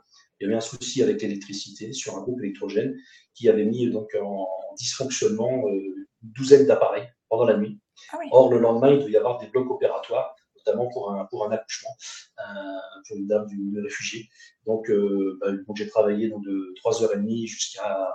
il 0.41 0.45
y 0.45 0.47
avait 0.47 0.57
un 0.57 0.61
souci 0.61 1.03
avec 1.03 1.21
l'électricité 1.21 1.93
sur 1.93 2.17
un 2.17 2.23
groupe 2.23 2.41
électrogène 2.41 2.97
qui 3.35 3.49
avait 3.49 3.65
mis 3.65 3.91
donc 3.91 4.17
en 4.21 4.47
dysfonctionnement 4.77 5.67
euh, 5.69 5.73
une 5.73 6.07
douzaine 6.23 6.67
d'appareils 6.67 7.09
pendant 7.29 7.45
la 7.45 7.57
nuit. 7.57 7.79
Ah 8.13 8.19
Or, 8.31 8.51
le 8.51 8.59
lendemain, 8.59 8.91
il 8.91 9.01
devait 9.01 9.13
y 9.13 9.17
avoir 9.17 9.39
des 9.39 9.49
blocs 9.49 9.71
opératoires, 9.71 10.37
notamment 10.57 10.89
pour 10.89 11.13
un, 11.13 11.25
pour 11.27 11.45
un 11.47 11.51
accouchement, 11.51 11.91
euh, 12.39 12.43
pour 13.07 13.17
une 13.17 13.27
dame 13.27 13.47
d'une 13.47 13.81
réfugiée. 13.81 14.29
Donc, 14.67 14.89
euh, 14.91 15.39
bah, 15.41 15.51
donc 15.51 15.77
j'ai 15.77 15.89
travaillé 15.89 16.29
donc, 16.29 16.45
de 16.45 16.73
3h30 16.85 17.47
jusqu'à 17.47 18.13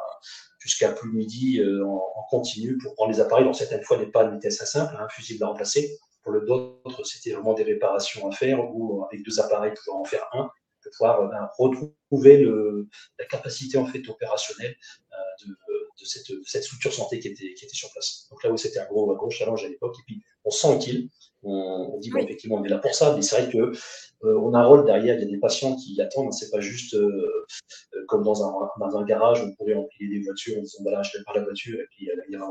jusqu'à 0.60 0.94
plus 0.94 1.12
midi 1.12 1.62
en, 1.62 2.24
continu 2.30 2.78
pour 2.78 2.96
prendre 2.96 3.12
les 3.12 3.20
appareils. 3.20 3.44
Donc, 3.44 3.56
certaines 3.56 3.84
fois, 3.84 3.98
les 3.98 4.06
pannes 4.06 4.38
étaient 4.38 4.48
assez 4.48 4.66
simples, 4.66 4.96
un 4.98 5.10
fusible 5.10 5.44
à 5.44 5.48
remplacer. 5.48 6.00
Pour 6.22 6.32
le 6.32 6.46
d'autres, 6.46 7.04
c'était 7.04 7.34
vraiment 7.34 7.54
des 7.54 7.64
réparations 7.64 8.30
à 8.30 8.32
faire 8.32 8.74
ou 8.74 9.04
avec 9.04 9.26
deux 9.26 9.42
appareils, 9.42 9.74
pouvoir 9.74 10.00
en 10.00 10.06
faire 10.06 10.26
un 10.32 10.50
de 10.86 10.90
pouvoir 10.92 11.22
euh, 11.22 11.28
ben, 11.28 11.50
retrouver 11.58 12.38
le, 12.38 12.88
la 13.20 13.26
capacité 13.26 13.78
en 13.78 13.86
fait 13.86 14.08
opérationnelle 14.10 14.76
euh, 15.12 15.46
de, 15.46 15.52
de, 15.52 16.06
cette, 16.06 16.28
cette, 16.46 16.64
structure 16.64 16.94
santé 16.94 17.20
qui 17.20 17.30
était, 17.30 17.54
qui 17.54 17.66
était 17.66 17.76
sur 17.76 17.92
place. 17.92 18.28
Donc 18.30 18.44
là 18.44 18.52
où 18.52 18.58
c'était 18.58 18.80
un 18.80 18.86
gros, 18.86 19.12
un 19.12 19.16
gros 19.16 19.30
challenge 19.30 19.64
à 19.66 19.70
l'époque, 19.70 19.96
et 20.00 20.04
puis 20.06 20.22
on 20.44 20.52
sent 20.52 20.80
qu'il, 20.80 21.10
on, 21.44 21.92
on, 21.94 22.00
dit 22.00 22.10
bon, 22.10 22.20
effectivement 22.20 22.58
on 22.58 22.64
est 22.64 22.70
là 22.70 22.80
pour 22.80 22.94
ça, 22.94 23.16
mais 23.16 23.22
c'est 23.22 23.42
vrai 23.42 23.52
que 23.52 23.58
euh, 23.58 24.40
on 24.40 24.54
a 24.54 24.60
un 24.60 24.66
rôle 24.66 24.86
derrière, 24.86 25.16
il 25.16 25.22
y 25.22 25.24
a 25.24 25.30
des 25.30 25.38
patients 25.38 25.76
qui 25.76 26.00
attendent, 26.02 26.34
c'est 26.34 26.50
pas 26.50 26.62
juste 26.62 26.94
euh, 26.94 27.46
comme 28.08 28.24
dans 28.24 28.44
un, 28.44 28.70
dans 28.80 28.98
un 28.98 29.04
garage 29.04 29.42
où 29.42 29.48
on 29.48 29.56
pourrait 29.56 29.76
empiler 29.76 30.18
des 30.18 30.24
voitures 30.24 30.58
en 30.58 30.62
disant 30.62 31.04
je 31.04 31.18
vais 31.18 31.24
par 31.24 31.36
la 31.36 31.44
voiture 31.44 31.80
et 31.80 31.86
puis 31.92 32.10
elle 32.10 32.24
ira, 32.30 32.48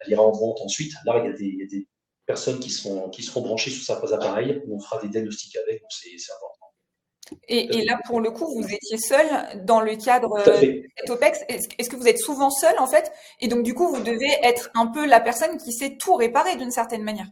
elle 0.00 0.12
ira 0.12 0.22
en 0.22 0.32
vente 0.32 0.60
ensuite. 0.62 0.92
Là, 1.04 1.22
il 1.24 1.30
y 1.30 1.34
a 1.34 1.36
des, 1.36 1.44
il 1.44 1.58
y 1.58 1.62
a 1.62 1.66
des 1.66 1.86
personnes 2.28 2.60
qui 2.60 2.70
seront, 2.70 3.08
qui 3.08 3.22
seront 3.22 3.40
branchées 3.40 3.70
sur 3.70 3.82
certains 3.82 4.12
appareils, 4.12 4.62
où 4.66 4.76
on 4.76 4.80
fera 4.80 5.00
des 5.00 5.08
diagnostics 5.08 5.56
avec, 5.56 5.80
donc 5.80 5.90
c'est 5.90 6.32
important. 6.36 6.67
Et, 7.48 7.84
là, 7.84 7.98
pour 8.06 8.20
le 8.20 8.30
coup, 8.30 8.46
vous 8.54 8.66
étiez 8.72 8.98
seul 8.98 9.26
dans 9.64 9.80
le 9.80 9.96
cadre 9.96 10.38
euh, 10.46 10.60
de 11.06 11.12
OPEX. 11.12 11.40
Est-ce 11.48 11.90
que 11.90 11.96
vous 11.96 12.08
êtes 12.08 12.18
souvent 12.18 12.50
seul, 12.50 12.74
en 12.78 12.86
fait? 12.86 13.10
Et 13.40 13.48
donc, 13.48 13.62
du 13.62 13.74
coup, 13.74 13.88
vous 13.88 14.02
devez 14.02 14.30
être 14.42 14.70
un 14.74 14.86
peu 14.86 15.06
la 15.06 15.20
personne 15.20 15.56
qui 15.58 15.72
sait 15.72 15.96
tout 15.96 16.14
réparer 16.14 16.56
d'une 16.56 16.70
certaine 16.70 17.02
manière. 17.02 17.26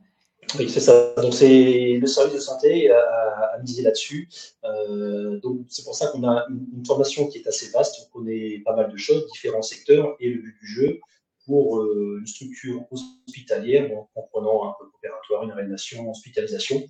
Oui, 0.58 0.70
c'est 0.70 0.80
ça. 0.80 1.14
Donc, 1.16 1.34
c'est 1.34 1.98
le 2.00 2.06
service 2.06 2.34
de 2.34 2.40
santé 2.40 2.90
à, 2.90 3.58
miser 3.62 3.82
là-dessus. 3.82 4.28
Euh, 4.64 5.40
donc, 5.40 5.66
c'est 5.68 5.84
pour 5.84 5.94
ça 5.94 6.08
qu'on 6.08 6.24
a 6.24 6.46
une, 6.48 6.84
formation 6.86 7.26
qui 7.26 7.38
est 7.38 7.46
assez 7.46 7.70
vaste. 7.70 8.08
On 8.14 8.18
connaît 8.18 8.62
pas 8.64 8.74
mal 8.74 8.90
de 8.90 8.96
choses, 8.96 9.26
différents 9.32 9.62
secteurs. 9.62 10.16
Et 10.20 10.30
le 10.30 10.40
but 10.40 10.56
du 10.60 10.66
jeu, 10.66 11.00
pour 11.46 11.78
euh, 11.78 12.18
une 12.20 12.26
structure 12.26 12.84
hospitalière, 12.90 13.90
en 13.96 14.08
comprenant 14.14 14.68
un 14.68 14.74
peu 14.78 14.86
opératoire, 14.94 15.44
une 15.44 15.52
réanimation, 15.52 16.10
hospitalisation, 16.10 16.82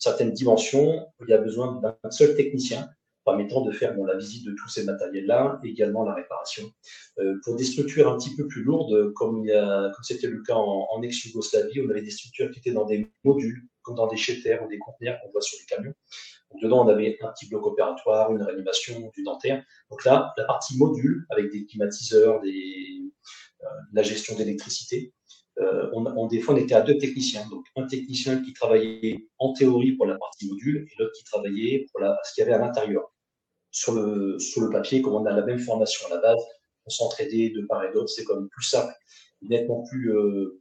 certaines 0.00 0.32
dimensions, 0.32 1.06
il 1.20 1.30
y 1.30 1.34
a 1.34 1.38
besoin 1.38 1.80
d'un 1.80 2.10
seul 2.10 2.34
technicien 2.34 2.88
permettant 3.24 3.60
de 3.60 3.70
faire 3.70 3.96
la 3.96 4.16
visite 4.16 4.46
de 4.46 4.52
tous 4.52 4.68
ces 4.68 4.84
matériels-là, 4.84 5.60
également 5.62 6.04
la 6.04 6.14
réparation. 6.14 6.64
Euh, 7.18 7.38
pour 7.44 7.54
des 7.54 7.64
structures 7.64 8.10
un 8.10 8.16
petit 8.16 8.34
peu 8.34 8.48
plus 8.48 8.62
lourdes, 8.62 9.12
comme 9.12 9.46
c'était 10.02 10.26
le 10.26 10.42
cas 10.42 10.54
en, 10.54 11.02
ex-Yougoslavie, 11.02 11.82
on 11.86 11.90
avait 11.90 12.02
des 12.02 12.10
structures 12.10 12.50
qui 12.50 12.58
étaient 12.58 12.72
dans 12.72 12.86
des 12.86 13.06
modules, 13.22 13.68
comme 13.82 13.94
dans 13.94 14.06
des 14.06 14.16
chétères 14.16 14.64
ou 14.64 14.68
des 14.68 14.78
conteneurs 14.78 15.18
qu'on 15.22 15.30
voit 15.30 15.42
sur 15.42 15.58
les 15.60 15.66
camions. 15.66 15.94
Donc, 16.50 16.62
dedans, 16.62 16.84
on 16.84 16.88
avait 16.88 17.18
un 17.22 17.28
petit 17.28 17.48
bloc 17.48 17.66
opératoire, 17.66 18.32
une 18.32 18.42
réanimation, 18.42 19.10
du 19.14 19.22
dentaire. 19.22 19.62
Donc 19.90 20.04
là, 20.04 20.32
la 20.36 20.44
partie 20.44 20.76
module, 20.76 21.26
avec 21.30 21.52
des 21.52 21.66
climatiseurs, 21.66 22.40
euh, 22.42 23.66
la 23.92 24.02
gestion 24.02 24.34
d'électricité, 24.34 25.12
euh, 25.60 25.90
on, 25.92 26.26
des 26.26 26.40
fois, 26.40 26.54
on 26.54 26.58
était 26.58 26.74
à 26.74 26.80
deux 26.80 26.96
techniciens. 26.98 27.46
Donc, 27.50 27.64
un 27.76 27.86
technicien 27.86 28.42
qui 28.42 28.52
travaillait 28.52 29.28
en 29.38 29.52
théorie 29.52 29.92
pour 29.92 30.06
la 30.06 30.16
partie 30.16 30.48
module 30.48 30.86
et 30.90 30.94
l'autre 30.98 31.12
qui 31.16 31.24
travaillait 31.24 31.86
pour 31.90 32.00
la, 32.00 32.18
ce 32.24 32.34
qu'il 32.34 32.42
y 32.42 32.46
avait 32.46 32.54
à 32.54 32.58
l'intérieur. 32.58 33.12
Sur 33.70 33.94
le, 33.94 34.38
sur 34.38 34.62
le 34.62 34.70
papier, 34.70 35.00
comme 35.00 35.14
on 35.14 35.26
a 35.26 35.32
la 35.32 35.44
même 35.44 35.60
formation 35.60 36.06
à 36.08 36.14
la 36.14 36.20
base, 36.20 36.40
on 36.86 36.90
s'entraidait 36.90 37.50
de 37.50 37.64
part 37.66 37.84
et 37.84 37.92
d'autre, 37.92 38.08
c'est 38.08 38.24
comme 38.24 38.48
plus 38.48 38.64
simple, 38.64 38.92
nettement 39.42 39.84
plus, 39.84 40.12
euh, 40.12 40.60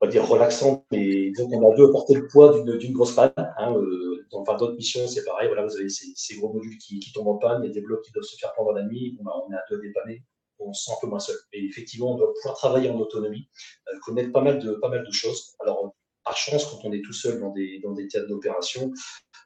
on 0.00 0.06
va 0.06 0.10
dire 0.10 0.26
relaxant, 0.26 0.86
mais 0.90 1.30
donc 1.32 1.52
on 1.52 1.70
a 1.70 1.76
deux 1.76 1.88
à 1.88 1.90
porter 1.90 2.14
le 2.14 2.26
poids 2.26 2.62
d'une 2.78 2.92
grosse 2.92 3.14
panne. 3.14 3.32
Hein, 3.36 3.74
euh, 3.76 4.26
dans 4.30 4.42
d'autres 4.56 4.76
missions, 4.76 5.06
c'est 5.06 5.24
pareil, 5.24 5.48
voilà, 5.48 5.64
vous 5.66 5.76
avez 5.76 5.88
ces, 5.88 6.36
gros 6.36 6.52
modules 6.52 6.78
qui, 6.78 6.98
qui, 7.00 7.12
tombent 7.12 7.28
en 7.28 7.36
panne, 7.36 7.62
il 7.62 7.68
y 7.68 7.70
a 7.70 7.74
des 7.74 7.82
blocs 7.82 8.02
qui 8.02 8.12
doivent 8.12 8.24
se 8.24 8.36
faire 8.36 8.52
pendant 8.56 8.72
la 8.72 8.84
nuit, 8.84 9.18
on, 9.20 9.52
est 9.52 9.56
à 9.56 9.62
deux 9.70 9.80
dépanner 9.80 10.22
on 10.58 10.72
se 10.72 10.84
sent 10.84 10.92
un 10.92 11.00
peu 11.00 11.06
moins 11.06 11.18
seul. 11.18 11.36
Et 11.52 11.64
effectivement, 11.64 12.14
on 12.14 12.16
doit 12.16 12.32
pouvoir 12.34 12.56
travailler 12.56 12.90
en 12.90 12.98
autonomie, 12.98 13.48
euh, 13.88 13.98
connaître 14.04 14.32
pas 14.32 14.42
mal 14.42 14.58
de, 14.58 14.74
pas 14.74 14.88
mal 14.88 15.04
de 15.04 15.12
choses. 15.12 15.54
Alors, 15.60 15.94
par 16.24 16.36
chance, 16.36 16.66
quand 16.66 16.78
on 16.84 16.92
est 16.92 17.02
tout 17.02 17.12
seul 17.12 17.40
dans 17.40 17.50
des, 17.50 17.80
dans 17.82 17.92
des 17.92 18.08
théâtres 18.08 18.28
d'opération, 18.28 18.92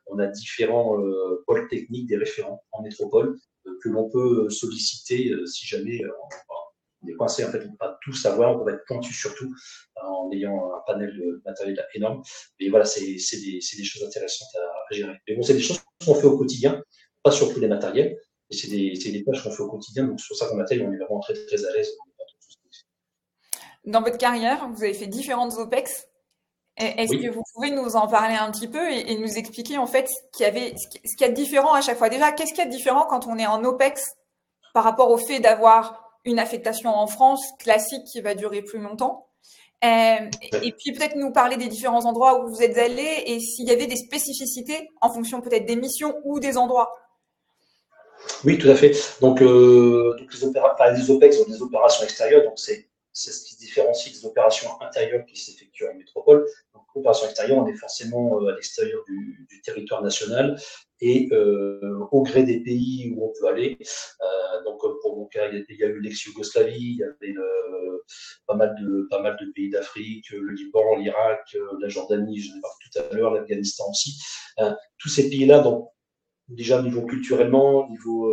on 0.07 0.19
a 0.19 0.27
différents 0.27 1.01
euh, 1.01 1.43
pôles 1.47 1.69
techniques, 1.69 2.09
des 2.09 2.17
référents 2.17 2.63
en 2.73 2.83
métropole 2.83 3.39
euh, 3.67 3.79
que 3.83 3.89
l'on 3.89 4.09
peut 4.09 4.49
solliciter 4.49 5.33
si 5.47 5.67
jamais 5.67 6.01
on 7.03 7.09
est 7.09 7.15
coincé. 7.15 7.45
En 7.45 7.51
fait, 7.51 7.59
on 7.59 7.65
ne 7.65 7.71
peut 7.71 7.77
pas 7.79 7.99
tout 8.03 8.13
savoir, 8.13 8.61
on 8.61 8.65
peut 8.65 8.73
être 8.73 8.85
pointu 8.87 9.13
surtout 9.13 9.53
en 9.97 10.31
ayant 10.33 10.73
un 10.75 10.81
panel 10.87 11.17
de 11.17 11.43
matériel 11.45 11.85
énorme. 11.95 12.23
Mais 12.61 12.69
voilà, 12.69 12.85
c'est 12.85 13.01
des, 13.01 13.59
des, 13.77 13.85
choses 13.85 14.05
intéressantes 14.05 14.49
à, 14.57 14.95
gérer. 14.95 15.17
Mais 15.29 15.35
bon, 15.35 15.43
c'est 15.43 15.55
des 15.55 15.61
choses 15.61 15.81
qu'on 16.05 16.15
fait 16.15 16.27
au 16.27 16.39
quotidien, 16.39 16.83
pas 17.23 17.31
sur 17.31 17.53
tous 17.53 17.61
les 17.61 17.69
matériels. 17.69 18.17
C'est 18.51 18.69
des, 18.69 18.93
des, 18.93 19.25
tâches 19.25 19.43
qu'on 19.43 19.51
fait 19.51 19.63
au 19.63 19.71
quotidien. 19.71 20.05
Donc 20.05 20.21
sur 20.21 20.37
ça 20.37 20.47
qu'on 20.47 20.59
atteigne, 20.59 20.87
on 20.87 20.93
est 20.93 20.99
vraiment 20.99 21.21
très 21.21 21.35
très 21.35 21.65
à 21.65 21.73
l'aise. 21.73 21.91
Dans 23.85 24.03
votre 24.03 24.19
carrière, 24.19 24.69
vous 24.71 24.83
avez 24.83 24.95
fait 24.95 25.07
différentes 25.07 25.55
OPEX. 25.55 26.07
Est-ce 26.77 27.17
que 27.17 27.31
vous 27.31 27.43
pouvez 27.55 27.71
nous 27.71 27.97
en 27.97 28.07
parler 28.07 28.37
un 28.37 28.51
petit 28.53 28.69
peu 28.69 28.91
et, 28.91 29.19
nous 29.19 29.37
expliquer 29.37 29.79
en 29.79 29.87
fait 29.87 30.09
ce 30.09 30.15
qu'il 30.33 30.47
y 30.47 30.49
avait, 30.49 30.75
ce 30.77 31.17
qu'il 31.17 31.21
y 31.21 31.25
a 31.25 31.29
de 31.29 31.35
différent 31.35 31.73
à 31.73 31.81
chaque 31.81 31.99
fois? 31.99 32.09
Déjà, 32.09 32.31
qu'est-ce 32.31 32.53
qu'il 32.53 32.63
y 32.63 32.67
a 32.67 32.71
de 32.71 32.75
différent 32.75 33.07
quand 33.09 33.27
on 33.27 33.37
est 33.37 33.47
en 33.47 33.65
OPEX 33.65 34.15
par 34.75 34.85
rapport 34.85 35.11
au 35.11 35.17
fait 35.17 35.41
d'avoir 35.41 36.19
une 36.25 36.39
affectation 36.39 36.91
en 36.91 37.07
France 37.09 37.45
classique 37.59 38.05
qui 38.05 38.21
va 38.21 38.35
durer 38.35 38.63
plus 38.63 38.79
longtemps? 38.79 39.29
Euh, 39.85 40.29
et 40.63 40.73
puis 40.73 40.93
peut-être 40.93 41.17
nous 41.17 41.33
parler 41.33 41.57
des 41.57 41.69
différents 41.69 42.05
endroits 42.05 42.45
où 42.45 42.49
vous 42.49 42.63
êtes 42.63 42.79
allés 42.79 43.23
et 43.27 43.39
s'il 43.39 43.69
y 43.69 43.71
avait 43.71 43.87
des 43.87 43.97
spécificités 43.97 44.89
en 45.01 45.09
fonction 45.09 45.41
peut-être 45.41 45.67
des 45.67 45.77
missions 45.77 46.15
ou 46.25 46.41
des 46.41 46.59
endroits. 46.59 46.93
Oui, 48.45 48.59
tout 48.59 48.69
à 48.69 48.75
fait. 48.75 48.93
Donc, 49.21 49.43
euh, 49.43 50.17
les, 50.19 50.27
les 50.27 51.11
OPEX 51.11 51.37
sont 51.39 51.51
des 51.51 51.63
opérations 51.63 52.05
extérieures, 52.05 52.45
donc 52.45 52.59
c'est 52.59 52.89
ce 53.13 53.45
qui 53.45 53.55
se 53.55 53.59
différencie 53.59 54.15
des 54.15 54.27
opérations 54.27 54.71
intérieures 54.81 55.25
qui 55.27 55.37
s'effectuent 55.37 55.89
en 55.89 55.95
métropole. 55.95 56.47
Donc, 56.73 56.85
opération 56.95 57.27
extérieure, 57.27 57.59
on 57.59 57.67
est 57.67 57.77
forcément 57.77 58.41
euh, 58.41 58.49
à 58.49 58.55
l'extérieur 58.55 59.03
du, 59.09 59.47
territoire 59.65 60.03
national 60.03 60.57
et 61.01 61.29
euh, 61.33 62.07
au 62.13 62.23
gré 62.23 62.45
des 62.45 62.61
pays 62.61 63.13
où 63.15 63.27
on 63.27 63.33
peut 63.39 63.49
aller. 63.49 63.77
Donc, 64.65 64.81
pour 65.03 65.17
mon 65.17 65.27
cas, 65.27 65.49
il 65.51 65.77
y 65.77 65.85
a, 65.85 65.87
eu 65.87 66.01
l'ex-Yougoslavie, 66.01 66.77
il 66.77 66.97
y 66.97 67.03
avait 67.03 67.35
pas, 68.47 68.55
mal 68.55 68.75
de, 68.81 69.07
pas 69.11 69.21
mal 69.21 69.37
de 69.41 69.51
pays 69.53 69.71
d'Afrique, 69.71 70.31
le 70.31 70.53
Liban, 70.53 70.97
l'Irak, 70.97 71.57
la 71.81 71.89
Jordanie, 71.89 72.39
je 72.39 72.55
l'ai 72.55 72.61
parlé 72.61 72.77
tout 72.93 72.99
à 72.99 73.17
l'heure, 73.17 73.35
l'Afghanistan 73.35 73.85
aussi. 73.91 74.21
tous 74.99 75.09
ces 75.09 75.29
pays-là, 75.29 75.61
donc, 75.61 75.91
déjà 76.49 76.83
niveau 76.83 77.03
culturellement, 77.07 77.89
niveau, 77.91 78.33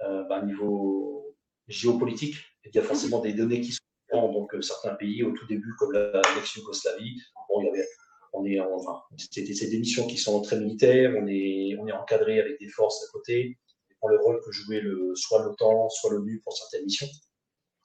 bah, 0.00 0.42
niveau 0.42 1.36
géopolitique, 1.68 2.36
il 2.64 2.74
y 2.74 2.78
a 2.78 2.82
forcément 2.82 3.20
des 3.20 3.32
données 3.32 3.60
qui 3.60 3.72
sont 3.72 4.32
donc 4.32 4.54
euh, 4.54 4.62
certains 4.62 4.94
pays 4.94 5.22
au 5.22 5.32
tout 5.32 5.46
début 5.46 5.74
comme 5.78 5.92
l'ex-Yougoslavie, 5.92 7.20
bon, 7.48 7.62
il 7.62 7.66
y 7.66 7.68
avait, 7.68 7.88
on 8.32 8.44
est, 8.44 8.60
enfin, 8.60 9.00
c'est 9.16 9.42
des, 9.42 9.78
missions 9.78 10.06
qui 10.06 10.16
sont 10.16 10.40
très 10.42 10.58
militaires, 10.58 11.12
on 11.16 11.26
est, 11.26 11.76
on 11.80 11.86
est 11.86 11.92
encadré 11.92 12.40
avec 12.40 12.58
des 12.60 12.68
forces 12.68 13.02
à 13.04 13.12
côté, 13.12 13.58
pour 13.98 14.10
le 14.10 14.18
rôle 14.18 14.40
que 14.44 14.52
jouait 14.52 14.80
le, 14.80 15.12
soit 15.14 15.42
l'OTAN, 15.42 15.88
soit 15.88 16.12
l'ONU 16.12 16.40
pour 16.44 16.52
certaines 16.52 16.84
missions. 16.84 17.08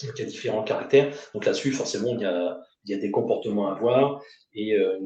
Donc 0.03 0.11
il 0.15 0.19
y 0.19 0.23
a 0.23 0.29
différents 0.29 0.63
caractères. 0.63 1.15
Donc 1.33 1.45
là-dessus, 1.45 1.71
forcément, 1.71 2.13
il 2.15 2.21
y 2.21 2.25
a, 2.25 2.59
il 2.83 2.91
y 2.91 2.93
a 2.93 2.97
des 2.97 3.11
comportements 3.11 3.71
à 3.71 3.79
voir 3.79 4.21
et 4.53 4.73
euh, 4.73 4.99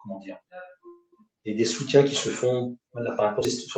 comment 0.00 0.18
dire, 0.18 0.38
et 1.46 1.54
des 1.54 1.64
soutiens 1.64 2.04
qui 2.04 2.14
se 2.14 2.28
font 2.28 2.76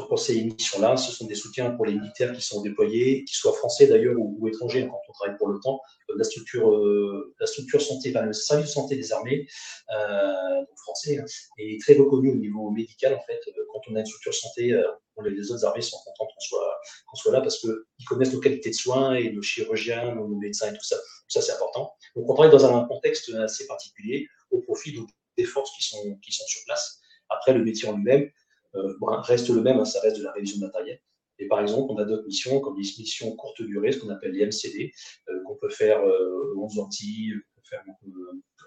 pour 0.08 0.18
ces 0.18 0.42
missions-là. 0.42 0.96
Ce 0.96 1.12
sont 1.12 1.26
des 1.26 1.34
soutiens 1.34 1.70
pour 1.70 1.86
les 1.86 1.94
militaires 1.94 2.32
qui 2.32 2.40
sont 2.40 2.60
déployés, 2.62 3.24
qu'ils 3.24 3.36
soient 3.36 3.52
français 3.52 3.86
d'ailleurs 3.86 4.16
ou, 4.18 4.48
étrangers 4.48 4.88
quand 4.88 5.00
on 5.08 5.12
travaille 5.12 5.36
pour 5.38 5.48
l'OTAN. 5.48 5.80
Euh, 6.10 6.14
la 6.16 6.24
structure, 6.24 6.70
euh, 6.70 7.34
la 7.38 7.46
structure 7.46 7.80
santé, 7.80 8.12
le 8.12 8.32
service 8.32 8.66
de 8.66 8.70
santé 8.70 8.96
des 8.96 9.12
armées, 9.12 9.46
euh, 9.94 10.64
français, 10.76 11.18
hein, 11.18 11.24
est 11.58 11.80
très 11.80 11.94
reconnu 11.94 12.32
au 12.32 12.36
niveau 12.36 12.70
médical. 12.70 13.14
En 13.14 13.22
fait, 13.22 13.40
quand 13.72 13.80
on 13.90 13.96
a 13.96 14.00
une 14.00 14.06
structure 14.06 14.34
santé, 14.34 14.76
les 15.24 15.52
autres 15.52 15.64
armées 15.64 15.82
sont 15.82 15.98
contents 16.04 16.26
qu'on 16.26 17.16
soit, 17.16 17.32
là 17.32 17.40
parce 17.40 17.60
qu'ils 17.60 18.06
connaissent 18.08 18.32
nos 18.32 18.40
qualités 18.40 18.70
de 18.70 18.74
soins 18.74 19.14
et 19.14 19.30
nos 19.30 19.42
chirurgiens, 19.42 20.14
nos 20.14 20.26
médecins 20.26 20.72
et 20.72 20.76
tout 20.76 20.84
ça. 20.84 20.96
Ça, 21.28 21.40
c'est 21.40 21.52
important. 21.52 21.92
Donc, 22.16 22.28
on 22.28 22.34
travaille 22.34 22.50
dans 22.50 22.66
un 22.66 22.84
contexte 22.86 23.32
assez 23.34 23.66
particulier 23.66 24.26
au 24.50 24.60
profit 24.60 24.98
des 25.36 25.44
forces 25.44 25.70
qui 25.76 25.82
sont, 25.84 26.18
qui 26.22 26.32
sont 26.32 26.44
sur 26.46 26.60
place. 26.64 27.01
Après, 27.34 27.52
le 27.52 27.64
métier 27.64 27.88
en 27.88 27.96
lui-même 27.96 28.30
euh, 28.74 28.94
reste 29.22 29.48
le 29.48 29.60
même, 29.60 29.78
hein, 29.78 29.84
ça 29.84 30.00
reste 30.00 30.18
de 30.18 30.24
la 30.24 30.32
révision 30.32 30.58
de 30.58 30.64
matériel. 30.64 31.00
Et 31.38 31.48
par 31.48 31.60
exemple, 31.60 31.90
on 31.92 31.98
a 31.98 32.04
d'autres 32.04 32.26
missions, 32.26 32.60
comme 32.60 32.76
des 32.76 32.88
missions 32.98 33.34
courte 33.36 33.62
durée, 33.62 33.92
ce 33.92 33.98
qu'on 33.98 34.10
appelle 34.10 34.32
les 34.32 34.46
MCD, 34.46 34.92
euh, 35.28 35.42
qu'on 35.44 35.56
peut 35.56 35.70
faire 35.70 36.00
euh, 36.00 36.54
aux 36.56 36.78
Antilles, 36.78 37.34
faire 37.64 37.82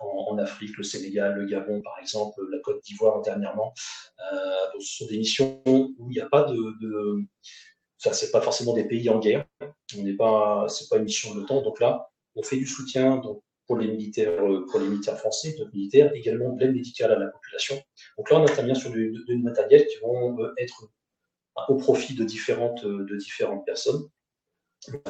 en, 0.02 0.38
Afrique, 0.38 0.78
le 0.78 0.84
Sénégal, 0.84 1.36
le 1.36 1.46
Gabon, 1.46 1.82
par 1.82 1.98
exemple, 2.00 2.42
la 2.52 2.60
Côte 2.60 2.84
d'Ivoire 2.84 3.22
dernièrement. 3.22 3.74
ce 4.80 4.98
sont 4.98 5.06
des 5.06 5.18
missions 5.18 5.62
où 5.66 6.10
il 6.10 6.16
n'y 6.16 6.20
a 6.20 6.28
pas 6.28 6.44
de, 6.44 6.56
de 6.82 7.24
ça 7.98 8.14
c'est 8.14 8.32
pas 8.32 8.42
forcément 8.42 8.74
des 8.74 8.84
pays 8.84 9.10
en 9.10 9.20
guerre. 9.20 9.46
On 9.98 10.04
n'est 10.04 10.14
pas, 10.14 10.68
pas 10.90 10.98
une 10.98 11.04
mission 11.04 11.34
de 11.34 11.42
temps. 11.44 11.62
Donc 11.62 11.80
là, 11.80 12.10
on 12.36 12.44
fait 12.44 12.58
du 12.58 12.68
soutien. 12.68 13.22
Pour 13.68 13.78
les 13.78 13.88
militaires, 13.88 14.44
euh, 14.44 14.66
pour 14.70 14.80
les 14.80 14.88
militaires 14.88 15.18
français, 15.18 15.56
d'autres 15.58 15.74
militaires, 15.74 16.12
également 16.14 16.52
de 16.52 16.60
l'aide 16.60 16.74
médicale 16.74 17.12
à 17.12 17.20
la 17.20 17.28
population. 17.28 17.76
Donc 18.18 18.30
là, 18.30 18.40
on 18.40 18.44
intervient 18.44 18.76
sur 18.76 18.92
du, 18.92 19.12
du 19.28 19.38
matériel 19.38 19.86
qui 19.88 19.98
vont 19.98 20.40
euh, 20.40 20.54
être 20.58 20.90
au 21.70 21.76
profit 21.76 22.16
de 22.16 22.24
différentes, 22.24 22.84
euh, 22.84 23.06
de 23.06 23.16
différentes 23.16 23.66
personnes. 23.66 24.08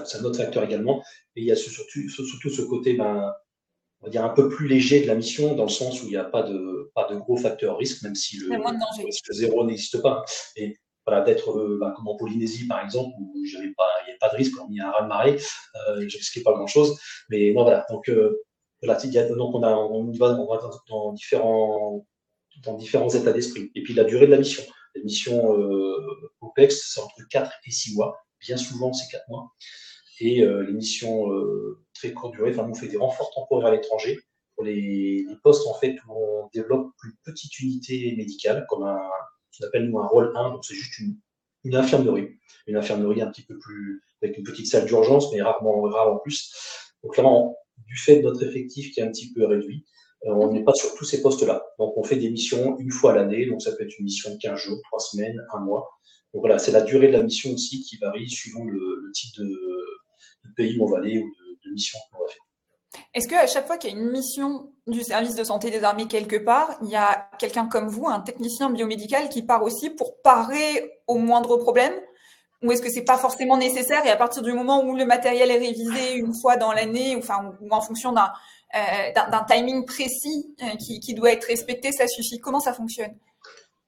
C'est 0.06 0.20
un 0.20 0.24
autre 0.24 0.38
facteur 0.38 0.64
également. 0.64 1.04
Et 1.36 1.42
il 1.42 1.46
y 1.46 1.52
a 1.52 1.56
surtout, 1.56 2.08
surtout 2.08 2.50
ce 2.50 2.62
côté, 2.62 2.94
ben, 2.94 3.34
on 4.02 4.06
va 4.06 4.12
dire 4.12 4.24
un 4.24 4.30
peu 4.30 4.48
plus 4.48 4.68
léger 4.68 5.02
de 5.02 5.08
la 5.08 5.16
mission, 5.16 5.56
dans 5.56 5.64
le 5.64 5.70
sens 5.70 6.02
où 6.02 6.06
il 6.06 6.12
n'y 6.12 6.18
a 6.18 6.24
pas 6.24 6.44
de, 6.44 6.92
pas 6.96 7.08
de 7.12 7.16
gros 7.18 7.36
facteurs 7.36 7.78
risque, 7.78 8.04
même 8.04 8.16
si 8.16 8.38
le, 8.38 8.56
risque 9.04 9.32
zéro 9.32 9.66
n'existe 9.66 10.02
pas. 10.02 10.24
Et 10.56 10.78
voilà, 11.06 11.22
d'être 11.22 11.78
ben, 11.80 11.92
comme 11.92 12.08
en 12.08 12.16
Polynésie 12.16 12.68
par 12.68 12.84
exemple 12.84 13.14
où 13.20 13.34
il 13.36 13.52
n'y 13.52 13.58
avait 13.58 13.74
pas 14.20 14.30
de 14.30 14.38
risque, 14.38 14.56
on 14.62 14.72
y 14.72 14.80
a 14.80 14.88
un 14.88 14.92
raz 14.92 15.08
marée, 15.08 15.38
euh, 15.88 16.06
je 16.08 16.18
risquais 16.18 16.42
pas 16.42 16.54
grand 16.54 16.68
chose, 16.68 17.00
mais 17.30 17.52
non 17.54 17.64
voilà, 17.64 17.86
donc 17.90 18.10
donc 18.88 19.56
on, 19.56 20.12
y 20.12 20.18
va, 20.18 20.38
dans 20.90 21.14
différents, 21.14 22.06
dans 22.64 22.76
différents 22.76 23.10
états 23.10 23.32
d'esprit. 23.32 23.72
Et 23.76 23.84
puis 23.84 23.94
la 23.94 24.04
durée 24.04 24.28
de 24.28 24.32
la 24.32 24.38
mission. 24.38 24.64
La 24.96 25.04
mission 25.04 25.60
euh, 25.60 26.32
OPEX, 26.42 26.94
c'est 26.94 27.02
entre 27.02 27.28
4 27.30 27.52
et 27.68 27.72
6 27.72 27.96
mois. 27.96 28.18
Bien 28.40 28.58
souvent, 28.58 28.94
c'est 28.94 29.12
4 29.12 29.28
mois. 29.30 29.52
Et 30.22 30.42
euh, 30.42 30.64
les 30.64 30.72
missions 30.72 31.30
euh, 31.32 31.84
très 31.94 32.14
courte 32.14 32.34
durée, 32.34 32.52
enfin, 32.52 32.70
on 32.70 32.74
fait 32.74 32.88
des 32.88 32.98
renforts 32.98 33.32
temporaires 33.32 33.68
à 33.68 33.72
l'étranger. 33.72 34.20
Pour 34.56 34.64
les, 34.64 35.26
postes, 35.44 35.68
en 35.68 35.74
fait, 35.74 35.98
où 36.08 36.14
on 36.14 36.50
développe 36.54 36.92
une 37.04 37.12
petite 37.26 37.60
unité 37.60 38.16
médicale, 38.16 38.66
comme 38.70 38.84
un, 38.84 39.10
ce 39.56 39.62
qu'on 39.62 39.68
appelle 39.68 39.90
nous 39.90 40.00
un 40.00 40.08
rôle 40.08 40.34
1, 40.36 40.52
donc 40.52 40.66
c'est 40.66 40.76
juste 40.76 41.00
une, 41.00 41.76
infirmerie. 41.76 42.30
Une 42.68 42.76
infirmerie 42.76 43.22
un 43.22 43.28
petit 43.28 43.44
peu 43.44 43.58
plus, 43.58 44.04
avec 44.22 44.38
une 44.38 44.44
petite 44.44 44.68
salle 44.68 44.86
d'urgence, 44.86 45.32
mais 45.34 45.42
rarement, 45.42 45.82
rare 45.84 46.14
en 46.14 46.18
plus. 46.18 46.54
Donc 47.04 47.14
clairement, 47.14 47.58
du 47.88 47.98
fait 47.98 48.18
de 48.18 48.24
notre 48.24 48.44
effectif 48.44 48.92
qui 48.94 49.00
est 49.00 49.04
un 49.04 49.12
petit 49.12 49.32
peu 49.34 49.46
réduit, 49.46 49.86
euh, 50.26 50.34
on 50.34 50.52
n'est 50.52 50.64
pas 50.64 50.74
sur 50.74 50.94
tous 50.96 51.06
ces 51.06 51.22
postes-là. 51.22 51.66
Donc, 51.80 51.98
on 51.98 52.04
fait 52.04 52.16
des 52.16 52.30
missions 52.30 52.78
une 52.80 52.92
fois 52.92 53.12
à 53.12 53.16
l'année. 53.16 53.46
Donc, 53.46 53.62
ça 53.62 53.72
peut 53.74 53.84
être 53.84 53.98
une 54.00 54.06
mission 54.06 54.34
de 54.34 54.38
15 54.38 54.60
jours, 54.60 54.82
3 54.84 55.00
semaines, 55.00 55.40
un 55.54 55.60
mois. 55.60 55.90
Donc, 56.34 56.42
voilà, 56.42 56.58
c'est 56.58 56.72
la 56.72 56.82
durée 56.82 57.08
de 57.08 57.14
la 57.14 57.24
mission 57.24 57.52
aussi 57.52 57.82
qui 57.82 57.98
varie 57.98 58.30
suivant 58.30 58.66
le, 58.66 59.12
type 59.14 59.36
de, 59.38 59.50
pays 60.56 60.78
où 60.78 60.84
on 60.84 60.92
va 60.92 60.98
aller 60.98 61.20
ou 61.20 61.32
de, 61.64 61.72
mission 61.72 62.00
qu'on 62.12 62.24
va 62.24 62.28
faire. 62.28 62.45
Est-ce 63.16 63.30
qu'à 63.30 63.48
chaque 63.48 63.66
fois 63.66 63.78
qu'il 63.78 63.92
y 63.92 63.94
a 63.94 63.98
une 63.98 64.12
mission 64.12 64.74
du 64.88 65.02
service 65.02 65.36
de 65.36 65.44
santé 65.46 65.72
des 65.72 65.82
armées 65.86 66.06
quelque 66.06 66.36
part, 66.36 66.78
il 66.84 66.90
y 66.90 66.98
a 66.98 67.30
quelqu'un 67.40 67.66
comme 67.66 67.88
vous, 67.88 68.10
un 68.10 68.20
technicien 68.20 68.70
biomédical, 68.70 69.30
qui 69.30 69.42
part 69.42 69.64
aussi 69.64 69.90
pour 69.90 70.22
parer 70.22 71.00
au 71.08 71.18
moindre 71.18 71.56
problème? 71.56 71.94
Ou 72.62 72.74
est-ce 72.74 72.82
que 72.82 72.90
c'est 72.90 73.06
pas 73.06 73.18
forcément 73.18 73.56
nécessaire 73.56 74.06
et 74.06 74.10
à 74.10 74.18
partir 74.18 74.42
du 74.42 74.52
moment 74.52 74.84
où 74.84 74.98
le 74.98 75.06
matériel 75.06 75.50
est 75.50 75.58
révisé 75.58 76.16
une 76.16 76.34
fois 76.42 76.58
dans 76.58 76.74
l'année, 76.74 77.16
ou, 77.16 77.22
en 77.72 77.82
fonction 77.82 78.12
d'un 78.12 78.34
euh, 78.76 79.40
timing 79.48 79.86
précis 79.86 80.54
euh, 80.62 80.76
qui, 80.76 81.14
doit 81.14 81.32
être 81.32 81.46
respecté, 81.46 81.94
ça 81.94 82.08
suffit? 82.08 82.40
Comment 82.42 82.60
ça 82.60 82.74
fonctionne? 82.74 83.16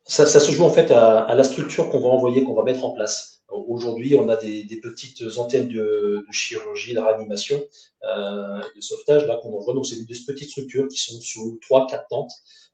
Ça, 0.07 0.25
se 0.25 0.51
joue 0.51 0.63
en 0.63 0.69
fait 0.69 0.91
à, 0.91 1.33
la 1.35 1.43
structure 1.43 1.89
qu'on 1.89 1.99
va 1.99 2.09
envoyer, 2.09 2.43
qu'on 2.43 2.53
va 2.53 2.63
mettre 2.63 2.85
en 2.85 2.91
place. 2.91 3.41
Aujourd'hui, 3.49 4.15
on 4.15 4.27
a 4.29 4.35
des, 4.35 4.79
petites 4.81 5.23
antennes 5.37 5.69
de, 5.69 6.25
chirurgie, 6.31 6.93
de 6.93 6.99
réanimation, 6.99 7.61
euh, 8.03 8.61
de 8.75 8.81
sauvetage 8.81 9.25
là 9.25 9.39
qu'on 9.41 9.53
envoie. 9.53 9.73
Donc, 9.73 9.85
c'est 9.85 9.95
des 9.95 10.05
petites 10.05 10.49
structures 10.49 10.87
qui 10.87 10.97
sont 10.97 11.19
sur 11.21 11.41
3-4 11.69 12.07
tentes. 12.09 12.31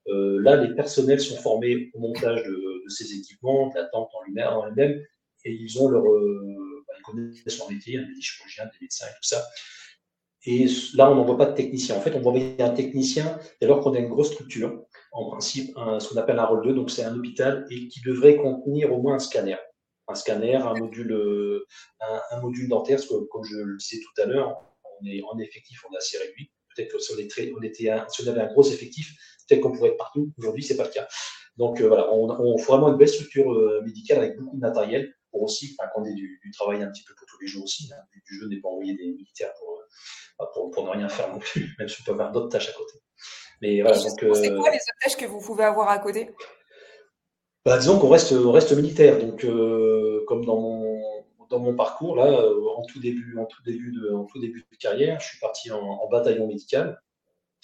là, 0.08 0.56
les 0.58 0.74
personnels 0.76 1.20
sont 1.20 1.38
formés 1.38 1.92
au 1.94 2.00
montage 2.00 2.44
de, 2.44 2.84
ces 2.88 3.14
équipements, 3.14 3.70
de 3.70 3.76
la 3.76 3.86
tente 3.86 4.10
en 4.14 4.24
lui-même, 4.24 5.04
et 5.46 5.52
ils 5.52 5.82
ont 5.82 5.90
leur, 5.90 6.06
euh, 6.06 6.84
bah, 6.88 6.94
ils 6.98 7.04
connaissent 7.04 7.58
leur 7.58 7.70
métier, 7.70 7.98
hein, 7.98 8.06
des 8.16 8.22
chirurgiens, 8.22 8.66
des 8.66 8.78
médecins 8.82 9.08
et 9.08 9.16
tout 9.16 9.28
ça. 9.28 9.46
Et 10.46 10.68
là, 10.96 11.10
on 11.10 11.16
n'envoie 11.16 11.38
pas 11.38 11.46
de 11.46 11.56
technicien. 11.56 11.96
En 11.96 12.02
fait, 12.02 12.16
on 12.16 12.20
va 12.20 12.28
envoyer 12.30 12.62
un 12.62 12.70
technicien 12.70 13.40
dès 13.62 13.68
lors 13.68 13.80
qu'on 13.82 13.94
a 13.94 14.00
une 14.00 14.10
grosse 14.10 14.32
structure, 14.32 14.86
en 15.14 15.30
principe, 15.30 15.76
ce 16.00 16.10
qu'on 16.10 16.18
appelle 16.18 16.40
un 16.40 16.46
rôle 16.46 16.64
2, 16.66 16.74
donc 16.74 16.90
c'est 16.90 17.04
un 17.04 17.16
hôpital, 17.16 17.66
et 17.70 17.88
qui 17.88 18.02
devrait 18.02 18.36
contenir 18.36 18.92
au 18.92 19.02
moins 19.02 19.16
un 19.16 19.20
scanner. 19.20 19.58
Un 20.08 20.16
scanner, 20.16 20.56
un 20.56 20.74
module, 20.74 21.14
euh, 21.14 21.66
un, 22.32 22.42
module 22.42 22.68
dentaire, 22.68 22.98
parce 22.98 23.08
que 23.08 23.16
comme 23.30 23.44
je 23.44 23.58
le 23.58 23.78
disais 23.78 24.02
tout 24.02 24.22
à 24.22 24.26
l'heure, 24.26 24.62
on 25.00 25.06
est 25.06 25.22
en 25.32 25.38
effectif, 25.40 25.84
on 25.90 25.94
est 25.94 25.98
assez 25.98 26.18
réduit. 26.18 26.52
Peut-être 26.76 26.92
que 26.92 27.00
si 27.00 27.14
on, 27.14 27.18
était 27.20 27.94
si 28.10 28.24
on 28.24 28.32
avait 28.32 28.42
un 28.42 28.52
gros 28.52 28.64
effectif, 28.64 29.14
peut-être 29.48 29.62
qu'on 29.62 29.72
pourrait 29.72 29.90
être 29.90 29.98
partout. 29.98 30.34
Aujourd'hui, 30.38 30.64
c'est 30.64 30.76
pas 30.76 30.86
le 30.86 30.90
cas. 30.90 31.08
Donc 31.58 31.80
euh, 31.80 31.88
voilà, 31.88 32.12
on, 32.12 32.28
on 32.30 32.58
fait 32.58 32.72
vraiment 32.72 32.90
une 32.90 32.98
belle 32.98 33.08
structure 33.08 33.82
médicale 33.84 34.18
avec 34.20 34.38
beaucoup 34.38 34.56
de 34.56 34.62
matériel 34.62 35.14
pour 35.34 35.44
aussi 35.44 35.76
qu'on 35.94 36.06
ait 36.06 36.14
du, 36.14 36.40
travail 36.54 36.84
un 36.84 36.92
petit 36.92 37.04
peu 37.04 37.14
pour 37.16 37.28
tous 37.28 37.40
les 37.42 37.48
jours 37.48 37.64
aussi. 37.64 37.90
Hein. 37.92 38.02
But 38.14 38.24
du 38.26 38.40
jeu 38.40 38.48
n'est 38.48 38.62
pas 38.62 38.70
envoyer 38.70 38.96
des 38.96 39.08
militaires 39.08 39.52
euh, 39.62 40.46
pour, 40.54 40.70
pour, 40.72 40.86
ne 40.86 40.92
rien 40.92 41.10
faire 41.10 41.30
non 41.34 41.40
plus, 41.40 41.76
même 41.80 41.90
si 41.90 42.02
on 42.02 42.04
peut 42.06 42.12
avoir 42.12 42.32
d'autres 42.32 42.50
tâches 42.50 42.70
à 42.70 42.74
côté. 42.74 43.00
Mais 43.64 43.82
voilà. 43.82 43.98
C'est 43.98 44.14
quoi 44.18 44.38
euh, 44.38 44.72
les 44.74 44.80
tâches 45.02 45.16
que 45.16 45.26
vous 45.26 45.40
pouvez 45.40 45.64
avoir 45.64 45.88
à 45.88 45.98
côté? 45.98 46.30
Bah, 47.66 47.78
Disons 47.78 47.98
qu'on 47.98 48.10
reste, 48.10 48.34
reste 48.38 48.74
militaire. 48.74 49.18
Donc, 49.20 49.46
euh, 49.46 50.22
comme 50.28 50.44
dans 50.44 50.60
mon, 50.60 51.02
dans 51.50 51.60
mon 51.60 51.74
parcours, 51.74 52.18
là, 52.18 52.28
euh, 52.28 52.68
en 52.76 52.84
tout 52.84 53.00
début, 53.00 53.38
en 53.38 53.46
tout 53.46 53.64
début, 53.64 53.94
de, 53.94 54.12
en 54.12 54.26
tout 54.26 54.42
début 54.42 54.66
de 54.70 54.76
carrière, 54.76 55.18
je 55.22 55.30
suis 55.30 55.40
parti 55.40 55.72
en, 55.72 56.10
bataillon 56.10 56.46
médical. 56.46 57.02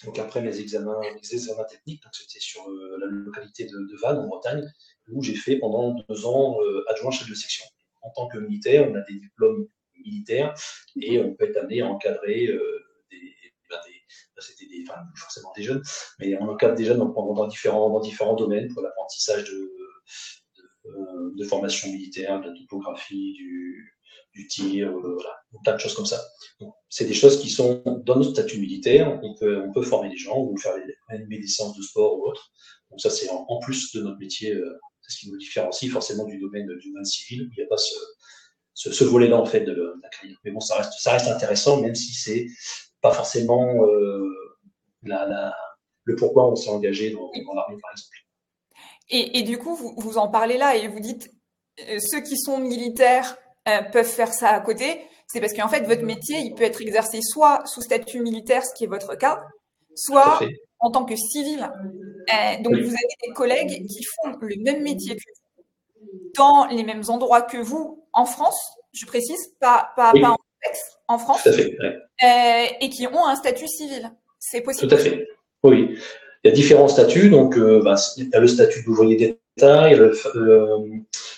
Donc, 0.06 0.18
après 0.18 0.40
mes 0.40 0.58
examens, 0.58 0.98
mes 1.02 1.34
examens 1.34 1.64
techniques, 1.64 2.02
c'était 2.12 2.40
sur 2.40 2.66
la 2.98 3.06
localité 3.06 3.66
de, 3.66 3.76
de, 3.76 3.96
Vannes, 4.00 4.20
en 4.20 4.26
Bretagne, 4.26 4.66
où 5.12 5.22
j'ai 5.22 5.34
fait 5.34 5.56
pendant 5.56 5.90
deux 6.08 6.24
ans 6.24 6.56
adjoint 6.88 7.10
chef 7.10 7.28
de 7.28 7.34
section. 7.34 7.66
En 8.00 8.08
tant 8.08 8.26
que 8.26 8.38
militaire, 8.38 8.88
on 8.90 8.94
a 8.94 9.02
des 9.02 9.18
diplômes 9.20 9.68
militaires 10.02 10.54
et 10.98 11.20
on 11.20 11.34
peut 11.34 11.44
être 11.44 11.58
amené 11.58 11.82
à 11.82 11.88
encadrer 11.88 12.48
c'était 14.40 14.66
forcément 15.16 15.52
des 15.56 15.62
jeunes, 15.62 15.82
mais 16.18 16.36
on 16.40 16.48
encadre 16.48 16.74
des 16.74 16.84
jeunes 16.84 16.98
dans, 16.98 17.46
différents, 17.46 17.90
dans 17.90 18.00
différents 18.00 18.34
domaines 18.34 18.72
pour 18.72 18.82
l'apprentissage 18.82 19.44
de, 19.44 19.72
euh, 20.86 21.32
de, 21.34 21.44
formation 21.44 21.88
militaire, 21.88 22.40
de 22.40 22.48
la 22.48 22.54
topographie, 22.54 23.34
du, 23.34 23.96
du 24.34 24.46
tir, 24.46 24.88
euh, 24.88 25.14
voilà, 25.14 25.36
plein 25.62 25.74
de 25.74 25.80
choses 25.80 25.94
comme 25.94 26.06
ça. 26.06 26.20
C'est 26.88 27.04
des 27.04 27.14
choses 27.14 27.40
qui 27.40 27.50
sont 27.50 27.82
dans 28.04 28.16
notre 28.16 28.30
statut 28.30 28.58
militaire, 28.58 29.20
on 29.22 29.34
peut, 29.34 29.60
on 29.60 29.72
peut 29.72 29.82
former 29.82 30.08
des 30.08 30.16
gens 30.16 30.38
ou 30.38 30.56
faire 30.56 30.74
des, 30.76 31.38
des 31.38 31.46
séances 31.46 31.76
de 31.76 31.82
sport 31.82 32.18
ou 32.18 32.28
autre. 32.28 32.50
Donc 32.90 33.00
ça, 33.00 33.10
c'est 33.10 33.28
en, 33.30 33.58
plus 33.60 33.92
de 33.94 34.02
notre 34.02 34.18
métier, 34.18 34.52
euh, 34.54 34.78
c'est 35.02 35.12
ce 35.12 35.20
qui 35.20 35.30
nous 35.30 35.38
différencie 35.38 35.90
forcément 35.90 36.24
du 36.24 36.38
domaine 36.38 36.66
du 36.66 36.88
domaine 36.88 37.04
civil. 37.04 37.48
Il 37.52 37.56
n'y 37.58 37.64
a 37.64 37.68
pas 37.68 37.76
ce, 37.76 37.94
ce, 38.74 39.04
volet-là 39.04 39.36
en 39.36 39.46
fait 39.46 39.60
de, 39.60 39.74
de, 39.74 39.94
la 40.02 40.08
carrière. 40.08 40.38
Mais 40.44 40.50
bon, 40.50 40.60
ça 40.60 40.76
reste, 40.76 40.94
ça 40.98 41.12
reste 41.12 41.28
intéressant, 41.28 41.80
même 41.80 41.94
si 41.94 42.12
c'est 42.12 42.46
pas 43.00 43.12
forcément 43.12 43.84
euh, 43.84 44.28
la, 45.02 45.26
la, 45.26 45.54
le 46.04 46.16
pourquoi 46.16 46.50
on 46.50 46.56
s'est 46.56 46.70
engagé 46.70 47.10
dans, 47.10 47.30
dans 47.46 47.54
l'armée, 47.54 47.78
par 47.80 47.90
exemple. 47.92 48.16
Et, 49.08 49.38
et, 49.38 49.42
du 49.42 49.58
coup, 49.58 49.74
vous, 49.74 49.94
vous 49.96 50.18
en 50.18 50.28
parlez 50.28 50.56
là 50.56 50.76
et 50.76 50.88
vous 50.88 51.00
dites 51.00 51.30
euh, 51.88 51.98
ceux 51.98 52.20
qui 52.20 52.38
sont 52.38 52.58
militaires 52.58 53.36
euh, 53.68 53.82
peuvent 53.82 54.06
faire 54.06 54.32
ça 54.32 54.50
à 54.50 54.60
côté. 54.60 55.00
C'est 55.26 55.40
parce 55.40 55.52
qu'en 55.52 55.68
fait, 55.68 55.82
votre 55.82 56.02
métier, 56.02 56.38
il 56.38 56.54
peut 56.54 56.64
être 56.64 56.80
exercé 56.80 57.20
soit 57.22 57.62
sous 57.66 57.82
statut 57.82 58.20
militaire, 58.20 58.64
ce 58.64 58.74
qui 58.74 58.84
est 58.84 58.88
votre 58.88 59.14
cas, 59.16 59.42
soit 59.94 60.40
en 60.80 60.90
tant 60.90 61.04
que 61.04 61.16
civil. 61.16 61.60
Euh, 61.62 62.62
donc, 62.62 62.74
vous 62.74 62.88
avez 62.88 63.16
des 63.26 63.32
collègues 63.34 63.86
qui 63.86 64.04
font 64.04 64.36
le 64.40 64.56
même 64.62 64.82
métier 64.82 65.16
que 65.16 65.20
vous, 65.20 66.30
dans 66.36 66.66
les 66.66 66.82
mêmes 66.82 67.04
endroits 67.08 67.42
que 67.42 67.58
vous, 67.58 68.04
en 68.12 68.24
France, 68.24 68.60
je 68.92 69.06
précise, 69.06 69.54
pas, 69.60 69.92
pas, 69.94 70.12
pas 70.12 70.30
en 70.30 70.38
en 71.10 71.18
France 71.18 71.46
euh, 71.46 72.64
et 72.80 72.88
qui 72.88 73.06
ont 73.08 73.26
un 73.26 73.34
statut 73.34 73.66
civil. 73.66 74.10
C'est 74.38 74.60
possible. 74.60 74.88
Tout 74.88 74.94
à 74.94 74.98
fait. 74.98 75.26
Oui. 75.64 75.98
Il 76.44 76.48
y 76.48 76.50
a 76.50 76.54
différents 76.54 76.88
statuts. 76.88 77.30
Donc, 77.30 77.56
euh, 77.56 77.82
bah, 77.82 77.96
il 78.16 78.28
y 78.28 78.34
a 78.34 78.40
le 78.40 78.46
statut 78.46 78.84
d'ouvrier 78.84 79.16
d'État, 79.16 79.88
il 79.88 79.92
y 79.92 79.94
a 79.94 79.98
le, 79.98 80.14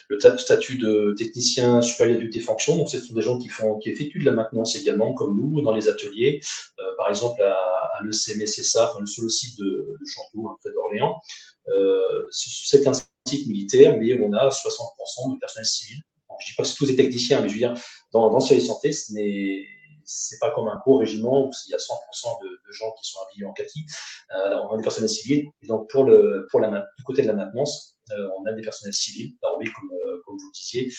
le, 0.09 0.21
statut 0.39 0.77
de 0.77 1.15
technicien 1.17 1.81
supérieur 1.81 2.21
des 2.21 2.41
fonctions. 2.41 2.77
Donc, 2.77 2.91
ce 2.91 3.01
sont 3.01 3.15
des 3.15 3.23
gens 3.23 3.39
qui, 3.39 3.49
font, 3.49 3.79
qui 3.79 3.89
effectuent 3.91 4.21
de 4.21 4.27
la 4.27 4.33
maintenance 4.33 4.77
également, 4.77 5.15
comme 5.15 5.41
nous, 5.41 5.63
dans 5.63 5.75
les 5.75 5.89
ateliers. 5.89 6.41
Euh, 6.79 6.83
par 6.99 7.09
exemple, 7.09 7.43
à, 7.43 7.55
à 7.55 8.03
l'ECMSSA, 8.05 8.93
sur 9.07 9.23
le 9.23 9.29
site 9.31 9.59
de, 9.59 9.97
de 9.99 10.07
Chanteau, 10.07 10.49
hein, 10.49 10.57
près 10.63 10.71
d'Orléans. 10.73 11.19
c'est 12.31 12.87
un 12.87 12.93
site 13.27 13.47
militaire, 13.49 13.97
mais 13.99 14.21
on 14.23 14.33
a 14.35 14.49
60% 14.51 15.35
de 15.35 15.39
personnel 15.41 15.67
civil. 15.67 16.03
Je 16.41 16.47
ne 16.47 16.51
dis 16.51 16.57
pas 16.57 16.63
que 16.63 16.77
tous 16.77 16.87
des 16.87 16.97
techniciens, 16.97 17.41
mais 17.41 17.49
je 17.49 17.55
veux 17.55 17.59
dire, 17.59 17.75
dans, 18.13 18.31
dans 18.31 18.41
ce 18.41 18.59
santé, 18.61 18.93
ce 18.93 19.13
n'est 19.13 19.67
c'est 20.05 20.39
pas 20.39 20.51
comme 20.51 20.69
un 20.69 20.79
gros 20.79 20.99
régiment 20.99 21.47
où 21.47 21.51
il 21.67 21.71
y 21.71 21.75
a 21.75 21.79
100% 21.79 22.43
de, 22.43 22.73
gens 22.73 22.93
qui 22.93 23.11
sont 23.11 23.19
habillés 23.27 23.45
en 23.45 23.53
kaki. 23.53 23.85
Euh, 24.35 24.59
on 24.65 24.75
a 24.75 24.77
des 24.77 24.83
personnels 24.83 25.11
civils. 25.11 25.51
Et 25.63 25.67
donc, 25.67 25.91
pour 25.91 26.05
le, 26.05 26.47
pour 26.51 26.61
la, 26.61 26.87
du 26.97 27.05
côté 27.05 27.23
de 27.23 27.27
la 27.27 27.35
maintenance, 27.35 27.97
euh, 28.11 28.29
on 28.39 28.47
a 28.47 28.53
des 28.53 28.63
personnels 28.63 28.95
civils. 28.95 29.37
Oui, 29.59 29.71
comme, 29.73 29.91
euh, 29.93 30.23
comme 30.25 30.37
vous 30.39 30.47
le 30.47 30.53
disiez, 30.53 30.93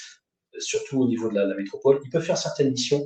surtout 0.60 1.02
au 1.02 1.08
niveau 1.08 1.30
de 1.30 1.36
la, 1.36 1.56
métropole. 1.56 2.00
Ils 2.04 2.10
peuvent 2.10 2.24
faire 2.24 2.38
certaines 2.38 2.72
missions 2.72 3.04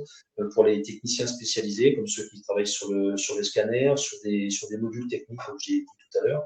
pour 0.52 0.64
les 0.64 0.82
techniciens 0.82 1.26
spécialisés, 1.26 1.94
comme 1.94 2.06
ceux 2.06 2.28
qui 2.28 2.42
travaillent 2.42 2.66
sur 2.66 2.92
le, 2.92 3.16
sur 3.16 3.42
scanner, 3.44 3.94
sur 3.96 4.18
des, 4.22 4.50
sur 4.50 4.68
des 4.68 4.76
modules 4.76 5.08
techniques, 5.08 5.40
comme 5.46 5.58
j'ai 5.58 5.80
dit 5.80 5.84
tout 5.84 6.18
à 6.18 6.22
l'heure, 6.24 6.42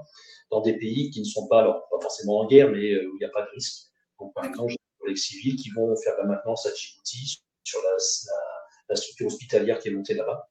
dans 0.51 0.61
des 0.61 0.75
pays 0.75 1.11
qui 1.11 1.21
ne 1.21 1.25
sont 1.25 1.49
pas, 1.49 1.61
alors 1.61 1.89
pas 1.91 2.01
forcément 2.01 2.41
en 2.41 2.47
guerre, 2.47 2.71
mais 2.71 3.05
où 3.05 3.17
il 3.17 3.19
n'y 3.19 3.25
a 3.25 3.31
pas 3.31 3.43
de 3.43 3.51
risque. 3.51 3.89
Donc, 4.21 4.33
par 4.35 4.45
exemple, 4.45 4.75
collègues 5.03 5.19
civils 5.19 5.57
qui 5.57 5.71
vont 5.71 5.95
faire 5.97 6.15
la 6.19 6.25
maintenance 6.25 6.67
à 6.67 6.75
Djibouti 6.75 7.43
sur 7.65 7.81
la, 7.83 7.97
la, 8.89 8.97
structure 8.97 9.27
hospitalière 9.27 9.79
qui 9.79 9.89
est 9.89 9.93
montée 9.93 10.15
là-bas. 10.15 10.49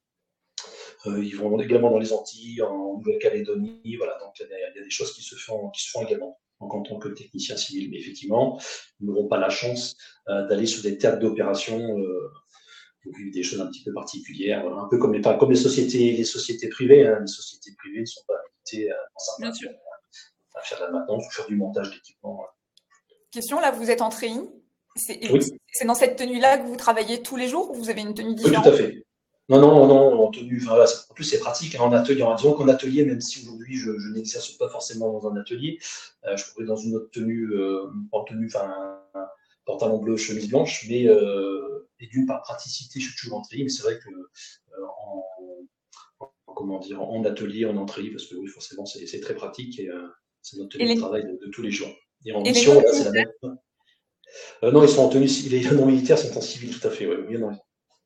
Euh, 1.08 1.24
ils 1.24 1.36
vont 1.36 1.60
également 1.60 1.90
dans 1.90 1.98
les 1.98 2.14
Antilles, 2.14 2.62
en 2.62 2.98
Nouvelle-Calédonie, 2.98 3.96
voilà. 3.98 4.18
Donc 4.20 4.40
il 4.40 4.48
y, 4.48 4.80
a, 4.80 4.84
des 4.84 4.90
choses 4.90 5.14
qui 5.14 5.24
se 5.24 5.36
font, 5.36 5.70
qui 5.70 5.84
se 5.84 5.90
font 5.92 6.06
également 6.06 6.40
donc, 6.60 6.74
en 6.76 6.84
tant 6.84 7.00
que 7.00 7.10
technicien 7.10 7.58
civil. 7.58 7.90
Mais 7.90 7.98
effectivement, 7.98 8.60
ils 9.00 9.08
n'auront 9.08 9.28
pas 9.28 9.40
la 9.40 9.50
chance 9.50 9.98
euh, 10.30 10.48
d'aller 10.48 10.68
sur 10.68 10.84
des 10.84 10.98
théâtres 10.98 11.20
d'opération 11.20 11.98
euh, 11.98 12.32
des 13.34 13.42
choses 13.42 13.62
un 13.62 13.68
petit 13.68 13.84
peu 13.84 13.94
particulières, 13.94 14.68
un 14.68 14.88
peu 14.88 15.00
comme 15.00 15.14
les, 15.14 15.22
comme 15.22 15.50
les 15.50 15.56
sociétés, 15.56 16.12
les 16.12 16.24
sociétés 16.24 16.70
privées. 16.70 17.08
Hein. 17.08 17.20
Les 17.22 17.28
sociétés 17.28 17.72
privées 17.80 18.02
ne 18.02 18.06
sont 18.06 18.22
pas 18.28 18.36
invitées 18.36 18.92
à, 18.92 18.98
à, 20.56 20.62
faire 20.62 20.78
de 20.80 20.84
la 20.84 20.92
maintenance 20.92 21.26
ou 21.26 21.32
faire 21.32 21.48
du 21.48 21.56
montage 21.56 21.90
d'équipement. 21.90 22.46
Question, 23.32 23.60
là, 23.60 23.72
vous 23.72 23.90
êtes 23.90 24.02
en 24.02 24.10
train 24.10 24.46
c'est 24.96 25.86
dans 25.86 25.96
cette 25.96 26.18
tenue-là 26.18 26.58
que 26.58 26.68
vous 26.68 26.76
travaillez 26.76 27.22
tous 27.22 27.38
les 27.38 27.48
jours 27.48 27.72
ou 27.72 27.76
vous 27.76 27.90
avez 27.90 28.02
une 28.02 28.14
tenue 28.14 28.36
différente 28.36 28.66
Oui, 28.66 28.72
tout 28.72 28.76
à 28.76 28.78
fait. 28.78 29.06
Non, 29.50 29.60
non, 29.60 29.88
non, 29.88 30.24
en 30.24 30.32
tenue, 30.32 30.62
enfin, 30.64 30.86
en 31.10 31.14
plus 31.14 31.26
c'est 31.26 31.40
pratique, 31.40 31.76
hein, 31.76 31.82
en 31.82 31.92
atelier, 31.92 32.26
disons 32.38 32.54
qu'en 32.54 32.70
atelier, 32.70 33.04
même 33.04 33.20
si 33.20 33.42
aujourd'hui 33.42 33.76
je, 33.76 33.98
je 33.98 34.10
n'exerce 34.14 34.52
pas 34.52 34.70
forcément 34.70 35.12
dans 35.12 35.28
un 35.30 35.36
atelier, 35.36 35.78
euh, 36.26 36.38
je 36.38 36.46
pourrais 36.50 36.66
dans 36.66 36.78
une 36.78 36.96
autre 36.96 37.10
tenue, 37.12 37.50
euh, 37.52 37.86
en 38.14 38.24
tenue, 38.24 38.48
enfin, 38.48 38.74
pantalon 39.66 39.98
bleu, 39.98 40.16
chemise 40.16 40.48
blanche, 40.48 40.86
mais 40.88 41.06
euh, 41.06 41.90
et 42.00 42.08
d'une 42.08 42.26
par 42.26 42.44
praticité, 42.44 43.02
je 43.02 43.10
suis 43.10 43.16
toujours 43.16 43.40
en 43.40 43.42
treillis, 43.42 43.64
mais 43.64 43.70
c'est 43.70 43.84
vrai 43.84 44.00
que 44.00 44.10
euh, 44.10 44.86
en, 45.06 45.26
comment 46.56 46.80
dire, 46.80 47.02
en 47.02 47.26
atelier, 47.26 47.66
en 47.66 47.76
entrée, 47.76 48.10
parce 48.10 48.28
que 48.28 48.36
oui, 48.36 48.48
forcément, 48.48 48.86
c'est 48.86 49.20
très 49.20 49.36
pratique 49.36 49.80
et 49.80 49.90
c'est 50.42 50.58
notre 50.58 50.78
tenue 50.78 50.96
de 50.96 51.00
travail 51.00 51.24
de, 51.24 51.46
de, 51.46 51.52
tous 51.52 51.62
les 51.62 51.72
jours. 51.72 51.92
Et 52.26 52.34
en 52.34 52.42
mission, 52.42 52.80
là, 52.80 52.94
c'est 52.94 53.06
la 53.06 53.12
même. 53.12 53.32
Euh, 54.64 54.72
non, 54.72 54.84
ils 54.84 54.90
sont 54.90 55.02
en 55.02 55.10
tenue, 55.10 55.28
les 55.50 55.62
non-militaires 55.72 56.18
sont 56.18 56.38
en 56.38 56.42
civil, 56.42 56.78
tout 56.78 56.88
à 56.88 56.92
fait. 56.92 57.08
Ouais. 57.08 57.38
Non. 57.38 57.58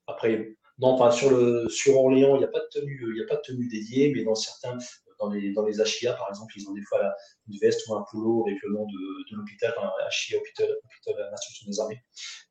Après, 0.07 0.55
non, 0.79 0.89
enfin, 0.89 1.11
sur, 1.11 1.29
le, 1.31 1.67
sur 1.69 1.97
Orléans, 1.97 2.35
il 2.35 2.39
n'y 2.39 2.45
a 2.45 2.49
pas 2.49 2.59
de 2.59 2.69
tenue, 2.71 2.99
il 3.01 3.13
n'y 3.13 3.21
a 3.21 3.27
pas 3.27 3.37
de 3.37 3.41
tenue 3.41 3.67
dédiée, 3.67 4.11
mais 4.13 4.23
dans 4.23 4.35
certains, 4.35 4.77
dans 5.19 5.29
les, 5.29 5.53
dans 5.53 5.65
les 5.65 5.77
HIA, 5.77 6.13
par 6.13 6.29
exemple, 6.29 6.53
ils 6.57 6.67
ont 6.67 6.73
des 6.73 6.81
fois 6.81 7.01
la, 7.01 7.15
une 7.47 7.57
veste 7.59 7.87
ou 7.87 7.95
un 7.95 8.03
polo 8.11 8.45
avec 8.47 8.61
le 8.63 8.73
nom 8.73 8.85
de, 8.85 9.31
de 9.31 9.37
l'hôpital, 9.37 9.73
HIA, 9.77 10.37
hôpital, 10.37 10.67
hôpital 10.83 11.31
des 11.67 11.79
armées. 11.79 12.01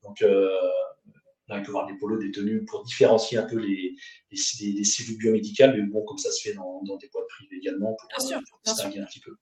Donc, 0.03 0.22
euh, 0.22 0.48
là, 1.48 1.59
il 1.59 1.62
peut 1.62 1.66
y 1.66 1.68
avoir 1.68 1.87
des 1.87 1.98
polos, 1.98 2.18
des 2.18 2.31
tenues 2.31 2.64
pour 2.64 2.85
différencier 2.85 3.38
un 3.38 3.44
peu 3.44 3.57
les, 3.57 3.94
les, 4.31 4.38
les, 4.61 4.72
les 4.72 4.85
cellules 4.85 5.18
biomédicales, 5.18 5.77
mais 5.77 5.83
bon, 5.83 6.03
comme 6.05 6.18
ça 6.18 6.31
se 6.31 6.40
fait 6.40 6.55
dans, 6.55 6.83
dans 6.85 6.96
des 6.96 7.09
boîtes 7.09 7.29
privées 7.29 7.57
également, 7.57 7.94
pour, 7.94 8.09
bien 8.09 8.27
sûr, 8.27 8.40
pour 8.48 8.61
distinguer 8.64 9.00
un 9.00 9.07
petit 9.07 9.20
peu. 9.20 9.37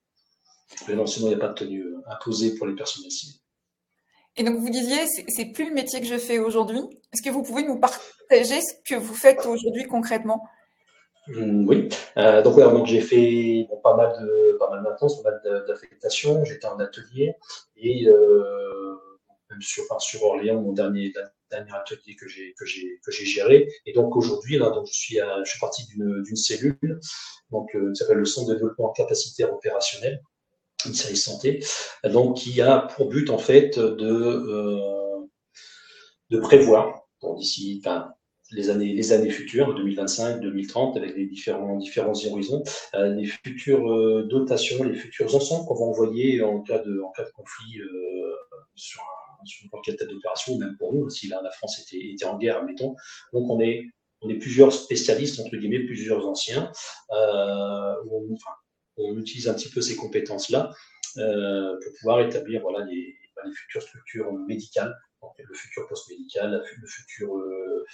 Mais 0.89 0.95
non, 0.95 1.07
sinon, 1.07 1.27
il 1.29 1.31
n'y 1.31 1.37
a 1.37 1.39
pas 1.39 1.49
de 1.49 1.55
tenue 1.55 1.83
euh, 1.83 2.03
imposée 2.09 2.55
pour 2.55 2.67
les 2.67 2.75
personnels 2.75 3.11
civils. 3.11 3.41
Et 4.37 4.45
donc 4.45 4.59
vous 4.59 4.71
disiez, 4.71 5.01
c'est 5.29 5.53
plus 5.53 5.69
le 5.69 5.75
métier 5.75 6.01
que 6.01 6.07
je 6.07 6.17
fais 6.17 6.39
aujourd'hui. 6.39 6.81
Est-ce 7.13 7.23
que 7.23 7.29
vous 7.29 7.43
pouvez 7.43 7.65
nous 7.65 7.79
partager 7.79 8.61
ce 8.63 8.73
que 8.83 8.99
vous 8.99 9.15
faites 9.15 9.45
aujourd'hui 9.45 9.85
concrètement? 9.85 10.49
Mmh, 11.29 11.69
Oui. 11.69 11.89
Euh, 12.17 12.43
donc, 12.43 12.57
ouais, 12.57 12.65
donc 12.65 12.87
j'ai 12.87 13.03
fait 13.03 13.67
bon, 13.69 13.77
pas 13.77 13.95
mal 13.95 14.13
de 14.21 14.57
pas 14.59 14.71
mal 14.71 14.83
maintenance, 14.83 15.23
pas 15.23 15.31
mal 15.31 15.65
d'affectation. 15.67 16.45
J'étais 16.45 16.67
en 16.67 16.79
atelier 16.79 17.35
et 17.77 18.09
euh, 18.09 18.95
même 19.51 19.61
sur, 19.61 19.85
enfin, 19.85 19.99
sur 19.99 20.23
Orléans, 20.23 20.63
mon 20.63 20.73
dernier, 20.73 21.13
dernier 21.51 21.73
atelier 21.75 22.17
que 22.17 22.27
j'ai 22.27 22.55
que 22.59 22.65
j'ai 22.65 23.01
que 23.05 23.13
j'ai 23.13 23.27
géré. 23.27 23.69
Et 23.85 23.93
donc 23.93 24.17
aujourd'hui 24.17 24.57
là, 24.57 24.71
donc 24.71 24.87
je 24.87 24.95
suis 24.95 25.21
à, 25.21 25.45
je 25.45 25.51
suis 25.51 25.61
parti 25.61 25.87
d'une 25.89 26.37
cellule 26.37 27.01
donc 27.51 27.75
euh, 27.75 27.93
qui 27.93 27.97
s'appelle 27.97 28.17
le 28.17 28.25
Centre 28.25 28.49
de 28.49 28.55
développement 28.55 28.91
capacitaire 28.93 29.53
opérationnel 29.53 30.23
une 30.85 30.95
santé, 30.95 31.65
donc 32.05 32.37
qui 32.37 32.61
a 32.61 32.79
pour 32.79 33.09
but 33.09 33.31
en 33.31 33.39
fait 33.39 33.79
de, 33.79 34.07
euh, 34.07 35.27
de 36.31 36.39
prévoir 36.39 37.07
pour 37.21 37.37
d'ici 37.37 37.81
les 38.53 38.71
années 38.71 38.93
les 38.93 39.13
années 39.13 39.31
futures 39.31 39.75
2025 39.75 40.41
2030 40.41 40.97
avec 40.97 41.17
les 41.17 41.27
différents 41.27 41.77
différents 41.77 42.13
horizons 42.27 42.63
euh, 42.95 43.15
les 43.15 43.25
futures 43.25 43.91
euh, 43.91 44.27
dotations 44.29 44.83
les 44.85 44.95
futurs 44.95 45.35
ensembles 45.35 45.67
qu'on 45.67 45.75
va 45.75 45.85
envoyer 45.87 46.43
en 46.43 46.61
cas 46.61 46.79
de 46.79 47.01
en 47.01 47.11
cas 47.13 47.25
de 47.25 47.31
conflit 47.31 47.81
euh, 47.81 48.35
sur 48.75 49.01
un, 49.01 49.45
sur 49.45 49.69
quelle 49.85 49.97
d'opération 49.97 50.59
même 50.59 50.77
pour 50.79 50.93
nous 50.95 51.09
si 51.11 51.29
la 51.29 51.51
France 51.53 51.81
était 51.81 52.13
était 52.13 52.27
en 52.27 52.39
guerre 52.39 52.59
admettons. 52.59 52.95
Donc 53.33 53.51
on 53.51 53.61
est 53.61 53.85
on 54.21 54.29
est 54.29 54.39
plusieurs 54.39 54.73
spécialistes 54.73 55.41
entre 55.41 55.57
guillemets 55.57 55.85
plusieurs 55.85 56.27
anciens 56.27 56.71
euh, 57.11 57.95
on 58.97 59.19
utilise 59.19 59.49
un 59.49 59.55
petit 59.55 59.69
peu 59.69 59.81
ces 59.81 59.97
compétences-là 59.97 60.71
euh, 61.19 61.77
pour 61.83 61.93
pouvoir 62.01 62.21
établir 62.21 62.63
voilà, 62.63 62.85
les, 62.85 63.15
bah, 63.37 63.43
les, 63.47 63.53
futures 63.53 63.83
structures 63.83 64.33
médicales 64.33 64.95
le 65.39 65.55
futur 65.55 65.87
post-médical, 65.87 66.65
le 66.81 66.87
futur, 66.89 67.37
euh, 67.37 67.85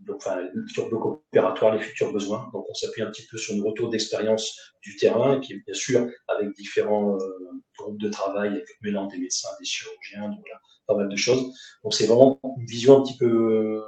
donc, 0.00 0.16
enfin, 0.16 0.42
le 0.52 0.66
futur 0.66 0.90
bloc 0.90 1.06
opératoire, 1.06 1.74
les 1.74 1.80
futurs 1.80 2.12
besoins. 2.12 2.50
Donc, 2.52 2.66
on 2.68 2.74
s'appuie 2.74 3.00
un 3.00 3.10
petit 3.10 3.26
peu 3.30 3.38
sur 3.38 3.56
nos 3.56 3.64
retours 3.64 3.88
d'expérience 3.88 4.60
du 4.82 4.94
terrain, 4.96 5.40
qui 5.40 5.54
est 5.54 5.62
bien 5.64 5.74
sûr 5.74 6.06
avec 6.28 6.54
différents 6.54 7.16
groupes 7.78 7.98
de 7.98 8.10
travail, 8.10 8.50
avec 8.50 8.66
mélange 8.82 9.12
des 9.12 9.18
médecins, 9.18 9.48
des 9.58 9.64
chirurgiens, 9.64 10.28
donc 10.28 10.46
là, 10.46 10.60
pas 10.86 10.94
mal 10.94 11.08
de 11.08 11.16
choses. 11.16 11.50
Donc, 11.82 11.94
c'est 11.94 12.06
vraiment 12.06 12.38
une 12.58 12.66
vision 12.66 12.98
un 12.98 13.02
petit 13.02 13.16
peu 13.16 13.82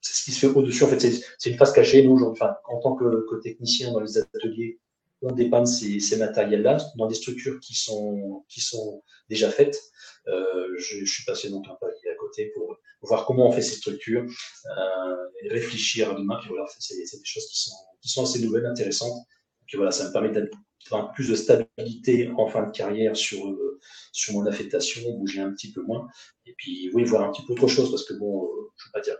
c'est 0.00 0.14
ce 0.14 0.24
qui 0.24 0.32
se 0.32 0.46
fait 0.46 0.46
au-dessus. 0.46 0.84
En 0.84 0.88
fait, 0.88 1.00
c'est 1.00 1.50
une 1.50 1.56
phase 1.56 1.72
cachée. 1.72 2.02
Nous, 2.02 2.22
enfin, 2.24 2.54
en 2.68 2.80
tant 2.80 2.94
que, 2.94 3.26
que 3.30 3.36
technicien 3.42 3.92
dans 3.92 4.00
les 4.00 4.16
ateliers, 4.16 4.80
on 5.22 5.32
dépanne 5.32 5.66
ces, 5.66 6.16
matériels-là 6.16 6.78
dans 6.96 7.06
des 7.06 7.14
structures 7.14 7.58
qui 7.60 7.74
sont, 7.74 8.44
qui 8.48 8.60
sont 8.60 9.02
déjà 9.28 9.50
faites. 9.50 9.80
Euh, 10.28 10.74
je, 10.78 11.04
suis 11.04 11.24
passé 11.24 11.50
donc 11.50 11.66
un 11.68 11.74
palier 11.74 12.10
à 12.12 12.14
côté 12.16 12.52
pour, 12.54 12.76
voir 13.00 13.26
comment 13.26 13.48
on 13.48 13.52
fait 13.52 13.62
ces 13.62 13.76
structures 13.76 14.24
euh, 14.24 15.16
réfléchir 15.50 16.14
demain. 16.16 16.36
Puis 16.40 16.48
voilà, 16.48 16.66
c'est 16.78 16.96
des 16.96 17.06
choses 17.24 17.46
qui 17.46 17.58
sont, 17.58 17.76
qui 18.00 18.08
sont 18.08 18.22
assez 18.24 18.40
nouvelles, 18.40 18.66
intéressantes. 18.66 19.18
Puis 19.66 19.76
voilà, 19.76 19.90
ça 19.90 20.08
me 20.08 20.12
permet 20.12 20.30
d'avoir 20.30 21.12
plus 21.12 21.28
de 21.28 21.34
stabilité 21.34 22.30
en 22.36 22.46
fin 22.48 22.66
de 22.66 22.72
carrière 22.72 23.16
sur, 23.16 23.56
sur 24.12 24.34
mon 24.34 24.46
affectation, 24.46 25.02
bouger 25.18 25.40
un 25.40 25.52
petit 25.52 25.72
peu 25.72 25.82
moins. 25.82 26.08
Et 26.46 26.54
puis, 26.56 26.90
oui, 26.94 27.04
voir 27.04 27.28
un 27.28 27.32
petit 27.32 27.44
peu 27.44 27.52
autre 27.52 27.68
chose, 27.68 27.90
parce 27.90 28.04
que 28.04 28.14
bon, 28.14 28.48
je 28.76 28.84
ne 28.84 28.88
veux 28.88 28.92
pas 28.92 29.00
dire, 29.00 29.16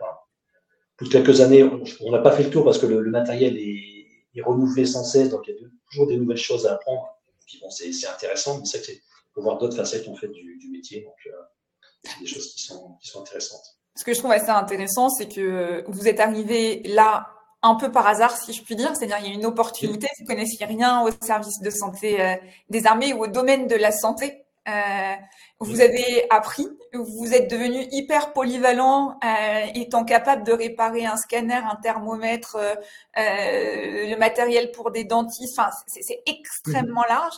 pour 0.99 1.07
quelques 1.07 1.39
années, 1.39 1.63
on 2.01 2.11
n'a 2.11 2.19
pas 2.19 2.31
fait 2.31 2.43
le 2.43 2.49
tour 2.49 2.65
parce 2.65 2.77
que 2.77 2.85
le, 2.85 3.09
matériel 3.09 3.57
est, 3.57 3.98
est, 4.35 4.41
renouvelé 4.41 4.85
sans 4.85 5.03
cesse, 5.03 5.29
donc 5.29 5.47
il 5.47 5.55
y 5.55 5.57
a 5.57 5.67
toujours 5.91 6.07
des 6.07 6.17
nouvelles 6.17 6.37
choses 6.37 6.65
à 6.67 6.73
apprendre. 6.73 7.07
Puis 7.45 7.59
bon, 7.61 7.69
c'est 7.69 7.89
intéressant, 8.07 8.59
mais 8.59 8.65
c'est 8.65 8.81
que 8.81 8.91
pour 9.33 9.43
voir 9.43 9.57
d'autres 9.57 9.75
facettes 9.75 10.07
en 10.07 10.15
fait 10.15 10.27
du, 10.27 10.57
du 10.57 10.69
métier, 10.69 11.01
donc 11.01 11.15
euh, 11.27 12.11
des 12.21 12.27
choses 12.27 12.53
qui 12.53 12.61
sont, 12.61 12.95
qui 13.01 13.07
sont 13.07 13.21
intéressantes. 13.21 13.79
Ce 13.95 14.03
que 14.03 14.13
je 14.13 14.19
trouve 14.19 14.31
assez 14.31 14.49
intéressant, 14.49 15.09
c'est 15.09 15.27
que 15.27 15.83
vous 15.87 16.07
êtes 16.07 16.19
arrivé 16.19 16.81
là 16.85 17.27
un 17.61 17.75
peu 17.75 17.91
par 17.91 18.07
hasard, 18.07 18.37
si 18.37 18.53
je 18.53 18.63
puis 18.63 18.75
dire. 18.75 18.95
C'est-à-dire, 18.95 19.17
il 19.19 19.27
y 19.27 19.31
a 19.31 19.33
une 19.33 19.45
opportunité. 19.45 20.07
Vous 20.19 20.25
connaissiez 20.25 20.65
rien 20.65 21.01
au 21.01 21.09
service 21.21 21.59
de 21.61 21.69
santé 21.69 22.21
euh, 22.21 22.35
des 22.69 22.85
armées 22.85 23.13
ou 23.13 23.23
au 23.23 23.27
domaine 23.27 23.67
de 23.67 23.75
la 23.75 23.91
santé. 23.91 24.45
Euh, 24.69 25.15
vous 25.59 25.81
avez 25.81 26.25
appris, 26.29 26.67
vous 26.93 27.33
êtes 27.33 27.49
devenu 27.49 27.85
hyper 27.91 28.33
polyvalent, 28.33 29.17
euh, 29.23 29.65
étant 29.75 30.05
capable 30.05 30.43
de 30.43 30.51
réparer 30.53 31.05
un 31.05 31.17
scanner, 31.17 31.55
un 31.55 31.75
thermomètre, 31.75 32.55
euh, 32.55 32.75
le 33.15 34.15
matériel 34.15 34.71
pour 34.71 34.91
des 34.91 35.03
dentistes. 35.03 35.57
Enfin, 35.57 35.69
c'est 35.87 36.21
extrêmement 36.25 37.01
mhm. 37.01 37.09
large. 37.09 37.35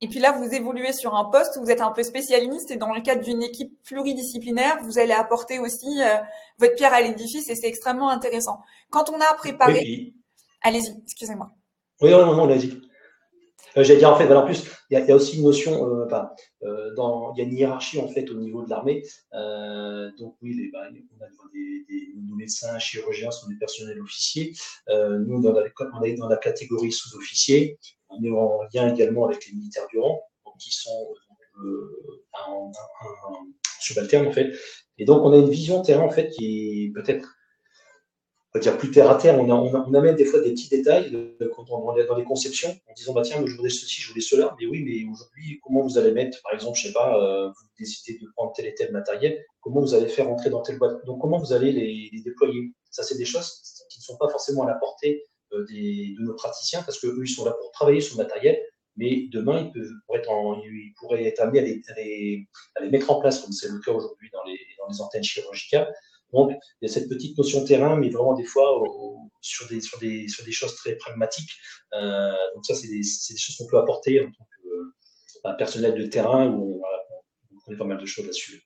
Et 0.00 0.08
puis 0.08 0.20
là, 0.20 0.32
vous 0.32 0.54
évoluez 0.54 0.92
sur 0.92 1.16
un 1.16 1.24
poste 1.24 1.56
où 1.56 1.64
vous 1.64 1.70
êtes 1.70 1.80
un 1.80 1.90
peu 1.90 2.04
spécialiste 2.04 2.70
et 2.70 2.76
dans 2.76 2.92
le 2.92 3.00
cadre 3.00 3.22
d'une 3.22 3.42
équipe 3.42 3.82
pluridisciplinaire, 3.82 4.78
vous 4.84 5.00
allez 5.00 5.12
apporter 5.12 5.58
aussi 5.58 5.98
votre 6.58 6.76
pierre 6.76 6.94
à 6.94 7.00
l'édifice 7.00 7.50
et 7.50 7.56
c'est 7.56 7.66
extrêmement 7.66 8.08
intéressant. 8.08 8.60
Quand 8.90 9.10
on 9.10 9.20
a 9.20 9.34
préparé, 9.34 10.14
allez-y, 10.62 11.02
excusez-moi. 11.02 11.50
Oui, 12.00 12.12
non, 12.12 12.26
non, 12.26 12.36
non 12.36 12.44
allez-y. 12.44 12.80
Euh, 13.76 13.84
j'allais 13.84 13.98
dire 13.98 14.10
en 14.10 14.16
fait, 14.16 14.32
en 14.32 14.44
plus, 14.44 14.64
il 14.90 14.98
y, 14.98 15.10
a 15.10 15.14
aussi 15.14 15.36
une 15.36 15.44
notion, 15.44 15.86
euh, 15.86 16.06
euh, 16.62 16.90
il 16.96 17.38
y 17.38 17.40
a 17.40 17.44
une 17.44 17.52
hiérarchie 17.52 18.00
en 18.00 18.08
fait 18.08 18.30
au 18.30 18.34
niveau 18.34 18.64
de 18.64 18.70
l'armée. 18.70 19.02
donc 20.18 20.36
oui, 20.42 20.54
les, 20.54 20.70
bah, 20.70 20.88
on 20.90 21.24
a 21.24 21.28
des, 21.52 22.12
nos 22.16 22.34
médecins, 22.34 22.78
chirurgiens 22.78 23.30
sont 23.30 23.48
des 23.48 23.56
personnels 23.56 24.00
officiers. 24.00 24.52
nous, 24.88 25.46
on 25.46 26.02
est 26.02 26.14
dans 26.14 26.28
la 26.28 26.36
catégorie 26.36 26.92
sous-officiers. 26.92 27.78
On 28.08 28.22
est 28.24 28.30
en 28.30 28.60
lien 28.72 28.94
également 28.94 29.26
avec 29.26 29.46
les 29.46 29.54
militaires 29.54 29.86
du 29.88 29.98
rang, 29.98 30.22
qui 30.58 30.72
sont 30.72 31.14
en, 32.32 32.72
subalternes 33.80 34.28
en 34.28 34.32
fait. 34.32 34.52
Et 34.96 35.04
donc 35.04 35.22
on 35.22 35.32
a 35.32 35.36
une 35.36 35.50
vision 35.50 35.82
terrain 35.82 36.04
en 36.04 36.10
fait 36.10 36.30
qui 36.30 36.86
est 36.86 36.92
peut-être 36.92 37.37
on 38.54 38.58
va 38.58 38.62
dire 38.62 38.78
plus 38.78 38.90
terre 38.90 39.10
à 39.10 39.16
terre, 39.16 39.38
on, 39.38 39.94
amène 39.94 40.16
des 40.16 40.24
fois 40.24 40.40
des 40.40 40.52
petits 40.52 40.68
détails 40.68 41.10
dans 41.10 42.16
les 42.16 42.24
conceptions, 42.24 42.70
en 42.88 42.92
disant 42.94 43.12
bah 43.12 43.20
tiens, 43.22 43.44
je 43.44 43.52
voudrais 43.54 43.68
ceci, 43.68 44.00
je 44.00 44.08
voudrais 44.08 44.22
cela, 44.22 44.56
mais 44.58 44.66
oui, 44.66 44.82
mais 44.84 45.12
aujourd'hui, 45.12 45.60
comment 45.62 45.82
vous 45.82 45.98
allez 45.98 46.12
mettre, 46.12 46.40
par 46.42 46.54
exemple, 46.54 46.78
je 46.78 46.86
sais 46.86 46.92
pas, 46.92 47.22
euh, 47.22 47.48
vous 47.48 47.68
décidez 47.78 48.18
de 48.18 48.26
prendre 48.34 48.52
tel 48.54 48.66
et 48.66 48.74
tel 48.74 48.90
matériel, 48.90 49.44
comment 49.60 49.80
vous 49.80 49.94
allez 49.94 50.08
faire 50.08 50.30
entrer 50.30 50.48
dans 50.48 50.62
telle 50.62 50.78
boîte, 50.78 51.04
donc 51.04 51.20
comment 51.20 51.38
vous 51.38 51.52
allez 51.52 51.72
les, 51.72 52.22
déployer? 52.22 52.72
Ça, 52.90 53.02
c'est 53.02 53.18
des 53.18 53.26
choses 53.26 53.60
qui 53.90 54.00
ne 54.00 54.02
sont 54.02 54.16
pas 54.16 54.28
forcément 54.30 54.62
à 54.62 54.68
la 54.68 54.76
portée 54.76 55.24
euh, 55.52 55.66
de 55.68 56.22
nos 56.22 56.34
praticiens, 56.34 56.82
parce 56.82 56.98
qu'eux, 56.98 57.20
ils 57.22 57.28
sont 57.28 57.44
là 57.44 57.52
pour 57.52 57.70
travailler 57.72 58.00
sur 58.00 58.16
le 58.16 58.24
matériel, 58.24 58.58
mais 58.96 59.28
demain, 59.30 59.60
ils, 59.60 59.72
peuvent, 59.72 59.92
pourraient, 60.06 60.20
être 60.20 60.30
en, 60.30 60.62
ils 60.62 60.94
pourraient 60.98 61.24
être 61.24 61.40
amenés 61.40 61.58
à 61.60 62.00
les, 62.00 62.48
mettre 62.90 63.10
en 63.10 63.20
place, 63.20 63.40
comme 63.40 63.52
c'est 63.52 63.68
le 63.68 63.78
cas 63.80 63.92
aujourd'hui 63.92 64.30
dans 64.32 64.42
les 64.44 65.00
antennes 65.02 65.22
chirurgicales, 65.22 65.94
donc, 66.32 66.50
il 66.80 66.88
y 66.88 66.90
a 66.90 66.92
cette 66.92 67.08
petite 67.08 67.36
notion 67.38 67.64
terrain, 67.64 67.96
mais 67.96 68.10
vraiment 68.10 68.34
des 68.34 68.44
fois 68.44 68.82
sur, 69.40 69.66
des, 69.68 69.80
sur, 69.80 69.98
des, 69.98 70.28
sur 70.28 70.44
des 70.44 70.52
choses 70.52 70.74
très 70.76 70.96
pragmatiques. 70.96 71.50
Euh, 71.94 72.32
donc 72.54 72.66
ça, 72.66 72.74
c'est 72.74 72.88
des, 72.88 73.00
des, 73.00 73.36
choses 73.36 73.56
qu'on 73.56 73.66
peut 73.66 73.78
apporter 73.78 74.20
en 74.20 74.24
tant 74.24 74.44
que 74.44 75.48
euh, 75.48 75.52
personnel 75.54 75.94
de 75.94 76.06
terrain 76.06 76.48
où 76.48 76.82
on, 76.82 77.58
connaît 77.64 77.78
pas 77.78 77.84
mal 77.84 77.98
de 77.98 78.06
choses 78.06 78.24
là-dessus. 78.24 78.62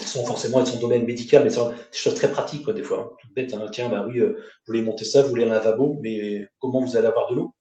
Sont 0.00 0.24
forcément 0.24 0.60
elles 0.60 0.66
sont 0.66 0.78
domaine 0.78 1.04
médical, 1.04 1.44
mais 1.44 1.50
c'est 1.50 1.60
des 1.60 1.98
choses 1.98 2.14
très 2.14 2.30
pratiques, 2.30 2.68
des 2.70 2.82
fois. 2.82 3.00
Hein. 3.00 3.16
Tout 3.20 3.28
bête, 3.34 3.52
hein. 3.54 3.68
tiens, 3.70 3.88
bah 3.88 4.04
oui, 4.08 4.20
euh, 4.20 4.32
vous 4.32 4.66
voulez 4.68 4.82
monter 4.82 5.04
ça, 5.04 5.22
vous 5.22 5.28
voulez 5.28 5.44
un 5.44 5.48
lavabo, 5.48 5.98
mais 6.00 6.46
comment 6.58 6.80
vous 6.80 6.96
allez 6.96 7.06
avoir 7.06 7.30
de 7.30 7.36
l'eau? 7.36 7.52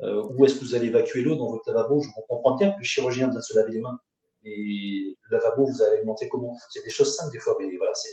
Où 0.00 0.44
est-ce 0.44 0.56
que 0.56 0.64
vous 0.64 0.74
allez 0.74 0.88
évacuer 0.88 1.22
l'eau 1.22 1.36
dans 1.36 1.48
votre 1.48 1.70
lavabo? 1.70 2.02
Je 2.02 2.08
comprends 2.28 2.56
bien 2.56 2.72
que 2.72 2.78
le 2.78 2.84
chirurgien 2.84 3.28
doit 3.28 3.40
se 3.40 3.56
laver 3.56 3.72
les 3.72 3.80
mains, 3.80 4.00
et 4.44 5.16
le 5.30 5.36
lavabo, 5.36 5.64
vous 5.64 5.80
allez 5.80 5.98
alimenter 5.98 6.28
comment? 6.28 6.56
C'est 6.70 6.82
des 6.84 6.90
choses 6.90 7.14
simples, 7.14 7.32
des 7.32 7.38
fois, 7.38 7.56
mais 7.60 7.76
voilà, 7.76 7.94
c'est 7.94 8.10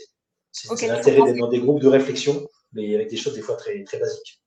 c'est 0.52 0.86
l'intérêt 0.86 1.22
d'être 1.22 1.38
dans 1.38 1.48
des 1.48 1.60
groupes 1.60 1.80
de 1.80 1.88
réflexion, 1.88 2.46
mais 2.72 2.94
avec 2.94 3.08
des 3.08 3.16
choses 3.16 3.34
des 3.34 3.42
fois 3.42 3.56
très, 3.56 3.82
très 3.84 3.98
basiques. 3.98 4.40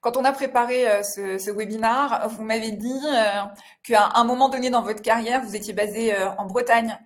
Quand 0.00 0.16
on 0.16 0.24
a 0.24 0.32
préparé 0.32 0.88
euh, 0.88 1.02
ce, 1.02 1.38
ce 1.38 1.50
webinaire, 1.50 2.28
vous 2.30 2.44
m'avez 2.44 2.72
dit 2.72 3.00
euh, 3.06 3.42
qu'à 3.82 4.10
un 4.14 4.24
moment 4.24 4.48
donné 4.48 4.70
dans 4.70 4.82
votre 4.82 5.02
carrière, 5.02 5.42
vous 5.42 5.56
étiez 5.56 5.72
basé 5.72 6.14
euh, 6.14 6.30
en 6.38 6.46
Bretagne 6.46 6.96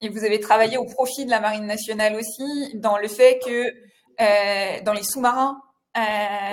et 0.00 0.08
vous 0.08 0.24
avez 0.24 0.40
travaillé 0.40 0.76
au 0.76 0.84
profit 0.84 1.24
de 1.24 1.30
la 1.30 1.40
Marine 1.40 1.66
nationale 1.66 2.16
aussi, 2.16 2.74
dans 2.74 2.98
le 2.98 3.08
fait 3.08 3.38
que 3.44 3.72
dans 4.84 4.92
les 4.92 5.02
sous-marins 5.02 5.58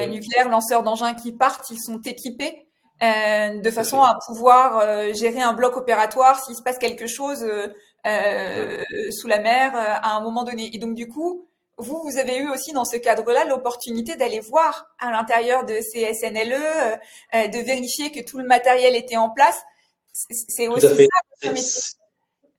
nucléaires, 0.07 0.49
lanceurs 0.49 0.83
d'engins 0.83 1.13
qui 1.13 1.33
partent, 1.33 1.69
ils 1.69 1.79
sont 1.79 1.99
équipés 2.01 2.67
de 3.01 3.69
façon 3.69 4.01
à 4.01 4.17
pouvoir 4.27 5.13
gérer 5.13 5.41
un 5.41 5.51
bloc 5.51 5.75
opératoire. 5.75 6.41
S'il 6.41 6.55
se 6.55 6.61
passe 6.61 6.77
quelque 6.77 7.05
chose 7.05 7.45
euh, 8.05 8.83
sous 9.11 9.27
la 9.27 9.39
mer 9.39 9.75
euh, 9.75 9.79
à 9.79 10.17
un 10.17 10.21
moment 10.21 10.43
donné. 10.43 10.75
Et 10.75 10.77
donc 10.77 10.95
du 10.95 11.07
coup, 11.07 11.47
vous, 11.77 12.01
vous 12.03 12.17
avez 12.17 12.37
eu 12.37 12.49
aussi 12.49 12.73
dans 12.73 12.85
ce 12.85 12.97
cadre-là 12.97 13.45
l'opportunité 13.45 14.15
d'aller 14.15 14.39
voir 14.39 14.87
à 14.99 15.11
l'intérieur 15.11 15.65
de 15.65 15.79
ces 15.81 16.13
SNLE, 16.13 16.53
euh, 16.53 17.47
de 17.47 17.65
vérifier 17.65 18.11
que 18.11 18.19
tout 18.19 18.37
le 18.37 18.45
matériel 18.45 18.95
était 18.95 19.17
en 19.17 19.29
place. 19.29 19.61
C'est 20.13 20.67
aussi 20.67 20.85
ça 20.85 21.95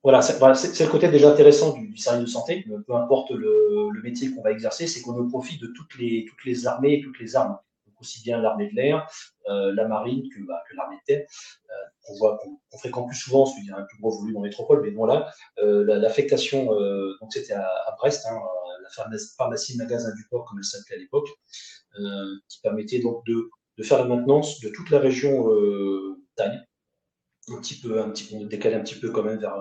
Voilà, 0.02 0.22
c'est 0.22 0.40
le 0.40 0.90
côté 0.90 1.08
déjà 1.08 1.30
intéressant 1.30 1.72
du, 1.72 1.96
service 1.96 2.24
de 2.24 2.30
santé, 2.30 2.64
peu 2.86 2.94
importe 2.94 3.30
le, 3.30 3.90
le 3.92 4.02
métier 4.02 4.34
qu'on 4.34 4.42
va 4.42 4.50
exercer, 4.50 4.86
c'est 4.88 5.02
qu'on 5.02 5.28
profite 5.28 5.60
de 5.60 5.68
toutes 5.68 5.96
les, 5.98 6.24
toutes 6.28 6.44
les 6.44 6.66
armées 6.66 6.94
et 6.94 7.02
toutes 7.02 7.20
les 7.20 7.36
armes 7.36 7.56
aussi 8.04 8.22
bien 8.22 8.40
l'armée 8.40 8.70
de 8.70 8.74
l'air, 8.74 9.08
euh, 9.48 9.74
la 9.74 9.88
marine 9.88 10.28
que, 10.28 10.40
bah, 10.46 10.62
que 10.68 10.76
l'armée 10.76 10.96
de 10.96 11.02
terre. 11.06 11.26
Euh, 11.70 11.74
on 12.08 12.18
voit 12.18 12.38
qu'on 12.38 12.78
fréquente 12.78 13.08
plus 13.08 13.16
souvent, 13.16 13.44
parce 13.44 13.56
qu'il 13.56 13.66
y 13.66 13.70
a 13.70 13.78
un 13.78 13.82
plus 13.82 13.98
gros 13.98 14.18
volume 14.18 14.36
en 14.36 14.40
métropole, 14.40 14.82
mais 14.82 14.90
bon 14.90 15.06
là, 15.06 15.30
euh, 15.58 15.84
l'affectation, 15.84 16.66
donc 16.66 17.32
c'était 17.32 17.54
à, 17.54 17.96
Brest, 17.98 18.26
hein, 18.26 18.38
la 18.82 19.18
pharmacie 19.38 19.76
magasin 19.78 20.14
du 20.14 20.26
port, 20.30 20.44
comme 20.44 20.58
elle 20.58 20.64
s'appelait 20.64 20.96
à 20.96 20.98
l'époque, 20.98 21.28
qui 22.48 22.60
permettait 22.60 22.98
donc 22.98 23.24
de, 23.26 23.48
de, 23.78 23.82
faire 23.82 23.98
la 23.98 24.04
maintenance 24.04 24.60
de 24.60 24.68
toute 24.68 24.90
la 24.90 24.98
région 24.98 25.48
Tagne, 26.36 26.62
un 27.48 27.60
petit 27.60 27.80
peu, 27.80 28.00
un 28.00 28.10
petit 28.10 28.24
peu 28.24 28.44
décalé 28.46 28.76
un 28.76 28.80
petit 28.80 28.98
peu 28.98 29.10
quand 29.10 29.22
même 29.22 29.38
vers, 29.38 29.56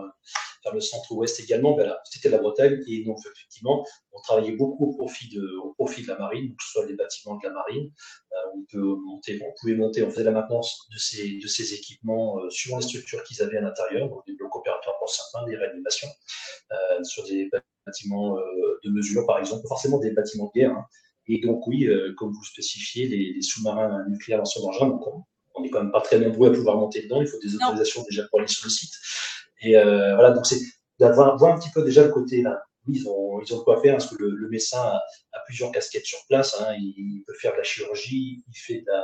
le 0.74 0.80
centre-ouest 0.80 1.40
également, 1.42 1.76
ben 1.76 1.94
c'était 2.06 2.30
la 2.30 2.38
Bretagne. 2.38 2.82
Et 2.88 3.04
donc, 3.04 3.18
effectivement, 3.36 3.86
on 4.14 4.22
travaillait 4.22 4.56
beaucoup 4.56 4.86
au 4.86 4.96
profit 4.96 5.28
de, 5.30 5.58
au 5.58 5.74
profit 5.74 6.04
de 6.04 6.08
la 6.08 6.18
marine, 6.18 6.56
que 6.56 6.64
ce 6.64 6.72
soit 6.72 6.86
les 6.86 6.96
bâtiments 6.96 7.36
de 7.36 7.48
la 7.48 7.54
marine. 7.54 7.92
Euh, 8.32 8.54
on, 8.76 9.20
on 9.20 9.54
pouvait 9.60 9.76
monter, 9.76 10.04
on 10.04 10.10
faisait 10.10 10.24
la 10.24 10.32
maintenance 10.32 10.88
de 10.94 10.98
ces, 10.98 11.38
de 11.38 11.48
ces 11.48 11.74
équipements 11.74 12.40
euh, 12.40 12.50
suivant 12.50 12.78
les 12.78 12.84
structures 12.84 13.24
qu'ils 13.24 13.42
avaient 13.42 13.58
à 13.58 13.62
l'intérieur, 13.62 14.10
des 14.28 14.36
blocs 14.36 14.56
opératoires 14.56 14.98
pour 15.00 15.10
certains, 15.10 15.46
des 15.46 15.56
réanimations, 15.56 16.08
euh, 16.72 17.04
sur 17.04 17.24
des 17.26 17.50
bâtiments 17.86 18.38
euh, 18.38 18.80
de 18.84 18.90
mesure, 18.90 19.26
par 19.26 19.40
exemple, 19.40 19.68
forcément 19.68 20.00
des 20.00 20.12
bâtiments 20.12 20.52
de 20.54 20.60
guerre. 20.60 20.72
Hein. 20.72 20.86
Et 21.28 21.40
donc, 21.40 21.66
oui, 21.68 21.88
comme 22.18 22.34
vous 22.34 22.44
spécifiez, 22.44 23.08
les, 23.08 23.42
sous-marins 23.42 24.06
nucléaires 24.10 24.40
lanceurs 24.40 24.64
d'engins, 24.64 24.88
donc 24.88 25.08
on 25.08 25.24
n'est 25.64 25.70
quand 25.70 25.82
même 25.82 25.92
pas 25.92 26.02
très 26.02 26.20
nombreux 26.20 26.50
à 26.50 26.54
pouvoir 26.54 26.78
monter 26.78 27.04
dedans. 27.04 27.22
Il 27.22 27.28
faut 27.28 27.40
des 27.40 27.56
autorisations 27.56 28.04
déjà 28.10 28.24
pour 28.28 28.40
aller 28.40 28.48
sur 28.48 28.66
le 28.66 28.70
site. 28.72 28.94
Et 29.62 29.78
euh, 29.78 30.16
voilà, 30.16 30.32
donc 30.32 30.46
c'est 30.46 30.60
d'avoir 31.00 31.38
voir 31.38 31.54
un 31.54 31.60
petit 31.60 31.72
peu 31.72 31.84
déjà 31.84 32.04
le 32.04 32.12
côté 32.12 32.42
là. 32.42 32.62
ils 32.88 33.08
ont, 33.08 33.40
ils 33.42 33.54
ont 33.54 33.64
quoi 33.64 33.82
faire 33.82 33.98
parce 33.98 34.08
que 34.08 34.22
le, 34.22 34.32
le 34.32 34.50
médecin 34.50 34.80
a, 34.80 35.40
plusieurs 35.46 35.72
casquettes 35.72 36.06
sur 36.06 36.20
place. 36.28 36.60
Hein, 36.62 36.76
il, 36.78 37.24
peut 37.26 37.34
faire 37.34 37.54
de 37.54 37.58
la 37.58 37.64
chirurgie, 37.64 38.44
il 38.48 38.58
fait 38.58 38.82
de 38.82 38.86
la, 38.88 39.04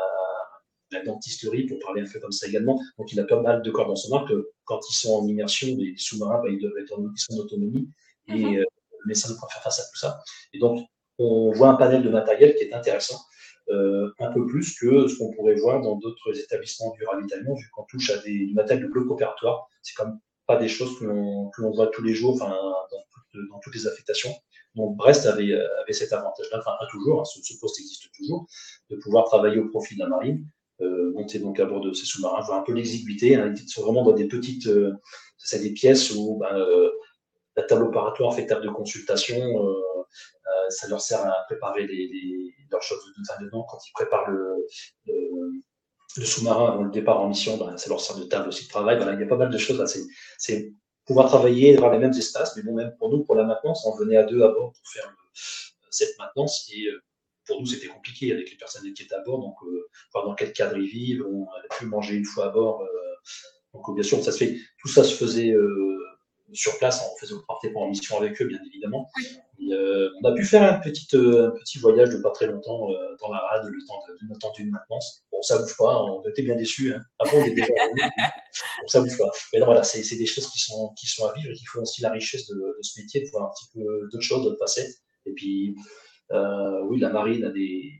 la, 0.92 1.04
dentisterie 1.04 1.66
pour 1.66 1.80
parler 1.80 2.02
un 2.02 2.12
peu 2.12 2.20
comme 2.20 2.32
ça 2.32 2.48
également. 2.48 2.80
Donc 2.98 3.12
il 3.12 3.20
a 3.20 3.24
pas 3.24 3.42
mal 3.42 3.62
de 3.62 3.72
corps 3.72 3.88
dans 3.88 3.96
son 3.96 4.16
arc. 4.16 4.32
Quand 4.66 4.80
ils 4.90 4.96
sont 4.96 5.14
en 5.14 5.28
immersion, 5.28 5.76
les 5.78 5.96
sous-marins, 5.98 6.42
bah, 6.44 6.50
ils 6.50 6.60
doivent 6.60 6.78
être 6.82 6.98
en, 6.98 7.04
ils 7.04 7.20
sont 7.20 7.34
en 7.34 7.44
autonomie 7.44 7.90
et 8.28 8.34
mhm. 8.34 8.56
le 8.58 8.66
médecin 9.08 9.30
doit 9.30 9.48
faire 9.50 9.64
face 9.64 9.80
à 9.80 9.84
tout 9.84 9.98
ça. 9.98 10.20
Et 10.54 10.60
donc, 10.60 10.86
on 11.18 11.52
voit 11.52 11.70
un 11.70 11.76
panel 11.76 12.02
de 12.02 12.10
matériel 12.10 12.56
qui 12.56 12.64
est 12.64 12.74
intéressant, 12.74 13.20
un 13.70 14.32
peu 14.34 14.46
plus 14.48 14.78
que 14.78 15.08
ce 15.08 15.18
qu'on 15.18 15.32
pourrait 15.32 15.56
voir 15.56 15.82
dans 15.82 15.96
d'autres 15.96 16.38
établissements 16.40 16.92
du 16.92 17.06
ravitaillement, 17.06 17.56
vu 17.56 17.68
qu'on 17.74 17.84
touche 17.84 18.10
à 18.12 18.18
des, 18.18 18.48
du 18.48 18.54
matériel 18.54 18.88
de 18.88 18.92
bloc 18.92 19.10
opératoire. 19.12 19.68
C'est 19.82 19.96
comme 19.96 20.20
pas 20.48 20.58
des 20.58 20.68
choses 20.68 20.98
que 21.00 21.06
l'on 21.06 21.72
voit 21.72 21.88
tous 21.88 22.04
les 22.04 22.14
jours, 22.14 22.34
enfin, 22.34 22.50
dans, 22.50 23.60
toutes 23.60 23.76
les 23.76 23.88
affectations. 23.88 24.32
Donc 24.76 24.98
Brest 24.98 25.26
avait, 25.26 25.54
avait 25.54 25.94
cet 25.94 26.14
avantage-là, 26.14 26.60
enfin 26.60 26.72
pas 26.80 26.88
toujours, 26.90 27.22
hein, 27.22 27.26
ce, 27.26 27.60
poste 27.60 27.80
existe 27.80 28.12
toujours, 28.16 28.48
de 28.90 28.96
pouvoir 28.98 29.26
travailler 29.26 29.60
au 29.60 29.68
profit 29.68 29.96
de 29.96 30.00
la 30.00 30.08
marine, 30.08 30.46
euh, 30.82 31.12
monter 31.12 31.40
donc 31.40 31.60
à 31.60 31.66
bord 31.66 31.82
de 31.82 31.92
ces 31.92 32.06
sous-marins, 32.06 32.42
voir 32.42 32.60
un 32.60 32.64
peu 32.64 32.74
l'exiguïté, 32.74 33.36
hein, 33.36 33.54
ils 33.56 33.70
sont 33.70 33.84
vraiment 33.84 34.04
dans 34.04 34.14
des 34.14 34.28
petites, 34.28 34.68
euh, 34.68 34.94
des 35.54 35.72
pièces 35.72 36.12
où 36.12 36.38
ben, 36.38 36.56
euh, 36.56 36.90
la 37.58 37.64
table 37.64 37.84
opératoire 37.84 38.34
fait 38.34 38.46
table 38.46 38.64
de 38.64 38.70
consultation, 38.70 39.36
euh, 39.36 39.72
euh, 39.72 39.89
ça 40.70 40.88
leur 40.88 41.02
sert 41.02 41.26
à 41.26 41.44
préparer 41.48 41.88
leurs 42.72 42.84
choses 42.84 43.00
de 43.06 43.46
dedans 43.46 43.64
quand 43.64 43.80
ils 43.88 43.92
préparent 43.94 44.30
le, 44.30 44.68
sous-marin 46.26 46.74
avant 46.74 46.84
le 46.84 46.92
départ 46.92 47.22
en 47.22 47.30
mission, 47.30 47.58
ben, 47.58 47.78
ça 47.78 47.90
leur 47.90 48.02
sert 48.02 48.18
de 48.18 48.24
table 48.24 48.50
aussi 48.50 48.66
de 48.66 48.70
travail. 48.70 49.00
Il 49.14 49.20
y 49.20 49.24
a 49.24 49.28
pas 49.28 49.38
mal 49.38 49.50
de 49.50 49.58
choses. 49.58 49.84
C'est 50.38 50.74
pouvoir 51.10 51.28
travailler 51.28 51.76
dans 51.76 51.90
les 51.90 51.98
mêmes 51.98 52.14
espaces. 52.14 52.56
Mais 52.56 52.62
bon, 52.62 52.76
même 52.76 52.96
pour 52.98 53.10
nous, 53.10 53.24
pour 53.24 53.36
la 53.36 53.44
maintenance, 53.44 53.86
on 53.86 53.96
venait 53.96 54.18
à 54.18 54.24
deux 54.24 54.44
à 54.44 54.50
bord 54.50 54.74
pour 54.74 54.92
faire 54.92 55.12
cette 55.90 56.18
maintenance. 56.20 56.70
Et 56.72 56.86
euh, 56.86 57.02
pour 57.46 57.60
nous, 57.60 57.66
c'était 57.66 57.88
compliqué 57.88 58.32
avec 58.32 58.50
les 58.52 58.58
personnes 58.58 58.94
qui 58.94 59.04
étaient 59.04 59.16
à 59.16 59.22
bord. 59.22 59.40
Donc, 59.40 59.56
euh, 59.64 59.88
voir 60.14 60.26
dans 60.26 60.36
quel 60.36 60.54
cadre 60.54 60.78
ils 60.78 60.88
vivent, 60.88 61.26
on 61.26 61.48
avait 61.58 61.68
pu 61.78 61.88
manger 61.88 62.16
une 62.16 62.26
fois 62.26 62.46
à 62.46 62.50
bord. 62.50 62.82
Euh, 62.82 62.88
donc, 63.74 63.94
bien 63.96 64.04
sûr, 64.04 64.20
tout 64.20 64.88
ça 64.88 65.04
se 65.04 65.16
faisait 65.16 65.56
sur 66.54 66.78
place, 66.78 67.04
on 67.04 67.18
faisait, 67.20 67.34
on 67.34 67.72
pour 67.72 67.82
en 67.82 67.90
mission 67.90 68.18
avec 68.18 68.42
eux, 68.42 68.46
bien 68.46 68.60
évidemment. 68.66 69.10
Euh, 69.72 70.10
on 70.22 70.28
a 70.28 70.34
pu 70.34 70.46
faire 70.46 70.64
un 70.64 70.80
petit, 70.80 71.08
euh, 71.16 71.50
un 71.50 71.52
petit 71.52 71.80
voyage 71.80 72.10
de 72.10 72.18
pas 72.18 72.32
très 72.32 72.48
longtemps 72.48 72.90
euh, 72.92 73.16
dans 73.20 73.32
la 73.32 73.40
rade, 73.40 73.66
le 73.66 73.80
temps 74.40 74.50
de, 74.50 74.56
d'une 74.56 74.72
maintenance. 74.72 75.24
Bon, 75.32 75.42
ça 75.42 75.60
bouge 75.60 75.76
pas, 75.78 76.02
on 76.04 76.24
était 76.28 76.42
bien 76.42 76.56
déçus. 76.56 76.94
Hein. 76.94 77.02
Après, 77.20 77.38
on 77.38 77.46
était 77.46 77.56
déjà 77.56 77.68
bon, 78.82 78.88
ça 78.88 79.02
bouge 79.02 79.18
pas. 79.18 79.30
Mais 79.54 79.60
non, 79.60 79.66
voilà, 79.66 79.84
c'est 79.84 80.16
des 80.16 80.26
choses 80.26 80.48
qui 80.50 80.60
sont, 80.60 80.94
qui 80.98 81.08
sont 81.08 81.28
à 81.28 81.34
vivre 81.34 81.52
et 81.52 81.54
qui 81.54 81.66
font 81.66 81.82
aussi 81.82 82.02
la 82.02 82.12
richesse 82.12 82.48
de, 82.48 82.56
de 82.56 82.82
ce 82.82 83.00
métier, 83.00 83.22
de 83.22 83.30
voir 83.30 83.48
un 83.48 83.52
petit 83.54 83.70
peu 83.74 84.10
d'autres 84.12 84.24
choses, 84.24 84.44
d'autres 84.44 84.60
facettes. 84.60 84.96
Et 85.26 85.34
puis, 85.34 85.76
oui, 86.32 87.00
la 87.00 87.10
marine 87.10 87.44
a 87.46 87.50
des, 87.50 87.92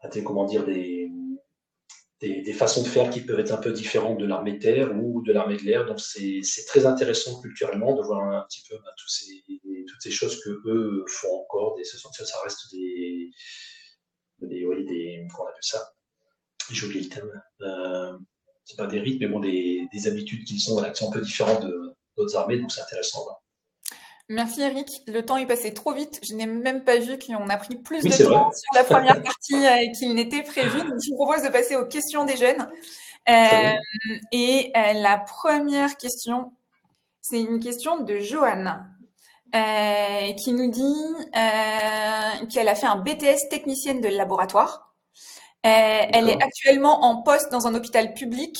a 0.00 0.08
des 0.08 0.24
comment 0.24 0.44
dire, 0.44 0.64
des, 0.64 1.01
des, 2.22 2.52
façons 2.52 2.82
de 2.82 2.88
faire 2.88 3.10
qui 3.10 3.20
peuvent 3.20 3.40
être 3.40 3.52
un 3.52 3.58
peu 3.58 3.72
différentes 3.72 4.18
de 4.18 4.26
l'armée 4.26 4.52
de 4.52 4.58
terre 4.58 4.92
ou 4.96 5.22
de 5.22 5.32
l'armée 5.32 5.56
de 5.56 5.62
l'air. 5.62 5.86
Donc 5.86 6.00
c'est 6.00 6.42
très 6.66 6.86
intéressant 6.86 7.40
culturellement 7.40 7.96
de 7.96 8.02
voir 8.02 8.22
un 8.22 8.42
petit 8.48 8.62
peu 8.68 8.76
bah, 8.76 8.92
ces, 9.08 9.42
toutes 9.88 10.00
ces 10.00 10.10
choses 10.10 10.40
que 10.42 10.50
eux 10.66 11.04
font 11.08 11.40
encore. 11.42 11.76
Des, 11.76 11.84
ça, 11.84 11.98
reste 12.44 12.72
des, 12.72 13.30
des, 14.40 14.64
oui, 14.64 14.84
des 14.84 15.26
comment 15.30 15.44
on 15.44 15.48
appelle 15.48 15.58
ça? 15.62 15.92
J'ai 16.70 16.86
oublié 16.86 17.02
le 17.02 17.08
thème. 17.08 17.42
Euh, 17.62 18.16
c'est 18.64 18.76
pas 18.76 18.86
des 18.86 19.00
rites, 19.00 19.20
mais 19.20 19.26
bon, 19.26 19.40
des, 19.40 19.88
des 19.92 20.06
habitudes 20.06 20.44
qui 20.44 20.60
sont, 20.60 20.80
qui 20.80 20.94
sont 20.94 21.08
un 21.08 21.12
peu 21.12 21.20
différentes 21.20 21.66
d'autres 22.16 22.36
armées. 22.36 22.58
Donc 22.58 22.70
c'est 22.70 22.82
intéressant. 22.82 23.26
Merci 24.32 24.62
Eric. 24.62 24.88
Le 25.06 25.22
temps 25.22 25.36
est 25.36 25.44
passé 25.44 25.74
trop 25.74 25.92
vite. 25.92 26.18
Je 26.22 26.34
n'ai 26.34 26.46
même 26.46 26.84
pas 26.84 26.96
vu 26.96 27.18
qu'on 27.18 27.50
a 27.50 27.56
pris 27.58 27.76
plus 27.76 28.02
de 28.02 28.08
temps 28.08 28.50
sur 28.50 28.74
la 28.74 28.82
première 28.82 29.22
partie 29.22 29.66
euh, 29.66 29.92
qu'il 29.92 30.14
n'était 30.14 30.42
prévu. 30.42 30.78
Donc, 30.78 30.98
je 31.04 31.10
vous 31.10 31.16
propose 31.16 31.42
de 31.42 31.50
passer 31.50 31.76
aux 31.76 31.84
questions 31.84 32.24
des 32.24 32.38
jeunes. 32.38 32.66
Euh, 33.28 33.74
et 34.32 34.72
euh, 34.74 34.94
la 34.94 35.18
première 35.18 35.98
question, 35.98 36.54
c'est 37.20 37.42
une 37.42 37.60
question 37.60 38.00
de 38.00 38.20
Joanne 38.20 38.88
qui 40.42 40.54
nous 40.54 40.70
dit 40.70 40.96
qu'elle 41.34 42.68
a 42.68 42.74
fait 42.74 42.86
un 42.86 42.96
BTS 42.96 43.50
technicienne 43.50 44.00
de 44.00 44.08
laboratoire. 44.08 44.94
elle 45.62 46.30
est 46.30 46.42
actuellement 46.42 47.04
en 47.04 47.20
poste 47.20 47.52
dans 47.52 47.66
un 47.66 47.74
hôpital 47.74 48.14
public 48.14 48.56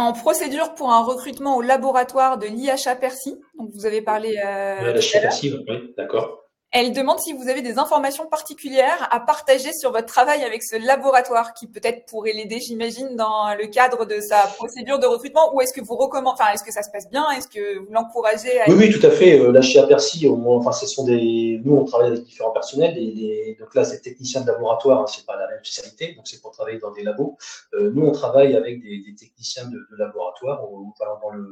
en 0.00 0.12
procédure 0.12 0.74
pour 0.74 0.92
un 0.92 1.02
recrutement 1.02 1.56
au 1.56 1.62
laboratoire 1.62 2.38
de 2.38 2.46
l'IHA 2.46 2.96
Percy. 2.96 3.38
Donc, 3.58 3.70
vous 3.74 3.84
avez 3.84 4.00
parlé. 4.00 4.40
Euh, 4.44 4.92
Percy, 4.92 5.54
d'accord. 5.96 6.39
Elle 6.72 6.92
demande 6.92 7.18
si 7.18 7.32
vous 7.32 7.48
avez 7.48 7.62
des 7.62 7.78
informations 7.78 8.26
particulières 8.26 9.08
à 9.10 9.18
partager 9.18 9.72
sur 9.72 9.90
votre 9.90 10.06
travail 10.06 10.44
avec 10.44 10.62
ce 10.62 10.76
laboratoire 10.76 11.52
qui 11.52 11.66
peut-être 11.66 12.06
pourrait 12.06 12.32
l'aider, 12.32 12.60
j'imagine, 12.60 13.16
dans 13.16 13.56
le 13.58 13.66
cadre 13.66 14.04
de 14.04 14.20
sa 14.20 14.46
procédure 14.46 15.00
de 15.00 15.06
recrutement. 15.06 15.52
Ou 15.52 15.62
est-ce 15.62 15.72
que 15.72 15.80
vous 15.80 15.96
recommandez, 15.96 16.38
enfin, 16.40 16.52
est-ce 16.52 16.62
que 16.62 16.72
ça 16.72 16.82
se 16.82 16.90
passe 16.92 17.10
bien? 17.10 17.28
Est-ce 17.32 17.48
que 17.48 17.80
vous 17.80 17.92
l'encouragez 17.92 18.60
à... 18.60 18.68
Oui, 18.68 18.76
oui, 18.78 18.90
tout 18.96 19.04
à 19.04 19.10
fait. 19.10 19.40
Euh, 19.40 19.50
là, 19.50 19.62
chez 19.62 19.80
Apercy, 19.80 20.28
enfin, 20.28 20.70
ce 20.70 20.86
sont 20.86 21.04
des, 21.04 21.60
nous, 21.64 21.74
on 21.74 21.84
travaille 21.84 22.08
avec 22.08 22.22
différents 22.22 22.52
personnels. 22.52 22.96
Et 22.96 23.56
donc 23.58 23.74
là, 23.74 23.82
c'est 23.82 24.00
technicien 24.00 24.42
de 24.42 24.46
laboratoire, 24.46 25.00
hein, 25.00 25.06
c'est 25.08 25.26
pas 25.26 25.36
la 25.36 25.48
même 25.48 25.64
spécialité, 25.64 26.14
donc 26.14 26.28
c'est 26.28 26.40
pour 26.40 26.52
travailler 26.52 26.78
dans 26.78 26.92
des 26.92 27.02
labos. 27.02 27.36
Euh, 27.74 27.90
nous, 27.92 28.06
on 28.06 28.12
travaille 28.12 28.54
avec 28.54 28.80
des, 28.80 29.02
des 29.04 29.14
techniciens 29.16 29.64
de, 29.64 29.76
de 29.90 29.96
laboratoire, 29.98 30.62
on, 30.70 30.92
dans 31.20 31.30
le 31.30 31.48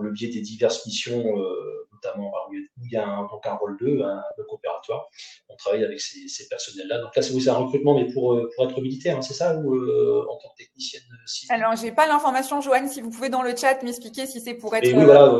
le 0.00 0.10
biais 0.10 0.28
des 0.28 0.40
diverses 0.40 0.84
missions, 0.86 1.38
euh, 1.38 1.88
notamment 1.92 2.32
où 2.48 2.54
il 2.54 2.90
y 2.90 2.96
a 2.96 3.06
un, 3.06 3.22
donc 3.22 3.46
un 3.46 3.54
rôle 3.54 3.76
2, 3.78 4.02
un 4.02 4.22
bloc 4.36 4.52
opératoire. 4.52 5.08
On 5.48 5.56
travaille 5.56 5.84
avec 5.84 6.00
ces, 6.00 6.28
ces 6.28 6.48
personnels-là. 6.48 6.98
Donc 6.98 7.14
là, 7.14 7.22
c'est 7.22 7.48
un 7.48 7.54
recrutement, 7.54 7.94
mais 7.94 8.12
pour, 8.12 8.34
euh, 8.34 8.50
pour 8.54 8.64
être 8.66 8.80
militaire, 8.80 9.16
hein, 9.16 9.22
c'est 9.22 9.34
ça, 9.34 9.56
ou 9.56 9.74
euh, 9.74 10.24
en 10.28 10.36
tant 10.36 10.48
que 10.50 10.64
technicienne 10.64 11.02
civile? 11.26 11.54
Alors, 11.54 11.76
j'ai 11.76 11.92
pas 11.92 12.06
l'information, 12.06 12.60
Joanne, 12.60 12.88
si 12.88 13.00
vous 13.00 13.10
pouvez 13.10 13.28
dans 13.28 13.42
le 13.42 13.54
chat 13.56 13.82
m'expliquer 13.82 14.26
si 14.26 14.40
c'est 14.40 14.54
pour 14.54 14.74
être 14.74 14.86
oui, 14.86 15.04
voilà, 15.04 15.30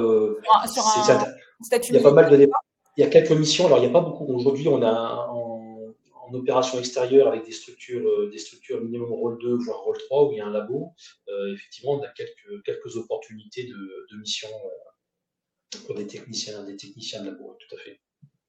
sur 0.66 0.86
un, 0.86 1.24
statut 1.62 1.92
Il 1.92 1.96
y 1.96 1.98
a 1.98 2.02
pas 2.02 2.12
mal 2.12 2.30
de 2.30 2.48
il 2.96 3.02
y 3.02 3.07
a 3.07 3.11
quelques 3.11 3.32
missions. 3.32 3.66
Alors, 3.66 3.78
il 3.78 3.82
n'y 3.82 3.88
a 3.88 3.90
pas 3.90 4.00
beaucoup. 4.00 4.24
Aujourd'hui, 4.32 4.68
on 4.68 4.80
a 4.82 5.28
opération 6.35 6.78
extérieure 6.78 7.28
avec 7.28 7.45
des 7.45 7.53
structures, 7.53 8.07
euh, 8.09 8.30
des 8.30 8.39
structures 8.39 8.80
minimum 8.80 9.12
rôle 9.12 9.39
2, 9.41 9.55
voire 9.57 9.80
rôle 9.80 9.99
3, 9.99 10.28
où 10.28 10.32
il 10.32 10.39
y 10.39 10.41
a 10.41 10.47
un 10.47 10.51
labo, 10.51 10.93
euh, 11.28 11.53
effectivement, 11.53 11.93
on 11.93 12.03
a 12.03 12.09
quelques, 12.09 12.62
quelques 12.64 12.97
opportunités 12.97 13.64
de, 13.64 14.07
de 14.11 14.16
mission 14.18 14.49
euh, 14.49 15.78
pour 15.87 15.95
des 15.95 16.07
techniciens, 16.07 16.62
des 16.64 16.76
techniciens 16.76 17.22
de 17.22 17.30
labo, 17.30 17.57
tout 17.59 17.76
à 17.76 17.78
fait. 17.78 18.01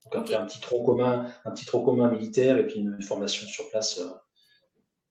Donc 0.04 0.16
après, 0.16 0.36
un 0.36 0.46
petit 0.46 0.60
tronc 0.60 0.84
commun, 0.84 1.32
un 1.46 1.52
petit 1.52 1.66
tronc 1.66 1.84
commun 1.84 2.12
militaire 2.12 2.58
et 2.58 2.68
puis 2.68 2.80
une, 2.80 3.02
formation 3.02 3.48
sur 3.48 3.70
place. 3.70 4.00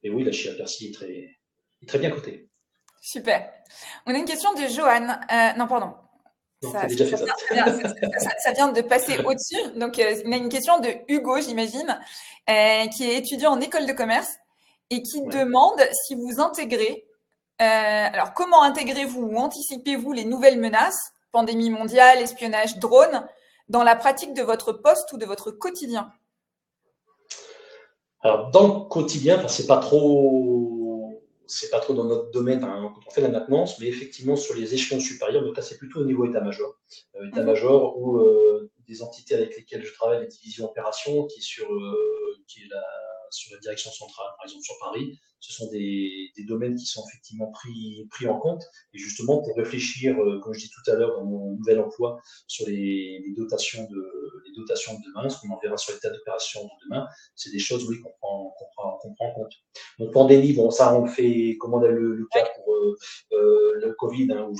et 0.02 0.10
oui, 0.10 0.22
la 0.22 0.30
chia 0.30 0.54
Percy 0.54 0.86
est 0.86 0.92
très, 0.92 1.36
très 1.86 1.98
bien 1.98 2.10
cotée. 2.10 2.48
Super. 3.00 3.52
On 4.06 4.14
a 4.14 4.18
une 4.18 4.24
question 4.24 4.54
de 4.54 4.68
Johan. 4.68 5.06
non, 5.58 5.66
pardon. 5.66 6.03
Ça, 8.42 8.52
vient, 8.52 8.68
de 8.68 8.80
passer 8.82 9.18
au-dessus. 9.24 9.78
Donc, 9.78 9.98
euh, 9.98 10.14
on 10.26 10.32
a 10.32 10.36
une 10.36 10.48
question 10.48 10.78
de 10.78 10.88
Hugo, 11.08 11.40
j'imagine, 11.40 11.98
euh, 12.48 12.86
qui 12.88 13.08
est 13.08 13.18
étudiant 13.18 13.52
en 13.52 13.60
école 13.60 13.86
de 13.86 13.92
commerce 13.92 14.30
et 14.90 15.02
qui 15.02 15.22
demande 15.22 15.80
si 16.06 16.14
vous 16.14 16.40
intégrez. 16.40 17.04
Euh, 17.62 18.08
alors, 18.12 18.34
comment 18.34 18.62
intégrez-vous 18.62 19.22
ou 19.22 19.36
anticipez-vous 19.36 20.12
les 20.12 20.24
nouvelles 20.24 20.58
menaces, 20.58 21.12
pandémie 21.32 21.70
mondiale, 21.70 22.18
espionnage, 22.18 22.78
drone, 22.78 23.26
dans 23.68 23.82
la 23.82 23.96
pratique 23.96 24.34
de 24.34 24.42
votre 24.42 24.72
poste 24.72 25.12
ou 25.12 25.18
de 25.18 25.24
votre 25.24 25.50
quotidien? 25.50 26.12
Alors, 28.20 28.50
dans 28.50 28.66
le 28.66 28.88
quotidien, 28.88 29.46
c'est 29.48 29.66
pas 29.66 29.78
trop 29.78 30.73
c'est 31.46 31.70
pas 31.70 31.80
trop 31.80 31.94
dans 31.94 32.04
notre 32.04 32.30
domaine 32.30 32.64
hein, 32.64 32.92
quand 32.94 33.00
on 33.06 33.10
fait 33.10 33.20
la 33.20 33.28
maintenance, 33.28 33.78
mais 33.78 33.86
effectivement 33.86 34.36
sur 34.36 34.54
les 34.54 34.74
échelons 34.74 35.00
supérieurs, 35.00 35.44
donc 35.44 35.56
là 35.56 35.62
c'est 35.62 35.78
plutôt 35.78 36.00
au 36.00 36.04
niveau 36.04 36.26
état-major. 36.26 36.78
Euh, 37.16 37.28
état-major 37.28 37.98
ou 37.98 38.18
euh, 38.18 38.70
des 38.88 39.02
entités 39.02 39.34
avec 39.34 39.56
lesquelles 39.56 39.84
je 39.84 39.92
travaille, 39.92 40.20
les 40.20 40.28
divisions 40.28 40.66
opérations, 40.66 41.26
qui 41.26 41.40
est 41.40 41.42
sur, 41.42 41.72
euh, 41.72 42.36
qui 42.46 42.62
est 42.62 42.68
la, 42.70 42.82
sur 43.34 43.52
la 43.54 43.60
direction 43.60 43.90
centrale, 43.90 44.28
par 44.36 44.46
exemple 44.46 44.64
sur 44.64 44.76
Paris, 44.80 45.18
ce 45.40 45.52
sont 45.52 45.70
des, 45.70 46.30
des, 46.36 46.44
domaines 46.44 46.74
qui 46.74 46.86
sont 46.86 47.02
effectivement 47.08 47.50
pris, 47.50 48.06
pris 48.10 48.26
en 48.26 48.38
compte. 48.38 48.62
Et 48.94 48.98
justement, 48.98 49.42
pour 49.42 49.56
réfléchir, 49.56 50.18
euh, 50.18 50.40
comme 50.40 50.54
je 50.54 50.60
dis 50.60 50.70
tout 50.70 50.90
à 50.90 50.94
l'heure 50.94 51.18
dans 51.18 51.24
mon 51.24 51.56
nouvel 51.56 51.80
emploi, 51.80 52.18
sur 52.46 52.66
les, 52.66 53.22
les, 53.26 53.34
dotations, 53.36 53.86
de, 53.90 54.42
les 54.46 54.54
dotations 54.56 54.94
de 54.94 55.00
demain, 55.06 55.28
ce 55.28 55.40
qu'on 55.40 55.52
en 55.52 55.58
verra 55.58 55.76
sur 55.76 55.92
l'état 55.92 56.10
d'opération 56.10 56.64
de 56.64 56.84
demain, 56.84 57.06
c'est 57.34 57.50
des 57.50 57.58
choses, 57.58 57.86
oui, 57.88 58.00
qu'on 58.00 58.12
prend, 58.20 58.54
qu'on 58.56 58.66
prend, 58.74 58.98
qu'on 58.98 59.14
prend, 59.14 59.28
en 59.28 59.34
compte. 59.34 59.52
Donc, 59.98 60.12
pandémie, 60.12 60.54
bon, 60.54 60.70
ça, 60.70 60.94
on 60.98 61.06
fait, 61.06 61.56
comme 61.58 61.74
on 61.74 61.82
a 61.82 61.88
le, 61.88 62.14
le 62.14 62.26
cas 62.32 62.48
pour 62.56 62.72
euh, 62.72 62.96
euh, 63.32 63.72
le 63.82 63.92
Covid, 63.98 64.32
hein, 64.32 64.48
ou 64.48 64.56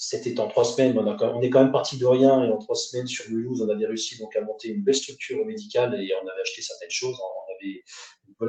c'était 0.00 0.38
en 0.38 0.46
trois 0.46 0.64
semaines, 0.64 0.96
on, 0.96 1.42
est 1.42 1.50
quand 1.50 1.60
même 1.60 1.72
parti 1.72 1.98
de 1.98 2.06
rien 2.06 2.44
et 2.44 2.50
en 2.52 2.58
trois 2.58 2.76
semaines 2.76 3.08
sur 3.08 3.28
Mulhouse, 3.30 3.60
on 3.60 3.68
avait 3.68 3.84
réussi 3.84 4.16
donc 4.16 4.34
à 4.36 4.40
monter 4.42 4.68
une 4.68 4.82
belle 4.82 4.94
structure 4.94 5.44
médicale 5.44 6.00
et 6.00 6.12
on 6.14 6.26
avait 6.26 6.40
acheté 6.40 6.62
certaines 6.62 6.90
choses. 6.90 7.18
On 7.20 7.54
avait 7.54 7.82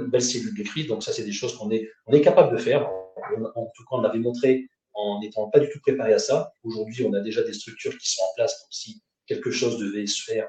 une 0.03 0.11
belle 0.11 0.21
cellule 0.21 0.55
de 0.55 0.61
crise, 0.61 0.85
donc 0.85 1.01
ça 1.01 1.11
c'est 1.11 1.23
des 1.23 1.31
choses 1.31 1.57
qu'on 1.57 1.71
est, 1.71 1.89
on 2.05 2.13
est 2.13 2.21
capable 2.21 2.55
de 2.55 2.61
faire. 2.61 2.87
En, 3.55 3.65
tout 3.75 3.83
cas, 3.83 3.97
on 3.97 4.01
l'avait 4.01 4.19
montré 4.19 4.69
en 4.93 5.19
n'étant 5.21 5.49
pas 5.49 5.59
du 5.59 5.69
tout 5.69 5.79
préparé 5.81 6.13
à 6.13 6.19
ça. 6.19 6.53
Aujourd'hui, 6.63 7.03
on 7.03 7.13
a 7.13 7.19
déjà 7.19 7.41
des 7.41 7.53
structures 7.53 7.97
qui 7.97 8.11
sont 8.11 8.21
en 8.21 8.35
place, 8.35 8.59
donc 8.61 8.67
si 8.69 9.01
quelque 9.25 9.49
chose 9.49 9.79
devait 9.79 10.05
se 10.05 10.23
faire, 10.23 10.47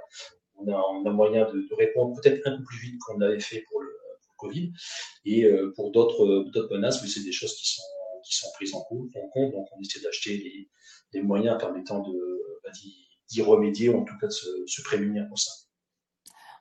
on 0.57 0.71
a, 1.07 1.11
moyen 1.11 1.51
de, 1.51 1.61
de 1.61 1.75
répondre 1.75 2.15
peut-être 2.21 2.47
un 2.47 2.59
peu 2.59 2.63
plus 2.65 2.79
vite 2.79 3.01
qu'on 3.01 3.17
l'avait 3.17 3.41
fait 3.41 3.65
pour 3.71 3.81
le, 3.81 3.89
Covid. 4.41 4.73
Et 5.25 5.45
euh, 5.45 5.73
pour 5.77 5.93
d'autres 5.93 6.49
menaces, 6.71 7.03
mais 7.03 7.09
c'est 7.09 7.23
des 7.23 7.33
choses 7.33 7.55
qui 7.55 7.69
sont 7.69 7.83
qui 8.31 8.37
sont 8.37 8.51
prises 8.55 8.74
en 8.74 8.83
compte, 8.83 9.11
donc 9.53 9.66
on 9.76 9.81
essaie 9.81 10.01
d'acheter 10.01 10.68
les, 11.12 11.22
moyens 11.22 11.59
permettant 11.59 11.99
de, 11.99 12.43
bah, 12.64 12.70
d'y 13.28 13.43
remédier, 13.43 13.89
ou 13.89 14.01
en 14.01 14.05
tout 14.05 14.14
cas 14.20 14.28
de 14.28 14.33
se, 14.33 14.83
prémunir 14.83 15.26
pour 15.28 15.39
ça. 15.39 15.51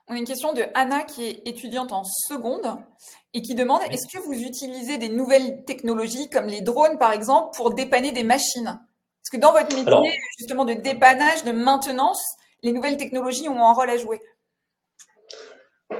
On 0.08 0.14
a 0.14 0.18
une 0.18 0.26
question 0.26 0.52
de 0.52 0.64
Anna 0.74 1.04
qui 1.04 1.24
est 1.24 1.46
étudiante 1.46 1.92
en 1.92 2.02
seconde 2.02 2.76
et 3.32 3.42
qui 3.42 3.54
demande 3.54 3.80
est-ce 3.90 4.08
que 4.12 4.20
vous 4.20 4.32
utilisez 4.32 4.98
des 4.98 5.08
nouvelles 5.08 5.64
technologies 5.64 6.28
comme 6.28 6.46
les 6.46 6.62
drones 6.62 6.98
par 6.98 7.12
exemple 7.12 7.56
pour 7.56 7.72
dépanner 7.74 8.10
des 8.10 8.24
machines? 8.24 8.64
Parce 8.64 9.30
que 9.30 9.36
dans 9.36 9.52
votre 9.52 9.74
métier 9.76 10.18
justement 10.38 10.64
de 10.64 10.74
dépannage, 10.74 11.44
de 11.44 11.52
maintenance, 11.52 12.20
les 12.62 12.72
nouvelles 12.72 12.96
technologies 12.96 13.48
ont 13.48 13.64
un 13.64 13.72
rôle 13.72 13.90
à 13.90 13.98
jouer. 13.98 14.20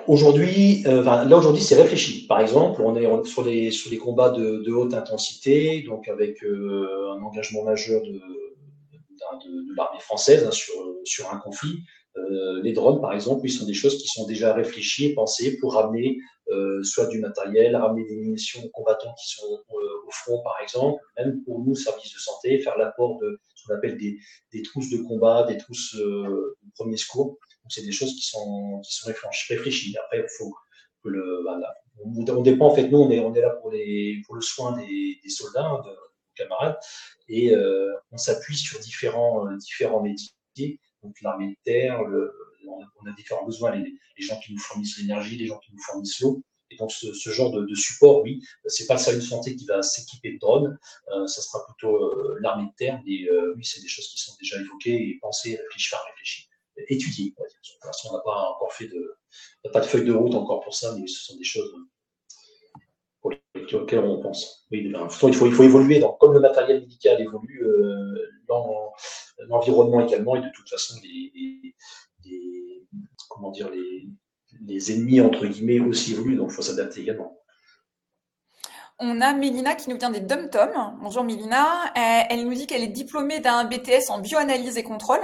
Aujourd'hui, 0.07 0.83
euh, 0.87 1.03
là 1.03 1.37
aujourd'hui, 1.37 1.63
c'est 1.63 1.81
réfléchi. 1.81 2.27
Par 2.27 2.41
exemple, 2.41 2.83
on 2.83 2.97
est, 2.97 3.25
sur, 3.27 3.45
les, 3.45 3.71
sur 3.71 3.91
combats 3.99 4.31
de, 4.31 4.71
haute 4.73 4.95
intensité, 4.95 5.83
donc 5.83 6.09
avec 6.09 6.43
euh, 6.43 7.15
un 7.17 7.23
engagement 7.23 7.65
majeur 7.65 8.03
de, 8.03 8.21
l'armée 9.77 10.01
française 10.01 10.45
hein, 10.47 10.51
sur, 11.05 11.33
un 11.33 11.39
conflit. 11.39 11.81
Euh, 12.17 12.61
les 12.63 12.73
drones, 12.73 13.01
par 13.01 13.13
exemple, 13.13 13.49
sont 13.49 13.67
des 13.67 13.75
choses 13.75 13.99
qui 13.99 14.09
sont 14.09 14.27
déjà 14.27 14.53
réfléchies 14.53 15.07
et 15.07 15.15
pensées 15.15 15.59
pour 15.59 15.75
ramener 15.75 16.19
soit 16.83 17.07
du 17.07 17.21
matériel, 17.21 17.77
ramener 17.77 18.05
des 18.09 18.17
munitions 18.17 18.61
aux 18.65 18.71
combattants 18.71 19.15
qui 19.15 19.29
sont 19.29 19.47
au 19.69 20.11
front, 20.11 20.43
par 20.43 20.57
exemple, 20.61 21.01
même 21.17 21.45
pour 21.45 21.61
nous, 21.61 21.77
services 21.77 22.13
de 22.13 22.19
santé, 22.19 22.59
faire 22.59 22.77
l'apport 22.77 23.21
de 23.21 23.39
ce 23.55 23.69
qu'on 23.69 23.75
appelle 23.75 23.97
des, 23.97 24.19
des, 24.53 24.63
trousses 24.63 24.91
de 24.91 24.97
combat, 24.97 25.45
des 25.45 25.59
trousses 25.59 25.95
de 25.95 26.59
premier 26.75 26.97
secours 26.97 27.39
c'est 27.71 27.83
des 27.83 27.93
choses 27.93 28.15
qui 28.15 28.23
sont, 28.23 28.81
qui 28.85 28.95
sont 28.95 29.11
réfléchies. 29.49 29.97
Après, 29.99 30.27
faut 30.39 30.55
que 31.03 31.09
le, 31.09 31.45
on 32.05 32.43
dépend, 32.43 32.67
en 32.67 32.75
fait, 32.75 32.89
nous, 32.89 32.99
on 32.99 33.11
est, 33.11 33.21
on 33.21 33.35
est 33.35 33.41
là 33.41 33.51
pour, 33.51 33.71
le 33.71 34.41
soin 34.41 34.77
des, 34.77 35.19
soldats, 35.29 35.67
hein, 35.67 35.83
de, 35.85 35.97
camarades, 36.35 36.79
et 37.29 37.55
euh, 37.55 37.93
on 38.13 38.17
s'appuie 38.17 38.57
sur 38.57 38.79
différents, 38.81 39.47
euh, 39.47 39.57
différents 39.57 40.03
métiers, 40.03 40.81
donc 41.03 41.15
l'armée 41.23 41.49
de 41.49 41.57
terre, 41.65 42.01
on, 42.01 43.07
a, 43.07 43.13
différents 43.13 43.45
besoins, 43.45 43.75
les, 43.77 43.95
gens 44.19 44.39
qui 44.41 44.53
nous 44.53 44.59
fournissent 44.59 44.99
l'énergie, 44.99 45.37
les 45.37 45.47
gens 45.47 45.59
qui 45.59 45.73
nous 45.73 45.83
fournissent 45.83 46.21
l'eau, 46.21 46.43
et 46.71 46.77
donc 46.77 46.93
ce, 46.93 47.31
genre 47.31 47.51
de, 47.51 47.65
de, 47.65 47.75
support, 47.75 48.23
oui, 48.23 48.41
c'est 48.67 48.87
pas 48.87 48.95
le 48.95 49.01
service 49.01 49.25
de 49.25 49.29
santé 49.29 49.57
qui 49.57 49.65
va 49.65 49.83
s'équiper 49.83 50.35
de 50.35 50.39
drones, 50.39 50.79
euh, 51.13 51.27
ça 51.27 51.43
sera 51.43 51.65
plutôt 51.67 51.97
euh, 51.97 52.39
l'armée 52.41 52.67
de 52.67 52.75
terre, 52.77 53.01
mais 53.07 53.29
oui, 53.57 53.65
c'est 53.65 53.81
des 53.81 53.89
choses 53.89 54.09
qui 54.09 54.19
sont 54.19 54.33
déjà 54.39 54.61
évoquées. 54.61 55.09
Et 55.09 55.19
pensées, 55.21 55.57
réfléchies, 55.57 55.95
enfin 55.95 56.05
réfléchies 56.11 56.50
étudier. 56.89 57.35
L'instant, 57.85 58.11
on 58.13 58.17
n'a 58.17 58.23
pas 58.23 58.51
encore 58.55 58.73
fait 58.73 58.89
de, 58.89 59.19
pas 59.73 59.81
de 59.81 59.87
feuille 59.87 60.05
de 60.05 60.13
route 60.13 60.35
encore 60.35 60.61
pour 60.61 60.75
ça, 60.75 60.95
mais 60.97 61.07
ce 61.07 61.25
sont 61.25 61.37
des 61.37 61.45
choses 61.45 61.73
pour 63.21 63.33
lesquelles 63.55 64.01
on 64.01 64.21
pense. 64.21 64.67
Il 64.71 64.93
faut, 65.11 65.29
il 65.29 65.35
faut 65.35 65.65
évoluer. 65.65 65.99
Donc, 65.99 66.19
comme 66.19 66.33
le 66.33 66.41
matériel 66.41 66.81
médical 66.81 67.21
évolue, 67.21 67.65
euh, 67.65 68.29
l'environnement 69.49 70.07
également, 70.07 70.37
et 70.37 70.41
de 70.41 70.51
toute 70.55 70.69
façon, 70.69 70.95
les, 71.03 71.75
comment 73.29 73.51
dire, 73.51 73.71
les, 73.71 74.09
les 74.67 74.93
ennemis 74.93 75.21
entre 75.21 75.47
guillemets 75.47 75.81
aussi 75.81 76.13
évoluent, 76.13 76.37
donc 76.37 76.51
il 76.51 76.55
faut 76.55 76.63
s'adapter 76.63 77.01
également. 77.01 77.37
On 79.03 79.23
a 79.23 79.33
Mélina 79.33 79.75
qui 79.77 79.89
nous 79.89 79.97
vient 79.97 80.11
des 80.11 80.21
dom 80.21 80.51
Bonjour 81.01 81.25
Mélina. 81.25 81.91
Elle 81.95 82.45
nous 82.45 82.53
dit 82.53 82.67
qu'elle 82.67 82.83
est 82.83 82.89
diplômée 82.89 83.41
d'un 83.41 83.65
BTS 83.65 84.11
en 84.11 84.19
bioanalyse 84.19 84.77
et 84.77 84.83
contrôle. 84.83 85.23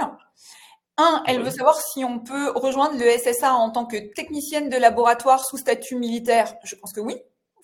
Un, 0.97 1.23
elle 1.27 1.43
veut 1.43 1.51
savoir 1.51 1.79
si 1.79 2.03
on 2.03 2.19
peut 2.19 2.49
rejoindre 2.55 2.97
le 2.97 3.05
SSA 3.17 3.53
en 3.53 3.69
tant 3.69 3.85
que 3.85 3.97
technicienne 4.13 4.69
de 4.69 4.77
laboratoire 4.77 5.45
sous 5.45 5.57
statut 5.57 5.95
militaire. 5.95 6.55
Je 6.63 6.75
pense 6.75 6.91
que 6.91 6.99
oui. 6.99 7.15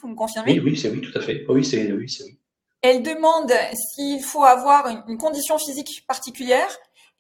Vous 0.02 0.10
me 0.10 0.16
confirmez 0.16 0.52
Oui, 0.54 0.60
oui, 0.60 0.78
c'est 0.78 0.90
oui, 0.90 1.02
tout 1.02 1.18
à 1.18 1.22
fait. 1.22 1.44
Oui, 1.48 1.66
c'est 1.66 1.92
oui, 1.92 2.10
c'est 2.10 2.26
oui. 2.26 2.38
Elle 2.82 3.02
demande 3.02 3.52
s'il 3.74 4.22
faut 4.22 4.44
avoir 4.44 4.88
une, 5.08 5.18
condition 5.18 5.58
physique 5.58 6.06
particulière 6.08 6.68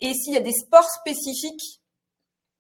et 0.01 0.14
s'il 0.14 0.34
y 0.34 0.38
a 0.38 0.41
des 0.41 0.51
sports 0.51 0.89
spécifiques 0.89 1.80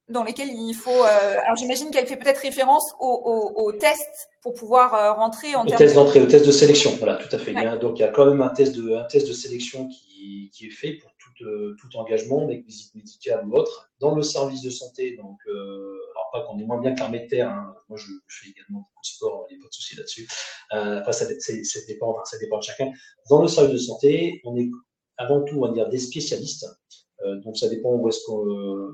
dans 0.07 0.23
lesquels 0.23 0.49
il 0.49 0.73
faut. 0.73 0.89
Euh, 0.89 1.37
alors 1.43 1.57
j'imagine 1.57 1.91
qu'elle 1.91 2.07
fait 2.07 2.15
peut-être 2.15 2.39
référence 2.39 2.95
aux, 2.99 3.73
tests 3.73 4.29
pour 4.41 4.53
pouvoir 4.53 4.95
euh, 4.95 5.11
rentrer 5.11 5.53
en. 5.55 5.67
Au 5.67 5.75
test 5.75 5.95
d'entrée, 5.95 6.21
au 6.21 6.25
test 6.25 6.45
de 6.45 6.51
sélection, 6.51 6.95
voilà, 6.97 7.15
tout 7.15 7.33
à 7.35 7.37
fait. 7.37 7.53
Donc 7.79 7.99
il 7.99 8.01
y 8.01 8.05
a 8.05 8.09
quand 8.09 8.25
même 8.25 8.41
un 8.41 8.49
test 8.49 8.73
de, 8.75 8.95
un 8.95 9.03
test 9.03 9.27
de 9.27 9.33
sélection 9.33 9.89
qui, 9.89 10.49
qui 10.53 10.67
est 10.67 10.71
fait 10.71 10.93
pour 10.93 11.12
euh, 11.41 11.75
tout, 11.79 11.95
engagement, 11.97 12.43
avec 12.43 12.65
visite 12.65 12.93
médicale 12.95 13.45
ou 13.47 13.55
autre, 13.55 13.91
dans 13.99 14.15
le 14.15 14.21
service 14.21 14.61
de 14.61 14.69
santé. 14.69 15.17
Donc, 15.17 15.37
euh, 15.47 15.99
alors 16.11 16.29
pas 16.31 16.41
qu'on 16.41 16.59
est 16.59 16.65
moins 16.65 16.79
bien 16.79 16.93
qu'un 16.93 17.09
médecin, 17.09 17.47
hein. 17.47 17.75
moi 17.89 17.97
je, 17.97 18.11
fais 18.27 18.49
également 18.49 18.79
beaucoup 18.79 19.03
sport, 19.03 19.47
il 19.49 19.57
n'y 19.57 19.61
a 19.61 19.63
pas 19.63 19.69
de 19.69 19.73
souci 19.73 19.95
là-dessus. 19.95 20.27
Euh, 20.73 20.99
après, 20.99 21.13
ça, 21.13 21.25
dépend, 21.87 22.23
ça 22.25 22.37
dépend 22.37 22.57
de 22.59 22.63
chacun. 22.63 22.91
Dans 23.29 23.41
le 23.41 23.47
service 23.47 23.73
de 23.73 23.77
santé, 23.77 24.41
on 24.43 24.57
est 24.57 24.69
avant 25.17 25.43
tout, 25.43 25.57
on 25.57 25.67
va 25.67 25.73
dire, 25.73 25.89
des 25.89 25.99
spécialistes. 25.99 26.65
donc, 27.43 27.57
ça 27.57 27.69
dépend 27.69 27.91
où 27.91 28.07
est-ce 28.09 28.23
qu'on 28.25 28.91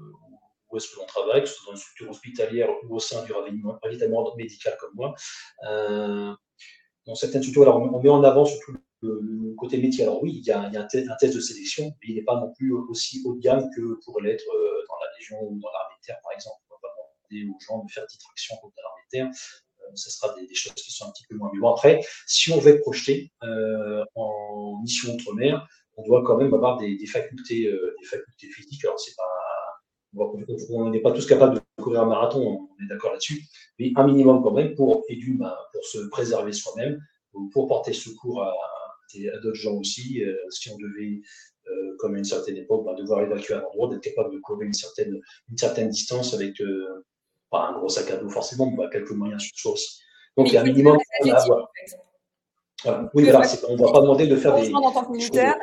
où 0.72 0.78
est-ce 0.78 0.92
que 0.92 1.00
l'on 1.00 1.06
travaille, 1.08 1.42
que 1.42 1.50
ce 1.50 1.56
soit 1.56 1.72
dans 1.72 1.78
une 1.78 1.82
structure 1.82 2.10
hospitalière 2.12 2.70
ou 2.84 2.96
au 2.96 3.00
sein 3.00 3.24
du 3.24 3.34
ravitaillement 3.34 4.36
médical 4.36 4.78
comme 4.80 4.92
moi. 4.94 5.16
dans 5.64 7.16
certaines 7.16 7.42
structures, 7.42 7.64
alors 7.64 7.82
on 7.82 8.00
met 8.02 8.10
en 8.10 8.24
avant 8.24 8.46
surtout 8.46 8.76
le, 9.02 9.54
côté 9.56 9.78
métier. 9.78 10.04
Alors 10.04 10.22
oui, 10.24 10.34
il 10.36 10.46
y 10.46 10.52
a, 10.52 10.62
un, 10.62 10.86
test, 10.86 11.36
de 11.36 11.40
sélection, 11.40 11.86
mais 12.02 12.10
il 12.10 12.16
n'est 12.16 12.24
pas 12.24 12.40
non 12.40 12.52
plus 12.54 12.74
aussi 12.74 13.22
haut 13.26 13.36
de 13.36 13.40
gamme 13.40 13.70
que 13.76 14.00
pourrait 14.04 14.24
l'être 14.24 14.48
euh, 14.48 14.86
dans 14.88 14.96
la 14.96 15.18
Légion 15.18 15.38
ou 15.42 15.60
dans 15.60 15.72
l'armée 15.72 15.96
de 16.02 16.06
terre, 16.06 16.20
par 16.24 16.34
exemple. 16.34 16.58
On 16.70 16.76
va 16.76 16.80
pas 16.82 16.88
demander 17.32 17.50
aux 17.50 17.60
gens 17.60 17.84
de 17.84 17.92
faire 17.92 18.04
des 18.04 18.18
tractions 18.18 18.56
comme 18.62 18.72
dans 18.76 18.84
l'armée 18.84 19.02
de 19.06 19.10
terre. 19.10 19.30
Euh, 19.82 19.92
ce 19.96 20.12
sera 20.12 20.34
des, 20.36 20.54
choses 20.54 20.74
qui 20.74 20.92
sont 20.92 21.06
un 21.08 21.12
petit 21.12 21.26
peu 21.30 21.36
moins. 21.36 21.50
Mais 21.54 21.60
bon, 21.60 21.70
après, 21.70 22.02
si 22.28 22.52
on 22.52 22.60
veut 22.60 22.80
projeté 22.82 23.32
euh, 23.44 24.04
en 24.16 24.80
mission 24.82 25.14
outre-mer, 25.14 25.68
on 25.98 26.04
doit 26.04 26.24
quand 26.24 26.38
même 26.38 26.54
avoir 26.54 26.78
des, 26.78 27.06
facultés, 27.06 27.64
des 27.64 28.08
facultés 28.08 28.48
physiques. 28.52 28.86
Alors 28.86 29.00
c'est 29.00 29.16
pas 29.18 29.24
on 30.72 30.90
n'est 30.90 31.02
pas 31.02 31.12
tous 31.12 31.26
capables 31.26 31.56
de 31.56 31.62
courir 31.84 32.02
un 32.02 32.06
marathon, 32.06 32.68
on 32.72 32.84
est 32.84 32.88
d'accord 32.88 33.12
là-dessus, 33.12 33.44
mais 33.78 33.92
un 33.96 34.08
minimum 34.08 34.42
quand 34.42 34.54
même 34.54 34.74
pour, 34.74 35.04
et 35.08 35.20
bah, 35.38 35.56
pour 35.72 35.86
se 35.86 36.00
préserver 36.10 36.52
soi-même, 36.52 37.00
pour 37.52 37.68
porter 37.68 37.94
secours 37.94 38.42
à, 38.42 38.54
à 39.18 39.38
d'autres 39.40 39.56
gens 39.56 39.74
aussi. 39.74 40.24
Euh, 40.24 40.36
si 40.50 40.70
on 40.70 40.78
devait, 40.78 41.22
euh, 41.68 41.96
comme 42.00 42.16
à 42.16 42.18
une 42.18 42.24
certaine 42.24 42.58
époque, 42.58 42.86
bah, 42.86 42.94
devoir 42.98 43.22
évacuer 43.22 43.56
un 43.56 43.64
endroit, 43.64 43.90
d'être 43.90 44.04
capable 44.04 44.34
de 44.34 44.40
courir 44.40 44.68
une 44.68 44.74
certaine, 44.74 45.20
une 45.50 45.58
certaine 45.58 45.90
distance 45.90 46.34
avec 46.34 46.60
euh, 46.62 47.06
pas 47.50 47.68
un 47.68 47.74
gros 47.74 47.90
sac 47.90 48.10
à 48.12 48.18
dos 48.18 48.30
forcément, 48.30 48.72
mais 48.72 48.90
quelques 48.92 49.12
moyens 49.12 49.42
sur 49.42 49.58
soi 49.58 49.72
aussi. 49.74 50.02
Donc 50.38 50.48
il 50.50 50.54
y 50.54 50.58
a 50.58 50.62
un 50.62 50.66
minimum 50.66 50.98
à 51.30 51.42
avoir. 51.42 51.70
Oui, 53.14 53.24
voilà, 53.24 53.42
on 53.68 53.76
ne 53.76 53.82
va 53.82 53.92
pas 53.92 54.02
demander 54.02 54.28
de 54.28 54.36
faire 54.38 54.56
des. 54.56 54.74
En 54.74 54.92
tant 54.92 55.04
que 55.04 55.12
militaire, 55.12 55.58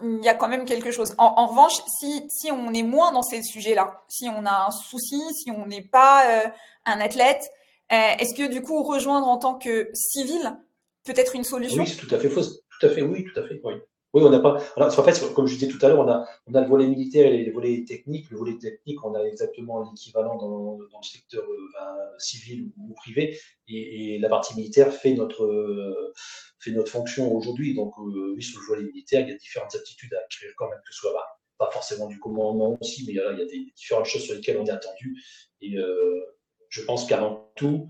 il 0.00 0.24
y 0.24 0.28
a 0.28 0.34
quand 0.34 0.48
même 0.48 0.64
quelque 0.64 0.90
chose. 0.90 1.14
En, 1.18 1.46
revanche, 1.46 1.74
si, 1.98 2.22
si, 2.30 2.50
on 2.50 2.72
est 2.72 2.84
moins 2.84 3.12
dans 3.12 3.22
ces 3.22 3.42
sujets-là, 3.42 4.02
si 4.08 4.28
on 4.30 4.46
a 4.46 4.68
un 4.68 4.70
souci, 4.70 5.20
si 5.34 5.50
on 5.50 5.66
n'est 5.66 5.82
pas 5.82 6.50
un 6.86 7.00
athlète, 7.00 7.50
est-ce 7.90 8.34
que 8.34 8.50
du 8.50 8.62
coup 8.62 8.82
rejoindre 8.82 9.26
en 9.26 9.36
tant 9.36 9.58
que 9.58 9.90
civil 9.92 10.56
peut 11.04 11.12
être 11.14 11.34
une 11.34 11.44
solution? 11.44 11.82
Oui, 11.82 11.88
c'est 11.88 12.06
tout 12.06 12.14
à 12.14 12.18
fait 12.18 12.30
faux. 12.30 12.42
Tout 12.78 12.86
à 12.86 12.90
fait, 12.90 13.02
oui, 13.02 13.24
tout 13.24 13.38
à 13.38 13.46
fait. 13.46 13.60
Oui, 13.64 13.74
oui 14.14 14.22
on 14.22 14.30
n'a 14.30 14.40
pas. 14.40 14.58
En 14.76 14.90
fait, 14.90 15.34
comme 15.34 15.46
je 15.46 15.54
disais 15.54 15.68
tout 15.68 15.84
à 15.84 15.88
l'heure, 15.88 15.98
on 15.98 16.08
a, 16.54 16.60
le 16.60 16.68
volet 16.68 16.86
militaire 16.86 17.26
et 17.26 17.38
les 17.38 17.50
volets 17.50 17.84
techniques. 17.84 18.30
Le 18.30 18.38
volet 18.38 18.56
technique, 18.58 19.04
on 19.04 19.14
a 19.14 19.22
exactement 19.22 19.82
l'équivalent 19.82 20.36
dans, 20.36 20.78
le 20.78 21.06
secteur 21.06 21.44
euh, 21.44 22.18
civil 22.18 22.70
ou, 22.78 22.94
privé. 22.94 23.38
Et, 23.68 24.18
la 24.18 24.28
partie 24.28 24.54
militaire 24.56 24.92
fait 24.92 25.14
notre, 25.14 25.44
euh, 25.44 26.84
fonction 26.86 27.34
aujourd'hui. 27.34 27.74
Donc, 27.74 27.94
euh, 27.98 28.34
oui, 28.36 28.42
sur 28.42 28.60
le 28.60 28.66
volet 28.66 28.84
militaire, 28.84 29.22
il 29.22 29.30
y 29.30 29.32
a 29.32 29.36
différentes 29.36 29.74
aptitudes 29.74 30.14
à 30.14 30.18
acquérir 30.18 30.54
quand 30.56 30.68
même, 30.68 30.78
que 30.78 30.94
ce 30.94 31.00
soit 31.00 31.12
bah, 31.12 31.26
pas 31.58 31.70
forcément 31.72 32.06
du 32.06 32.18
commandement 32.20 32.78
aussi, 32.80 33.04
mais 33.06 33.14
il 33.14 33.16
y 33.16 33.20
a 33.20 33.34
des 33.34 33.72
différentes 33.74 34.06
choses 34.06 34.22
sur 34.22 34.34
lesquelles 34.34 34.58
on 34.58 34.66
est 34.66 34.70
attendu. 34.70 35.20
Et 35.60 35.76
je 36.68 36.82
pense 36.82 37.06
qu'avant 37.06 37.50
tout, 37.56 37.88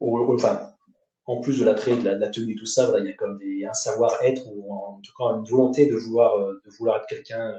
enfin, 0.00 0.72
en 1.28 1.40
plus 1.42 1.58
de 1.60 1.64
l'attrait 1.64 1.94
de, 1.94 2.08
la, 2.08 2.28
tenue 2.28 2.54
et 2.54 2.56
tout 2.56 2.66
ça, 2.66 2.90
il 2.98 3.04
y 3.04 3.10
a 3.10 3.12
comme 3.12 3.38
un 3.42 3.74
savoir-être 3.74 4.46
ou 4.46 4.72
en, 4.72 4.98
tout 5.02 5.12
cas 5.16 5.24
une 5.24 5.44
volonté 5.44 5.84
de 5.84 5.94
vouloir, 5.94 6.34
euh, 6.36 6.60
de 6.64 6.70
vouloir 6.70 6.96
être 6.96 7.06
quelqu'un 7.06 7.50
euh, 7.50 7.58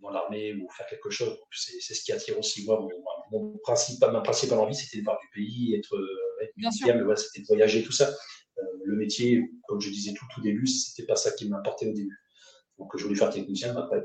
dans 0.00 0.10
l'armée 0.10 0.54
ou 0.54 0.68
faire 0.68 0.86
quelque 0.88 1.08
chose. 1.08 1.38
C'est 1.52 1.94
ce 1.94 2.02
qui 2.02 2.10
attire 2.10 2.36
aussi 2.40 2.66
moi. 2.66 2.84
Mon, 3.30 3.56
principal, 3.58 4.12
ma 4.12 4.20
principale 4.20 4.58
envie, 4.58 4.74
c'était 4.74 4.98
de 4.98 5.04
voir 5.04 5.16
du 5.20 5.28
pays, 5.32 5.76
être, 5.76 5.94
euh, 5.94 6.42
être 6.42 6.52
bien, 6.56 6.70
mais 6.96 7.02
voilà, 7.02 7.16
c'était 7.16 7.40
de 7.40 7.46
voyager, 7.46 7.84
tout 7.84 7.92
ça. 7.92 8.10
le 8.84 8.96
métier, 8.96 9.48
comme 9.68 9.80
je 9.80 9.88
disais 9.88 10.12
tout 10.12 10.26
au 10.36 10.42
début, 10.42 10.66
c'était 10.66 11.06
pas 11.06 11.16
ça 11.16 11.30
qui 11.30 11.48
m'importait 11.48 11.86
au 11.86 11.92
début. 11.92 12.18
Donc 12.78 12.96
je 12.96 13.04
voulais 13.04 13.16
faire 13.16 13.30
technicien, 13.30 13.74
mais 13.74 13.80
après, 13.80 14.04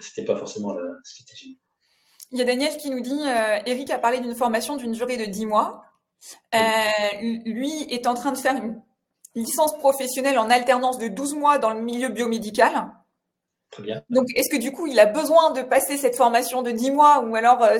c'était 0.00 0.24
pas 0.24 0.36
forcément 0.36 0.72
la 0.72 0.90
stratégie. 1.04 1.60
Il 2.32 2.38
y 2.38 2.42
a 2.42 2.44
Daniel 2.46 2.76
qui 2.78 2.88
nous 2.88 3.00
dit, 3.00 3.20
Eric 3.66 3.90
a 3.90 3.98
parlé 3.98 4.20
d'une 4.20 4.34
formation 4.34 4.76
d'une 4.76 4.92
durée 4.92 5.18
de 5.18 5.26
10 5.26 5.46
mois. 5.46 5.85
Euh, 6.54 6.58
lui 7.44 7.82
est 7.90 8.06
en 8.06 8.14
train 8.14 8.32
de 8.32 8.38
faire 8.38 8.56
une 8.56 8.82
licence 9.34 9.76
professionnelle 9.78 10.38
en 10.38 10.50
alternance 10.50 10.98
de 10.98 11.08
12 11.08 11.34
mois 11.34 11.58
dans 11.58 11.70
le 11.70 11.80
milieu 11.80 12.08
biomédical. 12.08 12.88
Très 13.70 13.82
bien. 13.82 14.02
Donc, 14.10 14.26
est-ce 14.34 14.48
que 14.50 14.60
du 14.60 14.72
coup, 14.72 14.86
il 14.86 14.98
a 14.98 15.06
besoin 15.06 15.50
de 15.50 15.62
passer 15.62 15.96
cette 15.96 16.16
formation 16.16 16.62
de 16.62 16.70
10 16.70 16.92
mois 16.92 17.20
ou 17.20 17.36
alors 17.36 17.62
euh, 17.62 17.78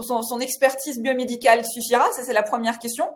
son, 0.00 0.40
expertise 0.40 1.00
biomédicale 1.00 1.64
suffira? 1.64 2.04
Ça, 2.12 2.22
c'est 2.24 2.32
la 2.32 2.42
première 2.42 2.78
question. 2.78 3.08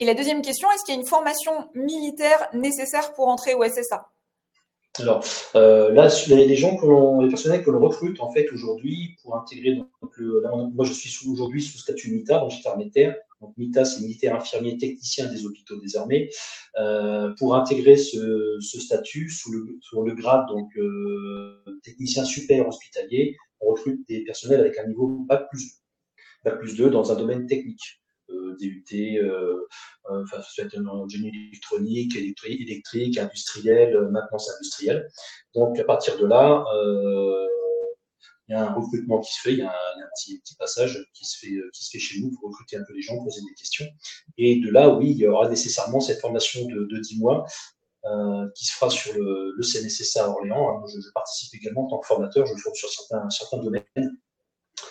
Et 0.00 0.04
la 0.04 0.14
deuxième 0.14 0.42
question, 0.42 0.68
est-ce 0.72 0.84
qu'il 0.84 0.94
y 0.94 0.98
a 0.98 1.00
une 1.00 1.06
formation 1.06 1.52
militaire 1.74 2.48
nécessaire 2.52 3.14
pour 3.14 3.28
entrer 3.28 3.54
au 3.54 3.64
SSA 3.64 4.10
alors 5.00 5.24
euh, 5.56 5.90
là, 5.90 6.08
les 6.28 6.54
gens 6.54 6.76
que 6.76 6.86
l'on, 6.86 7.20
les 7.20 7.28
personnels 7.28 7.64
que 7.64 7.70
l'on 7.72 7.80
recrute 7.80 8.20
en 8.20 8.30
fait 8.30 8.48
aujourd'hui 8.52 9.16
pour 9.20 9.36
intégrer 9.36 9.74
donc 9.74 10.16
le, 10.16 10.40
moi 10.72 10.84
je 10.84 10.92
suis 10.92 11.28
aujourd'hui 11.28 11.60
sous 11.62 11.78
statut 11.78 12.12
MITA, 12.12 12.38
donc 12.38 12.52
j'étais 12.52 12.76
militaire. 12.76 13.16
Donc 13.40 13.56
MITA, 13.56 13.84
c'est 13.84 14.00
militaire 14.00 14.34
infirmier 14.34 14.78
technicien 14.78 15.30
des 15.30 15.46
hôpitaux 15.46 15.78
désormais. 15.80 16.30
Euh, 16.78 17.32
pour 17.38 17.54
intégrer 17.54 17.96
ce, 17.96 18.58
statut 18.60 19.30
sous 19.30 19.52
le, 19.52 20.14
grade 20.14 20.46
donc 20.48 20.70
euh, 20.76 21.62
technicien 21.82 22.24
super 22.24 22.66
hospitalier, 22.66 23.36
on 23.60 23.70
recrute 23.70 24.06
des 24.08 24.24
personnels 24.24 24.60
avec 24.60 24.78
un 24.78 24.86
niveau 24.86 25.08
bac 25.08 25.48
plus 25.50 25.80
bac 26.44 26.58
plus 26.58 26.76
2 26.76 26.90
dans 26.90 27.12
un 27.12 27.16
domaine 27.16 27.46
technique. 27.46 28.00
Euh, 28.30 28.56
DUT, 28.58 29.20
enfin, 30.04 30.40
ça 30.40 30.62
peut 30.62 30.68
être 30.68 30.82
électronique, 31.22 32.16
électrique, 32.16 33.18
industriel, 33.18 34.08
maintenance 34.10 34.50
industrielle. 34.50 35.06
Donc, 35.54 35.78
à 35.78 35.84
partir 35.84 36.18
de 36.18 36.26
là, 36.26 36.64
il 38.48 38.52
y 38.52 38.54
a 38.54 38.70
un 38.70 38.74
recrutement 38.74 39.20
qui 39.20 39.32
se 39.32 39.40
fait, 39.40 39.52
il 39.52 39.58
y 39.60 39.62
a 39.62 39.70
un, 39.70 40.08
petit, 40.14 40.38
petit, 40.38 40.54
passage 40.56 41.02
qui 41.14 41.24
se, 41.24 41.38
fait, 41.38 41.54
qui 41.72 41.84
se 41.84 41.90
fait 41.90 41.98
chez 41.98 42.20
nous 42.20 42.30
pour 42.30 42.50
recruter 42.50 42.76
un 42.76 42.84
peu 42.86 42.92
les 42.92 43.00
gens, 43.00 43.22
poser 43.22 43.40
des 43.40 43.54
questions. 43.54 43.86
Et 44.36 44.60
de 44.60 44.70
là, 44.70 44.90
oui, 44.90 45.10
il 45.12 45.16
y 45.16 45.26
aura 45.26 45.48
nécessairement 45.48 46.00
cette 46.00 46.20
formation 46.20 46.66
de, 46.66 46.84
de 46.84 46.98
10 46.98 47.20
mois 47.20 47.46
euh, 48.06 48.46
qui 48.54 48.66
se 48.66 48.74
fera 48.74 48.90
sur 48.90 49.14
le, 49.14 49.54
le 49.56 50.20
à 50.20 50.28
Orléans. 50.28 50.86
Je, 50.86 51.00
je, 51.00 51.08
participe 51.14 51.54
également 51.54 51.86
en 51.86 51.88
tant 51.88 51.98
que 52.00 52.06
formateur, 52.06 52.44
je 52.44 52.52
fais 52.52 52.74
sur 52.74 52.90
certains, 52.90 53.30
certains 53.30 53.58
domaines. 53.58 53.82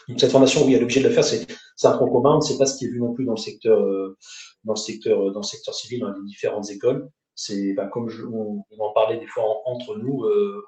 Donc 0.07 0.19
cette 0.19 0.31
formation, 0.31 0.65
oui, 0.65 0.79
l'objet 0.79 0.99
de 0.99 1.09
la 1.09 1.13
faire, 1.13 1.23
c'est 1.23 1.45
un 1.83 1.91
tronc 1.91 2.09
commun. 2.09 2.41
C'est 2.41 2.57
pas 2.57 2.65
ce 2.65 2.75
qui 2.75 2.85
est 2.85 2.89
vu 2.89 2.99
non 2.99 3.13
plus 3.13 3.25
dans 3.25 3.33
le 3.33 3.37
secteur, 3.37 3.79
euh, 3.79 4.17
dans 4.63 4.73
le 4.73 4.79
secteur, 4.79 5.27
euh, 5.27 5.31
dans 5.31 5.41
le 5.41 5.45
secteur 5.45 5.75
civil, 5.75 5.99
dans 5.99 6.11
les 6.11 6.23
différentes 6.25 6.71
écoles. 6.71 7.07
C'est 7.35 7.73
bah, 7.73 7.87
comme 7.87 8.09
on, 8.31 8.63
on, 8.69 8.83
en 8.83 8.93
parlait 8.93 9.17
des 9.17 9.27
fois 9.27 9.43
entre 9.65 9.95
nous, 9.97 10.23
euh, 10.23 10.63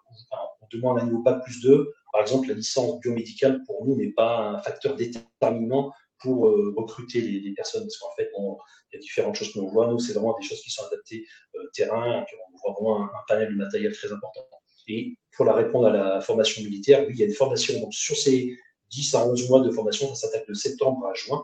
on, 0.61 0.68
demande 0.72 0.99
un 0.99 1.05
niveau 1.05 1.22
bac 1.22 1.43
plus 1.43 1.61
2. 1.61 1.93
Par 2.11 2.22
exemple, 2.22 2.47
la 2.47 2.55
licence 2.55 2.99
biomédicale 2.99 3.63
pour 3.66 3.86
nous 3.86 3.95
n'est 3.95 4.11
pas 4.11 4.39
un 4.39 4.59
facteur 4.59 4.95
déterminant 4.95 5.91
pour 6.20 6.47
euh, 6.47 6.74
recruter 6.76 7.22
les, 7.22 7.53
personnes, 7.53 7.84
parce 7.84 7.97
qu'en 7.97 8.11
fait, 8.16 8.32
on, 8.36 8.57
il 8.91 8.95
y 8.95 8.97
a 8.97 9.01
différentes 9.01 9.36
choses 9.36 9.53
que 9.53 9.59
l'on 9.59 9.68
voit. 9.68 9.88
Nous, 9.88 9.99
c'est 9.99 10.13
vraiment 10.13 10.36
des 10.39 10.45
choses 10.45 10.61
qui 10.61 10.72
sont 10.72 10.84
adaptées 10.86 11.26
euh, 11.55 11.59
terrain, 11.74 12.26
on 12.53 12.57
voit 12.57 12.74
vraiment 12.74 13.03
un, 13.03 13.09
panel 13.28 13.49
de 13.49 13.55
matériel 13.55 13.93
très 13.93 14.11
important. 14.11 14.41
Et 14.88 15.18
pour 15.36 15.45
la 15.45 15.53
répondre 15.53 15.88
à 15.88 15.91
la 15.91 16.22
formation 16.22 16.63
militaire, 16.63 17.05
oui, 17.07 17.13
il 17.13 17.20
y 17.20 17.24
a 17.24 17.26
une 17.26 17.34
formation 17.34 17.80
donc, 17.80 17.93
sur 17.93 18.16
ces 18.16 18.57
10 18.91 19.16
à 19.16 19.28
11 19.28 19.49
mois 19.49 19.61
de 19.61 19.72
formation, 19.72 20.13
ça 20.13 20.28
s'attaque 20.28 20.47
de 20.47 20.53
septembre 20.53 21.05
à 21.07 21.13
juin. 21.13 21.43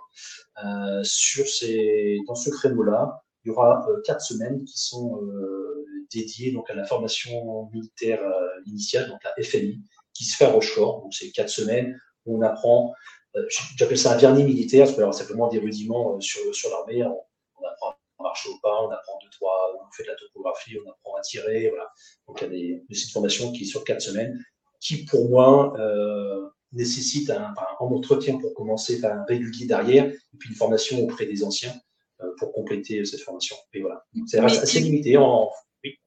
Euh, 0.63 1.01
sur 1.03 1.47
ces, 1.47 2.19
dans 2.27 2.35
ce 2.35 2.49
créneau-là, 2.49 3.23
il 3.43 3.49
y 3.49 3.51
aura 3.51 3.85
euh, 3.89 4.01
quatre 4.03 4.21
semaines 4.21 4.63
qui 4.65 4.79
sont 4.79 5.21
euh, 5.21 5.85
dédiées 6.11 6.51
donc 6.51 6.69
à 6.69 6.73
la 6.73 6.85
formation 6.85 7.69
militaire 7.71 8.21
euh, 8.21 8.61
initiale, 8.65 9.09
donc 9.09 9.19
la 9.23 9.33
FMI, 9.43 9.81
qui 10.13 10.25
se 10.25 10.35
fait 10.35 10.45
à 10.45 10.51
Rochefort. 10.51 11.01
Donc 11.01 11.13
c'est 11.13 11.31
quatre 11.31 11.49
semaines 11.49 11.99
où 12.25 12.37
on 12.37 12.41
apprend, 12.41 12.93
j'appelle 13.77 13.97
ça 13.97 14.13
un 14.13 14.17
vernis 14.17 14.43
militaire, 14.43 14.85
parce 14.85 14.97
que 14.97 15.11
simplement 15.11 15.47
des 15.47 15.57
rudiments 15.57 16.19
sur, 16.19 16.53
sur 16.53 16.69
l'armée. 16.69 17.03
On, 17.03 17.65
apprend 17.65 17.89
à 18.19 18.23
marcher 18.23 18.49
au 18.49 18.57
pas, 18.61 18.83
on 18.83 18.89
apprend 18.91 19.17
deux, 19.23 19.29
trois, 19.31 19.71
on 19.75 19.91
fait 19.91 20.03
de 20.03 20.09
la 20.09 20.15
topographie, 20.15 20.77
on 20.85 20.89
apprend 20.89 21.15
à 21.15 21.21
tirer, 21.21 21.69
voilà. 21.69 21.91
Donc 22.27 22.41
il 22.41 22.43
y 22.43 22.47
a 22.47 22.49
des, 22.49 22.85
de 22.89 23.11
formation 23.11 23.51
qui 23.51 23.65
sur 23.65 23.83
quatre 23.83 24.01
semaines, 24.01 24.43
qui 24.79 25.05
pour 25.05 25.29
moi 25.29 25.73
euh, 25.79 26.49
nécessite 26.71 27.29
un, 27.29 27.53
un, 27.57 27.85
entretien 27.85 28.37
pour 28.37 28.53
commencer, 28.53 29.03
un 29.03 29.23
régulier 29.23 29.65
derrière, 29.65 30.05
et 30.05 30.37
puis 30.37 30.49
une 30.49 30.55
formation 30.55 30.99
auprès 30.99 31.25
des 31.25 31.43
anciens 31.43 31.73
pour 32.37 32.53
compléter 32.53 33.03
cette 33.05 33.21
formation. 33.21 33.55
Et 33.73 33.81
voilà, 33.81 34.03
c'est 34.27 34.39
assez 34.39 34.79
limité. 34.79 35.17
En... 35.17 35.49
Oui. 35.83 35.99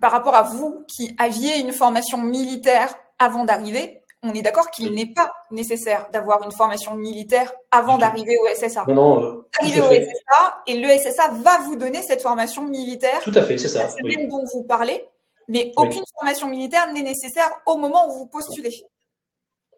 Par 0.00 0.12
rapport 0.12 0.34
à 0.34 0.42
vous 0.42 0.84
qui 0.88 1.14
aviez 1.18 1.58
une 1.58 1.72
formation 1.72 2.18
militaire 2.18 2.94
avant 3.18 3.44
d'arriver, 3.44 4.02
on 4.22 4.32
est 4.34 4.42
d'accord 4.42 4.70
qu'il 4.70 4.92
n'est 4.92 5.12
pas 5.12 5.32
nécessaire 5.50 6.10
d'avoir 6.10 6.42
une 6.42 6.50
formation 6.50 6.96
militaire 6.96 7.52
avant 7.70 7.98
d'arriver 7.98 8.36
au 8.36 8.46
SSA. 8.54 8.84
Non, 8.88 8.94
non. 8.94 9.22
Euh, 9.22 9.48
Arriver 9.60 9.80
au 9.80 9.90
SSA 9.90 10.62
et 10.66 10.80
le 10.80 10.88
SSA 10.88 11.28
va 11.28 11.58
vous 11.58 11.76
donner 11.76 12.02
cette 12.02 12.22
formation 12.22 12.66
militaire. 12.66 13.20
Tout 13.22 13.32
à 13.34 13.42
fait, 13.42 13.58
c'est 13.58 13.68
ça. 13.68 13.88
C'est 13.88 14.02
oui. 14.02 14.26
dont 14.28 14.44
vous 14.52 14.64
parlez, 14.64 15.04
mais 15.46 15.72
aucune 15.76 16.00
oui. 16.00 16.12
formation 16.14 16.48
militaire 16.48 16.92
n'est 16.92 17.02
nécessaire 17.02 17.50
au 17.66 17.76
moment 17.76 18.08
où 18.08 18.18
vous 18.18 18.26
postulez. 18.26 18.74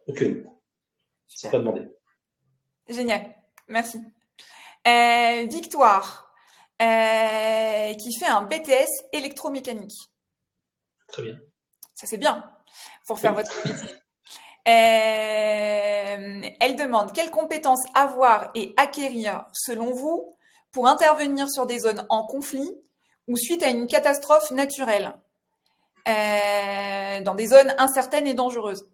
Aucune. 0.07 0.45
C'est 1.27 1.51
pas 1.51 1.59
demandé. 1.59 1.83
Génial. 2.89 3.35
Merci. 3.67 3.99
Euh, 4.87 5.45
Victoire, 5.45 6.33
euh, 6.81 7.93
qui 7.93 8.13
fait 8.17 8.27
un 8.27 8.41
BTS 8.41 8.89
électromécanique. 9.13 10.09
Très 11.07 11.21
bien. 11.21 11.39
Ça, 11.93 12.07
c'est 12.07 12.17
bien 12.17 12.51
pour 13.05 13.19
faire 13.19 13.35
oui. 13.35 13.43
votre 13.43 13.67
métier. 13.67 13.95
Euh, 14.67 16.49
elle 16.59 16.75
demande 16.75 17.13
quelles 17.13 17.31
compétences 17.31 17.83
avoir 17.93 18.51
et 18.55 18.73
acquérir, 18.77 19.45
selon 19.53 19.91
vous, 19.91 20.37
pour 20.71 20.87
intervenir 20.87 21.49
sur 21.49 21.65
des 21.65 21.79
zones 21.79 22.05
en 22.09 22.25
conflit 22.25 22.71
ou 23.27 23.37
suite 23.37 23.63
à 23.63 23.69
une 23.69 23.87
catastrophe 23.87 24.51
naturelle, 24.51 25.13
dans 26.05 27.35
des 27.35 27.47
zones 27.47 27.73
incertaines 27.77 28.27
et 28.27 28.35
dangereuses? 28.35 28.90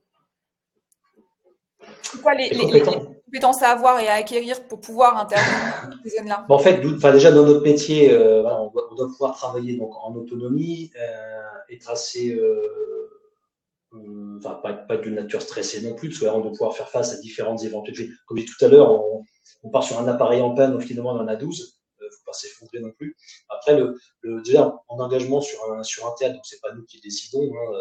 Quoi 2.22 2.36
les, 2.36 2.50
les, 2.50 2.72
les, 2.72 2.82
compétences 2.82 3.62
à 3.62 3.70
avoir 3.70 4.00
et 4.00 4.08
à 4.08 4.14
acquérir 4.14 4.64
pour 4.68 4.80
pouvoir 4.80 5.18
intervenir 5.18 5.89
dans 5.89 6.04
ces 6.04 6.18
zones-là? 6.18 6.45
En 6.50 6.60
fait, 6.60 6.82
enfin, 6.86 7.12
déjà 7.12 7.32
dans 7.32 7.45
notre 7.45 7.62
métier, 7.62 8.12
euh, 8.12 8.41
voilà, 8.41 8.62
on, 8.62 8.70
doit, 8.70 8.88
on, 8.91 8.95
doit, 8.95 9.08
pouvoir 9.08 9.36
travailler 9.36 9.78
donc, 9.78 9.91
en 10.02 10.16
autonomie 10.16 10.91
euh, 11.00 11.43
et 11.70 11.78
tracer, 11.78 12.34
euh, 12.34 14.38
enfin, 14.38 14.56
pas, 14.56 14.74
pas 14.74 14.98
de 14.98 15.10
nature 15.10 15.41
stressée 15.41 15.82
non 15.82 15.95
plus, 15.95 16.10
parce 16.10 16.20
qu'on 16.20 16.39
doit 16.39 16.52
pouvoir 16.52 16.76
faire 16.76 16.89
face 16.89 17.14
à 17.14 17.20
différentes 17.20 17.64
éventualités. 17.64 18.10
Comme 18.26 18.38
je 18.38 18.43
disais 18.43 18.56
tout 18.58 18.66
à 18.66 18.70
l'heure, 18.70 18.91
on, 18.91 19.24
on, 19.64 19.70
part 19.70 19.84
sur 19.84 20.00
un 20.00 20.08
appareil 20.08 20.41
en 20.41 20.56
panne, 20.56 20.80
finalement 20.82 21.12
on 21.12 21.20
en 21.20 21.28
a 21.28 21.36
12 21.36 21.74
il 22.00 22.06
ne 22.06 22.12
faut 22.12 22.24
pas 22.26 22.34
s'effondrer 22.34 22.80
non 22.80 22.91
plus. 22.91 23.18
Après, 23.50 23.78
le, 23.78 23.98
le, 24.22 24.41
déjà, 24.41 24.74
en 24.88 25.00
engagement 25.00 25.41
sur 25.41 25.60
un, 25.74 25.84
sur 25.84 26.06
un 26.06 26.14
théâtre, 26.18 26.36
donc 26.36 26.45
c'est 26.45 26.62
pas 26.62 26.74
nous 26.74 26.86
qui 26.86 27.02
décidons, 27.02 27.43
hein, 27.43 27.78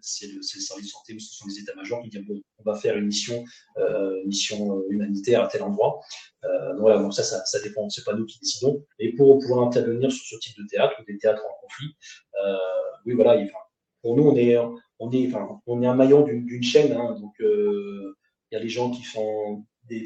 c'est 0.00 0.26
le, 0.28 0.36
le, 0.36 0.42
service 0.42 0.90
santé 0.90 1.14
ou 1.14 1.18
ce 1.18 1.34
sont 1.34 1.46
les 1.46 1.58
états-majors 1.58 2.02
qui 2.02 2.10
disent 2.10 2.26
bon, 2.26 2.40
on 2.58 2.62
va 2.62 2.76
faire 2.76 2.96
une 2.96 3.06
mission, 3.06 3.44
euh, 3.78 4.22
mission 4.24 4.82
humanitaire 4.88 5.42
à 5.42 5.48
tel 5.48 5.62
endroit. 5.62 6.00
Euh, 6.44 6.98
donc 6.98 7.14
ça, 7.14 7.22
ça, 7.22 7.44
ça 7.44 7.60
dépend, 7.60 7.88
c'est 7.90 8.04
pas 8.04 8.14
nous 8.14 8.26
qui 8.26 8.38
décidons. 8.40 8.84
Et 8.98 9.14
pour 9.14 9.38
pouvoir 9.38 9.66
intervenir 9.66 10.10
sur 10.12 10.24
ce 10.24 10.36
type 10.36 10.56
de 10.58 10.66
théâtre 10.66 10.94
ou 11.00 11.04
des 11.04 11.18
théâtres 11.18 11.42
en 11.44 11.60
conflit, 11.60 11.96
euh, 12.44 12.56
oui, 13.06 13.14
voilà, 13.14 13.40
pour 14.02 14.16
nous, 14.16 14.24
on 14.24 14.36
est, 14.36 14.56
on 14.98 15.10
est, 15.10 15.26
enfin, 15.26 15.60
on 15.66 15.82
est 15.82 15.86
un 15.86 15.94
maillon 15.94 16.22
d'une 16.22 16.62
chaîne. 16.62 16.92
Hein, 16.92 17.18
donc, 17.20 17.34
euh, 17.40 18.16
il 18.50 18.54
y 18.54 18.58
a 18.58 18.62
les 18.62 18.68
gens 18.68 18.90
qui 18.90 19.02
font 19.02 19.64
des, 19.84 20.04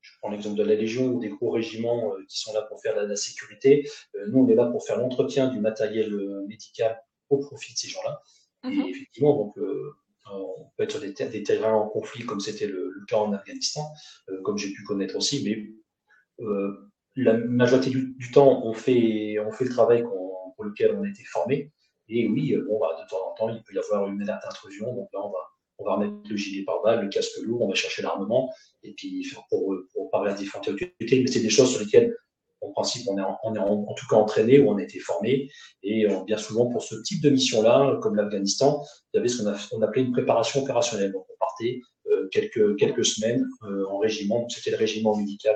je 0.00 0.12
prends 0.20 0.30
l'exemple 0.30 0.56
de 0.56 0.64
la 0.64 0.74
Légion 0.74 1.06
ou 1.06 1.20
des 1.20 1.30
gros 1.30 1.50
régiments 1.50 2.14
euh, 2.14 2.24
qui 2.28 2.38
sont 2.38 2.52
là 2.52 2.62
pour 2.62 2.80
faire 2.82 2.94
la, 2.96 3.16
sécurité. 3.16 3.88
Euh, 4.16 4.26
nous, 4.28 4.40
on 4.40 4.48
est 4.48 4.54
là 4.54 4.66
pour 4.66 4.84
faire 4.84 4.98
l'entretien 4.98 5.48
du 5.48 5.60
matériel 5.60 6.14
médical 6.46 7.00
au 7.30 7.38
profit 7.38 7.72
de 7.72 7.78
ces 7.78 7.88
gens-là. 7.88 8.20
Et 8.64 8.68
mmh 8.68 8.86
effectivement, 8.88 9.36
donc, 9.36 9.58
euh, 9.58 9.94
on 10.30 10.70
peut 10.76 10.84
être 10.84 10.92
sur 10.92 11.00
des, 11.00 11.12
ter 11.12 11.28
des, 11.28 11.42
terrains 11.42 11.74
en 11.74 11.88
conflit, 11.88 12.24
comme 12.24 12.40
c'était 12.40 12.66
le, 12.66 12.90
le, 12.90 13.04
cas 13.06 13.18
en 13.18 13.32
Afghanistan, 13.32 13.82
euh, 14.30 14.40
comme 14.42 14.56
j'ai 14.56 14.72
pu 14.72 14.82
connaître 14.84 15.16
aussi, 15.16 15.44
mais 15.44 16.44
euh, 16.44 16.90
la 17.16 17.34
majorité 17.34 17.90
du, 17.90 18.14
du, 18.14 18.30
temps, 18.30 18.64
on 18.64 18.72
fait, 18.72 19.38
on 19.38 19.52
fait 19.52 19.64
le 19.64 19.70
travail 19.70 20.02
pour 20.02 20.64
lequel 20.64 20.96
on 20.96 21.02
a 21.02 21.08
été 21.08 21.22
formé. 21.24 21.70
Et 22.08 22.28
oui, 22.28 22.56
bon, 22.66 22.78
bah, 22.80 22.96
de 23.02 23.08
temps 23.08 23.30
en 23.30 23.34
temps, 23.34 23.48
il 23.50 23.62
peut 23.62 23.74
y 23.74 23.78
avoir 23.78 24.08
une 24.08 24.22
alerte 24.22 24.44
intrusion, 24.46 24.94
donc 24.94 25.08
là, 25.12 25.20
on 25.22 25.30
va, 25.30 25.38
on 25.78 25.84
va 25.84 25.94
remettre 25.94 26.28
le 26.28 26.36
gilet 26.36 26.64
pare-balles, 26.64 27.04
le 27.04 27.08
casque 27.08 27.38
lourd, 27.42 27.62
on 27.62 27.68
va 27.68 27.74
chercher 27.74 28.02
l'armement, 28.02 28.52
et 28.82 28.92
puis 28.94 29.26
pour, 29.48 29.74
pour 29.92 30.10
parler 30.10 30.32
à 30.32 30.34
différentes 30.34 30.68
autorités, 30.68 31.20
mais 31.20 31.26
c'est 31.26 31.40
des 31.40 31.50
choses 31.50 31.70
sur 31.70 31.80
lesquelles 31.80 32.14
en 32.60 32.70
principe, 32.72 33.06
on 33.08 33.18
est, 33.18 33.22
en, 33.22 33.38
on 33.44 33.54
est 33.54 33.58
en, 33.58 33.84
en, 33.88 33.94
tout 33.94 34.06
cas 34.08 34.16
entraîné 34.16 34.58
ou 34.58 34.70
on 34.70 34.76
a 34.76 34.82
été 34.82 34.98
formé. 34.98 35.50
Et 35.82 36.06
euh, 36.06 36.22
bien 36.24 36.38
souvent, 36.38 36.66
pour 36.66 36.82
ce 36.82 36.94
type 37.02 37.22
de 37.22 37.30
mission-là, 37.30 37.98
comme 38.02 38.16
l'Afghanistan, 38.16 38.84
il 39.12 39.18
y 39.18 39.20
avait 39.20 39.28
ce 39.28 39.42
qu'on 39.42 39.78
on 39.78 39.82
appelait 39.82 40.02
une 40.02 40.12
préparation 40.12 40.62
opérationnelle. 40.62 41.12
Donc, 41.12 41.26
on 41.30 41.36
partait 41.38 41.80
euh, 42.10 42.28
quelques, 42.32 42.76
quelques 42.76 43.04
semaines 43.04 43.46
euh, 43.64 43.86
en 43.88 43.98
régiment. 43.98 44.48
C'était 44.48 44.70
le 44.70 44.76
régiment 44.76 45.16
médical 45.16 45.54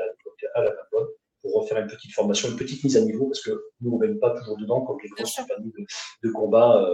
à, 0.54 0.62
la 0.62 0.70
Papouane 0.70 1.06
pour 1.42 1.62
refaire 1.62 1.78
une 1.78 1.86
petite 1.86 2.12
formation, 2.12 2.48
une 2.48 2.56
petite 2.56 2.82
mise 2.84 2.96
à 2.96 3.00
niveau, 3.00 3.26
parce 3.26 3.42
que 3.42 3.50
nous, 3.80 3.92
on 3.92 3.98
ne 3.98 4.14
pas 4.14 4.38
toujours 4.38 4.56
dedans, 4.58 4.82
comme 4.82 4.98
les 5.02 5.08
grosses 5.08 5.34
compagnies 5.34 5.72
de, 5.76 6.28
de, 6.28 6.32
combat 6.32 6.84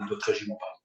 de 0.00 0.08
d'autres 0.08 0.26
régiments, 0.26 0.56
par 0.56 0.68
exemple. 0.68 0.80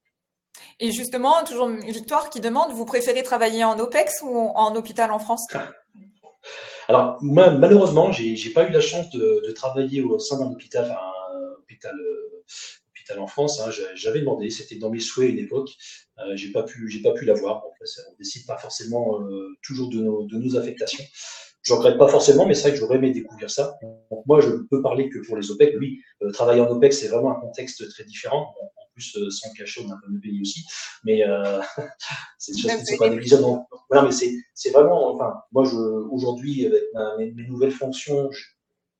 Et 0.80 0.91
justement, 0.91 1.43
toujours 1.43 1.69
Victoire 1.69 2.30
qui 2.30 2.41
demande, 2.41 2.73
vous 2.73 2.86
préférez 2.86 3.23
travailler 3.23 3.63
en 3.63 3.80
OPEX 3.80 4.21
ou 4.23 4.36
en 4.38 4.76
hôpital 4.76 5.11
en 5.11 5.19
France? 5.19 5.47
Alors, 6.88 7.17
moi, 7.21 7.51
malheureusement, 7.51 8.11
j'ai 8.11 8.49
pas 8.51 8.67
eu 8.67 8.71
la 8.71 8.81
chance 8.81 9.09
de, 9.09 9.43
de 9.45 9.51
travailler 9.51 10.01
au 10.01 10.19
sein 10.19 10.39
d'un 10.39 10.51
hôpital, 10.51 10.86
enfin, 10.86 10.99
un 11.33 11.53
hôpital, 11.59 11.95
euh, 11.99 12.43
hôpital 12.91 13.19
en 13.19 13.27
France. 13.27 13.59
Hein. 13.59 13.71
J'avais 13.95 14.19
demandé, 14.19 14.49
c'était 14.49 14.75
dans 14.75 14.89
mes 14.89 14.99
souhaits 14.99 15.29
à 15.29 15.31
une 15.31 15.39
époque. 15.39 15.69
Euh, 16.19 16.36
j'ai 16.36 16.51
pas 16.51 16.63
pu, 16.63 16.89
j'ai 16.89 17.01
pas 17.01 17.11
pu 17.13 17.25
l'avoir. 17.25 17.61
Bon, 17.61 17.69
on 17.79 18.15
décide 18.17 18.45
pas 18.45 18.57
forcément 18.57 19.21
euh, 19.21 19.49
toujours 19.63 19.89
de 19.89 19.97
nos, 19.97 20.23
de 20.25 20.38
nos 20.38 20.57
affectations. 20.57 21.03
je 21.63 21.73
regrette 21.73 21.97
pas 21.97 22.07
forcément, 22.07 22.45
mais 22.45 22.53
c'est 22.53 22.63
vrai 22.63 22.71
que 22.73 22.77
j'aurais 22.77 22.97
aimé 22.97 23.11
découvrir 23.11 23.49
ça. 23.49 23.77
Donc 23.81 24.25
moi, 24.25 24.39
je 24.39 24.49
ne 24.49 24.57
peux 24.69 24.81
parler 24.81 25.09
que 25.09 25.19
pour 25.25 25.38
les 25.38 25.51
OPEC. 25.51 25.75
Oui, 25.79 25.99
euh, 26.21 26.31
travailler 26.31 26.61
en 26.61 26.69
OPEC, 26.69 26.93
c'est 26.93 27.07
vraiment 27.07 27.31
un 27.31 27.39
contexte 27.39 27.89
très 27.89 28.03
différent. 28.03 28.53
en 28.61 28.86
plus, 28.93 29.17
euh, 29.17 29.29
sans 29.29 29.51
cacher, 29.53 29.81
on 29.86 29.89
a 29.89 29.95
un 29.95 29.99
peu 30.05 30.13
de 30.13 30.19
pays 30.19 30.39
aussi. 30.41 30.63
Mais 31.03 31.27
euh, 31.27 31.59
c'est 32.38 32.53
des 32.53 32.61
choses 32.61 32.71
qui 32.71 32.81
ne 32.81 32.86
sont 32.86 32.97
pas 32.97 33.09
négligeables. 33.09 33.43
Voilà, 33.95 34.09
mais 34.09 34.29
c'est 34.53 34.71
vraiment, 34.71 35.15
enfin, 35.15 35.33
moi, 35.53 35.63
je, 35.63 35.75
aujourd'hui, 35.75 36.65
avec 36.65 37.33
mes, 37.35 37.47
nouvelles 37.47 37.71
fonctions, 37.71 38.29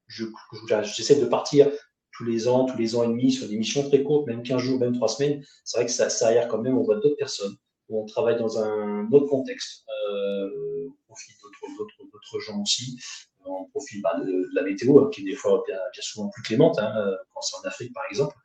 j'essaie 0.08 1.20
de 1.20 1.26
partir 1.26 1.70
tous 2.14 2.24
les 2.24 2.48
ans, 2.48 2.66
tous 2.66 2.78
les 2.78 2.96
ans 2.96 3.04
et 3.04 3.08
demi 3.08 3.30
sur 3.30 3.46
des 3.50 3.58
missions 3.58 3.84
très 3.90 4.04
courtes, 4.04 4.26
même 4.26 4.42
15 4.42 4.62
jours, 4.62 4.80
même 4.80 4.94
3 4.94 5.10
semaines. 5.10 5.44
C'est 5.66 5.80
vrai 5.80 5.86
que 5.86 5.92
ça, 5.92 6.10
ça 6.10 6.30
aère 6.30 6.48
quand 6.48 6.62
même, 6.62 6.78
on 6.78 6.84
voit 6.84 6.96
d'autres 6.96 7.18
personnes, 7.18 7.56
où 7.90 8.02
on 8.02 8.06
travaille 8.06 8.38
dans 8.38 8.58
un 8.58 9.12
autre 9.12 9.28
contexte. 9.28 9.84
Euh, 10.10 10.88
profit 11.08 11.34
d'autres 11.44 12.40
gens 12.40 12.62
aussi. 12.62 12.98
On 13.46 13.66
profite 13.66 14.02
bah, 14.02 14.18
de, 14.20 14.48
la 14.54 14.64
météo, 14.64 15.00
hein, 15.00 15.10
qui 15.12 15.22
est 15.22 15.26
des 15.26 15.36
fois 15.36 15.62
bien, 15.68 15.78
souvent 16.00 16.30
plus 16.30 16.42
clémente, 16.42 16.80
hein, 16.80 16.94
quand 17.34 17.42
c'est 17.42 17.58
en 17.58 17.68
Afrique 17.68 17.94
par 17.94 18.04
exemple, 18.10 18.36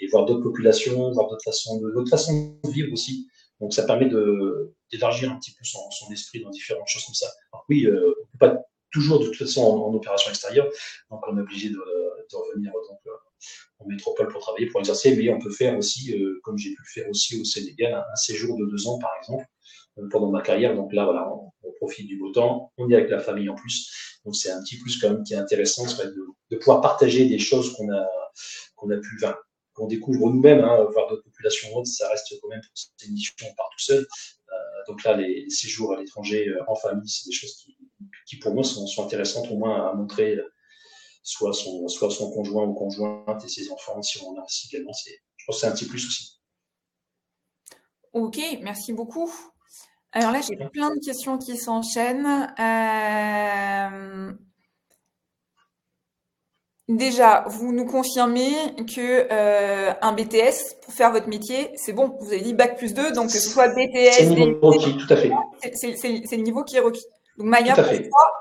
et 0.00 0.08
voir 0.08 0.26
d'autres 0.26 0.42
populations, 0.42 1.12
voir 1.12 1.28
d'autres 1.28 1.44
façons 1.44 1.80
de, 1.80 2.10
façons 2.10 2.58
de 2.64 2.70
vivre 2.70 2.92
aussi. 2.92 3.28
Donc 3.60 3.72
ça 3.72 3.84
permet 3.84 4.06
de, 4.06 4.73
d'élargir 4.90 5.32
un 5.32 5.36
petit 5.38 5.52
peu 5.52 5.64
son, 5.64 5.90
son, 5.90 6.12
esprit 6.12 6.42
dans 6.42 6.50
différentes 6.50 6.88
choses 6.88 7.04
comme 7.04 7.14
ça. 7.14 7.26
Alors 7.52 7.64
oui, 7.68 7.86
euh, 7.86 8.06
on 8.06 8.08
ne 8.08 8.38
peut 8.38 8.38
pas 8.38 8.64
toujours 8.94 9.18
de 9.18 9.26
toute 9.26 9.36
façon 9.36 9.62
en, 9.62 9.92
opération 9.92 10.30
extérieure, 10.30 10.68
donc 11.10 11.20
on 11.28 11.36
est 11.36 11.40
obligé 11.40 11.68
de, 11.68 11.78
revenir 12.32 12.72
euh, 12.74 13.10
en 13.78 13.86
métropole 13.86 14.28
pour 14.28 14.40
travailler, 14.40 14.66
pour 14.66 14.80
exercer, 14.80 15.14
mais 15.16 15.28
on 15.28 15.38
peut 15.38 15.50
faire 15.50 15.76
aussi, 15.76 16.12
euh, 16.18 16.40
comme 16.42 16.56
j'ai 16.56 16.70
pu 16.70 16.82
le 16.82 17.02
faire 17.02 17.10
aussi 17.10 17.40
au 17.40 17.44
Sénégal, 17.44 17.92
un, 17.94 18.16
séjour 18.16 18.56
de 18.58 18.66
deux 18.66 18.88
ans 18.88 18.98
par 18.98 19.10
exemple, 19.18 19.44
euh, 19.98 20.08
pendant 20.10 20.30
ma 20.30 20.40
carrière. 20.40 20.74
Donc 20.74 20.92
là, 20.92 21.04
voilà, 21.04 21.30
on, 21.32 21.50
profite 21.80 22.06
du 22.06 22.16
beau 22.16 22.30
temps, 22.30 22.72
on 22.78 22.88
est 22.88 22.94
avec 22.94 23.10
la 23.10 23.18
famille 23.18 23.48
en 23.48 23.54
plus. 23.54 24.18
Donc 24.24 24.36
c'est 24.36 24.50
un 24.50 24.62
petit 24.62 24.78
plus 24.78 24.98
quand 24.98 25.10
même 25.10 25.22
qui 25.24 25.34
est 25.34 25.36
intéressant, 25.36 25.86
c'est 25.86 26.06
de, 26.06 26.24
de, 26.50 26.56
pouvoir 26.56 26.80
partager 26.80 27.26
des 27.26 27.38
choses 27.38 27.74
qu'on 27.74 27.92
a, 27.92 28.00
a 28.00 28.96
pu, 28.96 29.20
qu'on 29.74 29.86
découvre 29.88 30.30
nous-mêmes, 30.30 30.60
hein, 30.60 30.86
voir 30.92 31.08
d'autres 31.08 31.24
populations 31.24 31.74
autres, 31.76 31.88
ça 31.88 32.08
reste 32.08 32.32
quand 32.40 32.48
même 32.48 32.60
pour 32.60 32.70
cette 32.74 33.08
émission, 33.08 33.34
on 33.42 33.54
part 33.54 33.68
tout 33.70 33.84
seul. 33.84 34.06
Euh, 34.84 34.92
donc 34.92 35.02
là, 35.04 35.16
les 35.16 35.48
séjours 35.50 35.94
à 35.94 36.00
l'étranger 36.00 36.48
euh, 36.48 36.62
en 36.68 36.74
famille, 36.74 37.08
c'est 37.08 37.28
des 37.28 37.34
choses 37.34 37.54
qui, 37.56 37.76
qui 38.26 38.36
pour 38.36 38.54
moi 38.54 38.64
sont, 38.64 38.86
sont, 38.86 39.04
intéressantes 39.04 39.50
au 39.50 39.56
moins 39.56 39.90
à 39.90 39.94
montrer 39.94 40.38
soit 41.22 41.52
son, 41.52 41.88
soit 41.88 42.10
son 42.10 42.30
conjoint 42.30 42.64
ou 42.64 42.74
conjointe 42.74 43.44
et 43.44 43.48
ses 43.48 43.70
enfants, 43.70 44.02
si 44.02 44.22
on 44.22 44.30
en 44.30 44.40
a 44.40 44.44
aussi 44.44 44.68
également. 44.70 44.92
Je 45.36 45.44
pense 45.46 45.56
que 45.56 45.60
c'est 45.60 45.66
un 45.66 45.72
petit 45.72 45.86
plus 45.86 46.06
aussi. 46.06 46.40
Ok, 48.12 48.38
merci 48.62 48.92
beaucoup. 48.92 49.32
Alors 50.12 50.30
là, 50.30 50.40
j'ai 50.40 50.56
plein 50.72 50.94
de 50.94 51.00
questions 51.04 51.38
qui 51.38 51.56
s'enchaînent. 51.56 52.54
Euh, 52.60 54.32
déjà, 56.88 57.44
vous 57.48 57.72
nous 57.72 57.86
confirmez 57.86 58.52
que 58.94 59.26
euh, 59.30 59.92
un 60.00 60.12
BTS 60.12 60.80
pour 60.82 60.92
faire 60.92 61.12
votre 61.12 61.28
métier, 61.28 61.70
c'est 61.76 61.92
bon. 61.92 62.16
Vous 62.20 62.28
avez 62.28 62.40
dit 62.40 62.54
bac 62.54 62.76
plus 62.76 62.94
2, 62.94 63.12
donc 63.12 63.26
que 63.26 63.38
ce 63.38 63.48
soit 63.48 63.68
BTS, 63.68 64.12
c'est 64.12 64.24
le 64.24 64.34
niveau 64.34 64.70
requis, 64.70 64.96
tout 64.96 65.12
à 65.12 65.16
fait. 65.16 65.30
C'est 65.74 66.36
le 66.36 66.42
niveau 66.42 66.64
qui 66.64 66.76
est 66.76 66.80
requis. 66.80 67.04
Donc 67.38 67.48
Maya, 67.48 67.74
pour 67.74 67.84
toi, 67.84 68.32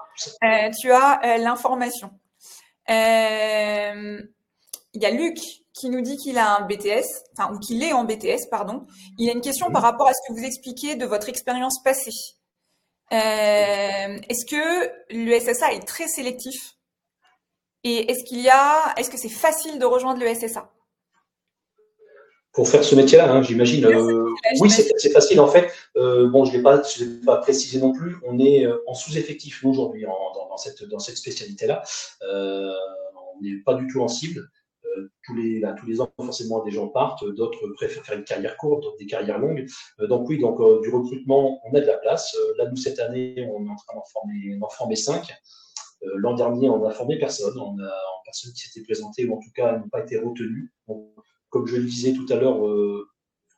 euh, 0.43 0.69
tu 0.79 0.91
as 0.91 1.37
l'information. 1.37 2.11
Il 4.95 5.01
y 5.01 5.05
a 5.05 5.11
Luc 5.11 5.39
qui 5.73 5.89
nous 5.89 6.01
dit 6.01 6.17
qu'il 6.17 6.37
a 6.37 6.57
un 6.57 6.61
BTS, 6.67 7.05
enfin, 7.35 7.51
ou 7.53 7.59
qu'il 7.59 7.83
est 7.83 7.93
en 7.93 8.03
BTS, 8.03 8.47
pardon. 8.49 8.85
Il 9.17 9.29
a 9.29 9.33
une 9.33 9.41
question 9.41 9.71
par 9.71 9.81
rapport 9.81 10.07
à 10.07 10.13
ce 10.13 10.19
que 10.27 10.39
vous 10.39 10.45
expliquez 10.45 10.95
de 10.95 11.05
votre 11.05 11.29
expérience 11.29 11.81
passée. 11.83 12.11
Euh, 13.11 14.17
est-ce 14.29 14.45
que 14.45 14.91
le 15.09 15.39
SSA 15.39 15.73
est 15.73 15.85
très 15.85 16.07
sélectif? 16.07 16.75
Et 17.83 18.11
est-ce 18.11 18.23
qu'il 18.23 18.41
y 18.41 18.49
a, 18.49 18.93
est-ce 18.97 19.09
que 19.09 19.17
c'est 19.17 19.29
facile 19.29 19.79
de 19.79 19.85
rejoindre 19.85 20.19
le 20.19 20.33
SSA 20.33 20.69
pour 22.53 22.69
faire 22.69 22.83
ce 22.83 22.93
métier-là, 22.93 23.33
hein, 23.33 23.41
j'imagine. 23.41 23.83
Euh, 23.83 24.29
oui, 24.59 24.69
c'est 24.69 25.09
facile 25.09 25.39
en 25.39 25.47
fait. 25.47 25.71
Euh, 25.97 26.29
bon, 26.29 26.45
je 26.45 26.51
ne 26.51 26.57
l'ai 26.57 26.61
pas, 26.61 26.83
pas 27.25 27.37
précisé 27.37 27.79
non 27.79 27.93
plus. 27.93 28.17
On 28.27 28.37
est 28.37 28.67
en 28.85 28.93
sous-effectif 28.93 29.65
aujourd'hui 29.65 30.03
dans, 30.03 30.47
dans, 30.49 30.57
cette, 30.57 30.83
dans 30.83 30.99
cette 30.99 31.17
spécialité-là. 31.17 31.81
on 32.21 33.41
n'est 33.41 33.55
pas 33.65 33.73
du 33.73 33.87
tout 33.87 34.01
en 34.01 34.07
cible. 34.07 34.51
Euh, 34.97 35.11
tous 35.23 35.35
les, 35.35 35.63
tous 35.79 35.85
les 35.85 36.01
ans, 36.01 36.11
forcément, 36.15 36.63
des 36.63 36.71
gens 36.71 36.87
partent, 36.87 37.23
d'autres 37.25 37.67
préfèrent 37.75 38.05
faire 38.05 38.17
une 38.17 38.23
carrière 38.23 38.57
courte, 38.57 38.83
d'autres 38.83 38.97
des 38.97 39.05
carrières 39.05 39.39
longues. 39.39 39.65
Euh, 39.99 40.07
donc 40.07 40.27
oui, 40.29 40.39
donc 40.39 40.59
euh, 40.59 40.81
du 40.81 40.89
recrutement, 40.89 41.59
on 41.65 41.73
a 41.73 41.79
de 41.79 41.85
la 41.85 41.97
place. 41.97 42.35
là, 42.57 42.69
nous, 42.69 42.75
cette 42.75 42.99
année, 42.99 43.47
on 43.49 43.65
est 43.65 43.69
en 43.69 43.75
train 43.75 43.95
d'en 43.95 44.03
former, 44.11 44.59
former 44.71 44.95
cinq. 44.95 45.33
L'an 46.15 46.35
dernier, 46.35 46.69
on 46.69 46.79
n'a 46.79 46.91
formé 46.91 47.17
personne. 47.17 47.57
On 47.57 47.79
a 47.79 47.91
personne 48.25 48.51
qui 48.53 48.61
s'était 48.61 48.83
présenté, 48.83 49.25
ou 49.25 49.35
en 49.35 49.39
tout 49.39 49.51
cas, 49.55 49.77
n'ont 49.77 49.89
pas 49.89 50.01
été 50.01 50.17
retenus. 50.17 50.71
comme 51.49 51.67
je 51.67 51.75
le 51.77 51.83
disais 51.83 52.13
tout 52.13 52.25
à 52.29 52.35
l'heure, 52.35 52.59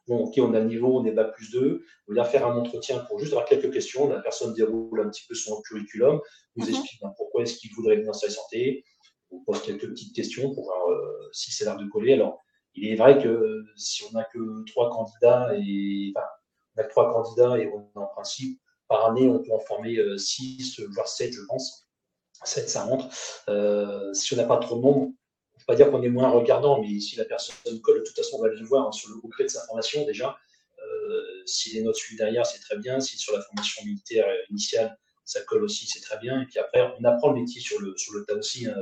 bon, 0.08 0.26
ok, 0.26 0.34
on 0.40 0.54
a 0.54 0.60
le 0.60 0.68
niveau, 0.68 1.00
on 1.00 1.06
est 1.06 1.12
bac 1.12 1.34
plus 1.34 1.52
2, 1.52 1.84
on 2.08 2.14
vient 2.14 2.24
faire 2.26 2.48
un 2.48 2.58
entretien 2.58 3.00
pour 3.00 3.20
juste 3.20 3.34
avoir 3.34 3.48
quelques 3.48 3.72
questions. 3.72 4.08
La 4.08 4.22
personne 4.22 4.54
déroule 4.54 5.02
un 5.02 5.10
petit 5.10 5.26
peu 5.28 5.36
son 5.36 5.62
curriculum, 5.62 6.20
nous 6.56 6.66
mhm. 6.66 6.70
explique 6.70 7.02
ben, 7.02 7.14
pourquoi 7.18 7.44
est-ce 7.44 7.58
qu'il 7.58 7.72
voudrait 7.74 7.98
venir 7.98 8.14
sur 8.16 8.28
la 8.28 8.34
santé, 8.34 8.84
on 9.32 9.40
pose 9.44 9.62
quelques 9.62 9.88
petites 9.90 10.16
questions 10.16 10.54
pour 10.54 10.66
voir 10.66 10.90
euh, 10.90 11.30
si 11.32 11.52
c'est 11.52 11.66
l'art 11.66 11.78
de 11.78 11.88
coller. 11.88 12.14
Alors, 12.14 12.40
il 12.76 12.92
est 12.92 12.96
vrai 12.96 13.22
que 13.22 13.64
si 13.76 14.04
on 14.04 14.12
n'a 14.12 14.26
que 14.26 14.64
trois 14.72 14.90
candidats 14.90 15.56
et 15.58 16.14
on 16.76 16.82
a 16.82 16.84
trois 16.86 17.12
candidats 17.12 17.58
et 17.58 17.68
on, 17.68 17.90
en 18.00 18.08
principe 18.08 18.60
par 18.88 19.10
année 19.10 19.28
on 19.28 19.42
peut 19.42 19.54
en 19.54 19.60
former 19.60 19.98
6 20.18 20.80
euh, 20.80 20.88
voire 20.94 21.08
7 21.08 21.34
je 21.34 21.42
pense. 21.48 21.85
7 22.44 22.70
ça 22.70 22.84
rentre. 22.84 23.08
Euh, 23.50 24.14
si 24.14 24.34
on 24.34 24.38
n'a 24.38 24.46
pas 24.46 24.58
trop 24.58 24.76
de 24.76 24.82
monde, 24.82 24.96
on 24.98 25.60
ne 25.60 25.66
pas 25.66 25.76
dire 25.76 25.90
qu'on 25.90 26.04
est 26.04 26.10
moins 26.10 26.30
regardant, 26.30 26.82
mais 26.82 27.00
si 27.00 27.16
la 27.16 27.26
personne 27.26 27.56
colle, 27.82 28.00
de 28.00 28.04
toute 28.04 28.16
façon 28.16 28.38
on 28.38 28.42
va 28.42 28.50
le 28.50 28.66
voir 28.66 28.88
hein, 28.88 28.92
sur 28.92 29.10
le 29.10 29.18
groupe 29.18 29.34
de 29.40 29.48
sa 29.48 29.66
formation 29.66 30.06
déjà. 30.06 30.38
si 31.46 31.74
les 31.76 31.84
notes 31.84 31.96
suivent 31.96 32.18
derrière, 32.18 32.46
c'est 32.46 32.60
très 32.60 32.78
bien. 32.78 33.00
Si 33.00 33.18
sur 33.18 33.34
la 33.34 33.42
formation 33.42 33.84
militaire 33.86 34.26
initiale, 34.50 34.98
ça 35.26 35.42
colle 35.42 35.64
aussi, 35.64 35.88
c'est 35.88 36.02
très 36.02 36.18
bien. 36.18 36.42
Et 36.42 36.46
puis 36.46 36.60
après, 36.60 36.82
on 37.00 37.04
apprend 37.04 37.32
le 37.32 37.42
métier 37.42 37.62
sur 37.62 37.80
le, 37.80 37.96
sur 37.98 38.14
tas 38.26 38.36
aussi. 38.36 38.68
Hein, 38.68 38.76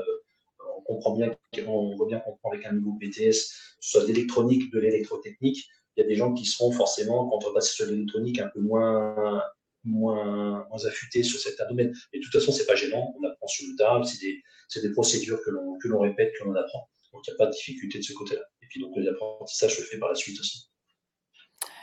on 0.78 0.82
comprend 0.82 1.16
bien, 1.16 1.36
on 1.66 1.96
voit 1.96 2.08
bien 2.08 2.20
qu'on 2.20 2.36
prend 2.38 2.52
avec 2.52 2.66
un 2.66 2.74
nouveau 2.74 2.94
BTS, 2.94 3.78
soit 3.80 4.06
d'électronique, 4.06 4.72
de 4.72 4.80
l'électrotechnique. 4.80 5.68
Il 5.96 6.02
y 6.02 6.04
a 6.04 6.08
des 6.08 6.16
gens 6.16 6.34
qui 6.34 6.46
seront 6.46 6.72
forcément, 6.72 7.30
quand 7.30 7.48
on 7.48 7.54
passe 7.54 7.72
sur 7.72 7.86
l'électronique, 7.86 8.40
un 8.40 8.48
peu 8.48 8.60
moins, 8.60 9.44
moins, 9.84 10.66
affûtés 10.86 11.24
sur 11.24 11.40
certains 11.40 11.68
domaines. 11.68 11.94
Mais 12.12 12.20
de 12.20 12.24
toute 12.24 12.34
façon, 12.34 12.52
c'est 12.52 12.66
pas 12.66 12.76
gênant. 12.76 13.14
On 13.20 13.24
apprend 13.24 13.48
sur 13.48 13.66
le 13.70 13.76
tard. 13.76 14.06
C'est 14.06 14.20
des, 14.20 14.42
des 14.82 14.92
procédures 14.92 15.40
que 15.44 15.88
l'on, 15.88 16.00
répète, 16.00 16.34
que 16.38 16.44
l'on 16.44 16.56
apprend. 16.56 16.90
Donc, 17.12 17.22
il 17.28 17.32
n'y 17.32 17.36
a 17.36 17.38
pas 17.38 17.46
de 17.46 17.52
difficulté 17.52 18.00
de 18.00 18.04
ce 18.04 18.14
côté-là. 18.14 18.42
Et 18.62 18.66
puis, 18.68 18.82
donc, 18.82 18.94
l'apprentissage 18.96 19.76
se 19.76 19.82
fait 19.82 19.98
par 19.98 20.10
la 20.10 20.16
suite 20.16 20.40
aussi. 20.40 20.70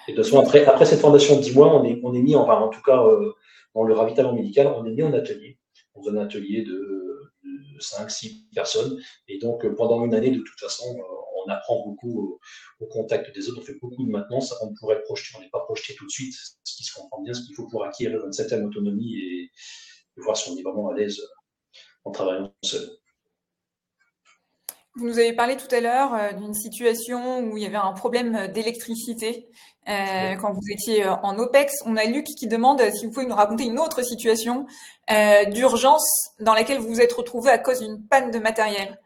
Et 0.09 0.13
de 0.13 0.17
toute 0.17 0.25
façon, 0.25 0.41
après, 0.41 0.65
après 0.65 0.87
cette 0.87 1.01
formation 1.01 1.37
de 1.37 1.43
10 1.43 1.55
mois, 1.55 1.75
on 1.75 1.85
est, 1.85 2.01
on 2.03 2.15
est 2.15 2.23
mis, 2.23 2.35
enfin, 2.35 2.55
en 2.55 2.69
tout 2.69 2.83
cas, 2.83 3.05
euh, 3.05 3.33
dans 3.75 3.85
le 3.85 3.95
ravitaillement 3.95 4.35
médical, 4.35 4.67
on 4.67 4.85
est 4.87 4.93
mis 4.93 5.03
en 5.03 5.13
atelier. 5.13 5.59
Dans 5.95 6.09
un 6.11 6.17
atelier 6.17 6.63
de 6.63 7.01
5, 7.81 8.11
6 8.11 8.49
personnes. 8.55 9.01
Et 9.29 9.39
donc, 9.39 9.65
euh, 9.65 9.75
pendant 9.75 10.05
une 10.05 10.15
année, 10.15 10.31
de 10.31 10.39
toute 10.39 10.59
façon, 10.59 10.97
euh, 10.99 11.03
on 11.45 11.49
apprend 11.51 11.85
beaucoup 11.87 12.39
au, 12.81 12.87
contact 12.87 13.35
des 13.35 13.49
autres, 13.49 13.61
on 13.61 13.65
fait 13.65 13.79
beaucoup 13.81 14.05
de 14.05 14.11
maintenance 14.11 14.55
on 14.63 14.75
pourrait 14.75 15.03
projeter, 15.03 15.37
on 15.39 15.41
n'est 15.41 15.51
pas 15.51 15.61
projeté 15.61 15.95
tout 15.95 16.07
de 16.07 16.11
suite, 16.11 16.35
ce 16.65 16.77
qui 16.77 16.85
se 16.85 16.93
comprend 16.95 17.23
bien, 17.23 17.33
ce 17.33 17.43
qu'il 17.43 17.55
faut 17.55 17.69
pour 17.69 17.85
acquérir 17.85 18.25
une 18.25 18.33
certaine 18.33 18.65
autonomie 18.65 19.17
et, 19.17 19.51
voir 20.17 20.37
si 20.37 20.51
on 20.51 20.57
est 20.57 20.63
vraiment 20.63 20.91
à 20.91 20.95
l'aise 20.95 21.19
en 22.05 22.11
travaillant 22.11 22.53
seul. 22.63 22.87
Vous 24.97 25.07
nous 25.07 25.19
avez 25.19 25.33
parlé 25.33 25.57
tout 25.57 25.73
à 25.73 25.81
l'heure 25.81 26.15
euh, 26.15 26.33
d'une 26.33 26.53
situation 26.53 27.41
où 27.41 27.57
il 27.57 27.63
y 27.63 27.67
avait 27.67 27.77
un 27.77 27.93
problème 27.93 28.49
d'électricité 28.49 29.49
euh, 29.89 30.35
quand 30.35 30.53
vous 30.53 30.69
étiez 30.71 31.07
euh, 31.07 31.15
en 31.23 31.39
OPEX. 31.39 31.73
On 31.87 31.97
a 31.97 32.05
Luc 32.05 32.27
qui 32.27 32.49
demande 32.49 32.83
si 32.93 33.07
vous 33.07 33.13
pouvez 33.13 33.27
nous 33.27 33.35
raconter 33.35 33.65
une 33.65 33.79
autre 33.79 34.03
situation 34.03 34.67
d'urgence 35.53 36.07
dans 36.39 36.55
laquelle 36.55 36.79
vous 36.79 36.89
vous 36.89 37.01
êtes 37.01 37.13
retrouvé 37.13 37.51
à 37.51 37.59
cause 37.59 37.81
d'une 37.81 38.07
panne 38.07 38.31
de 38.31 38.39
matériel. 38.39 39.01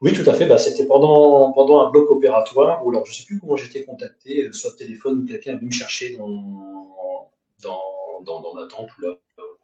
Oui, 0.00 0.12
tout 0.14 0.28
à 0.28 0.34
fait. 0.34 0.46
Bah, 0.46 0.58
C'était 0.58 0.86
pendant, 0.86 1.52
pendant 1.52 1.86
un 1.86 1.90
bloc 1.90 2.10
opératoire 2.10 2.84
où 2.84 2.90
alors 2.90 3.04
je 3.04 3.10
ne 3.10 3.14
sais 3.16 3.24
plus 3.24 3.38
comment 3.38 3.56
j'étais 3.56 3.84
contacté, 3.84 4.50
soit 4.52 4.74
téléphone 4.76 5.20
ou 5.20 5.26
quelqu'un 5.26 5.52
est 5.52 5.56
venu 5.56 5.66
me 5.66 5.72
chercher 5.72 6.16
dans, 6.16 7.30
dans, 7.62 7.80
dans, 8.24 8.40
dans, 8.40 8.68
tente 8.68 8.88
ou 8.98 9.02
là, 9.02 9.14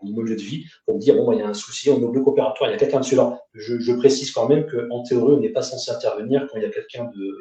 immeuble 0.02 0.36
de 0.36 0.42
vie 0.42 0.66
pour 0.86 0.98
dire 0.98 1.16
bon, 1.16 1.32
il 1.32 1.38
y 1.38 1.42
a 1.42 1.48
un 1.48 1.54
souci, 1.54 1.90
on 1.90 1.98
est 1.98 2.04
au 2.04 2.10
bloc 2.10 2.26
opératoire, 2.26 2.70
il 2.70 2.72
y 2.74 2.76
a 2.76 2.78
quelqu'un 2.78 3.00
dessus. 3.00 3.16
là. 3.16 3.40
Je, 3.54 3.78
je, 3.78 3.92
précise 3.92 4.30
quand 4.30 4.46
même 4.46 4.66
qu'en 4.66 5.02
théorie, 5.02 5.34
on 5.34 5.40
n'est 5.40 5.48
pas 5.48 5.62
censé 5.62 5.90
intervenir 5.90 6.46
quand 6.50 6.58
il 6.58 6.62
y 6.62 6.66
a 6.66 6.70
quelqu'un 6.70 7.04
de, 7.04 7.40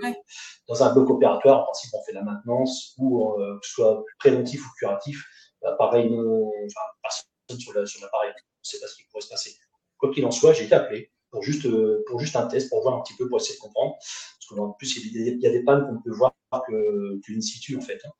dans 0.68 0.84
un 0.84 0.93
bloc 0.93 1.10
opératoire. 1.10 1.62
En 1.62 1.64
principe, 1.66 1.91
on 1.93 2.04
fait 2.04 2.14
la 2.14 2.24
maintenance 2.24 2.96
ou 2.98 3.34
euh, 3.34 3.60
que 3.60 3.68
ce 3.68 3.74
soit 3.74 4.04
préventif 4.20 4.66
ou 4.66 4.70
curatif. 4.80 5.26
Bah, 5.62 5.76
pareil, 5.78 6.10
non, 6.10 6.50
enfin, 6.66 6.82
personne 7.02 7.60
sur 7.60 7.74
l'appareil. 7.74 8.30
on 8.30 8.39
ne 8.39 8.64
sait 8.64 8.80
pas 8.80 8.88
ce 8.88 8.96
qui 8.96 9.04
pourrait 9.12 9.22
se 9.22 9.30
passer. 9.30 9.52
Quoi 9.98 10.14
qu'il 10.14 10.26
en 10.26 10.32
soit, 10.32 10.54
j'ai 10.54 10.66
été 10.66 10.76
appelé 10.76 11.12
pour 11.36 11.43
juste, 11.43 11.67
pour 12.07 12.19
juste 12.21 12.38
un 12.38 12.47
test, 12.47 12.69
pour 12.69 12.81
voir 12.81 12.95
un 12.95 13.01
petit 13.01 13.13
peu, 13.17 13.27
pour 13.27 13.39
essayer 13.41 13.55
de 13.55 13.59
comprendre. 13.59 13.95
Parce 13.95 14.47
qu'en 14.47 14.71
plus, 14.71 14.95
il 14.95 15.41
y, 15.41 15.45
a 15.45 15.49
des, 15.49 15.63
pannes 15.63 15.86
qu'on 15.86 16.01
peut 16.01 16.15
voir 16.15 16.33
que, 16.65 17.19
in 17.29 17.41
situ, 17.41 17.75
en 17.75 17.81
fait. 17.81 17.99
Hein. 18.05 18.11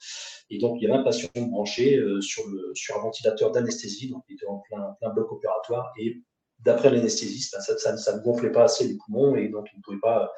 Et 0.50 0.58
donc, 0.58 0.76
il 0.78 0.84
y 0.84 0.92
avait 0.92 1.00
un 1.00 1.04
patient 1.04 1.30
branché 1.36 2.04
sur, 2.20 2.46
le, 2.50 2.72
sur 2.74 2.98
un 2.98 3.02
ventilateur 3.02 3.52
d'anesthésie, 3.52 4.10
donc 4.10 4.24
il 4.28 4.34
était 4.34 4.48
en 4.48 4.58
plein, 4.58 4.96
plein 5.00 5.14
bloc 5.14 5.32
opératoire, 5.32 5.94
et 5.98 6.22
d'après 6.60 6.92
l'anesthésiste, 6.92 7.56
ça, 7.62 7.78
ça, 7.98 8.18
ne 8.18 8.22
gonflait 8.22 8.52
pas 8.52 8.64
assez 8.64 8.86
les 8.86 8.98
poumons, 8.98 9.36
et 9.38 9.48
donc 9.48 9.68
il 9.74 9.78
ne 9.78 9.82
pouvait 9.82 10.00
pas, 10.00 10.34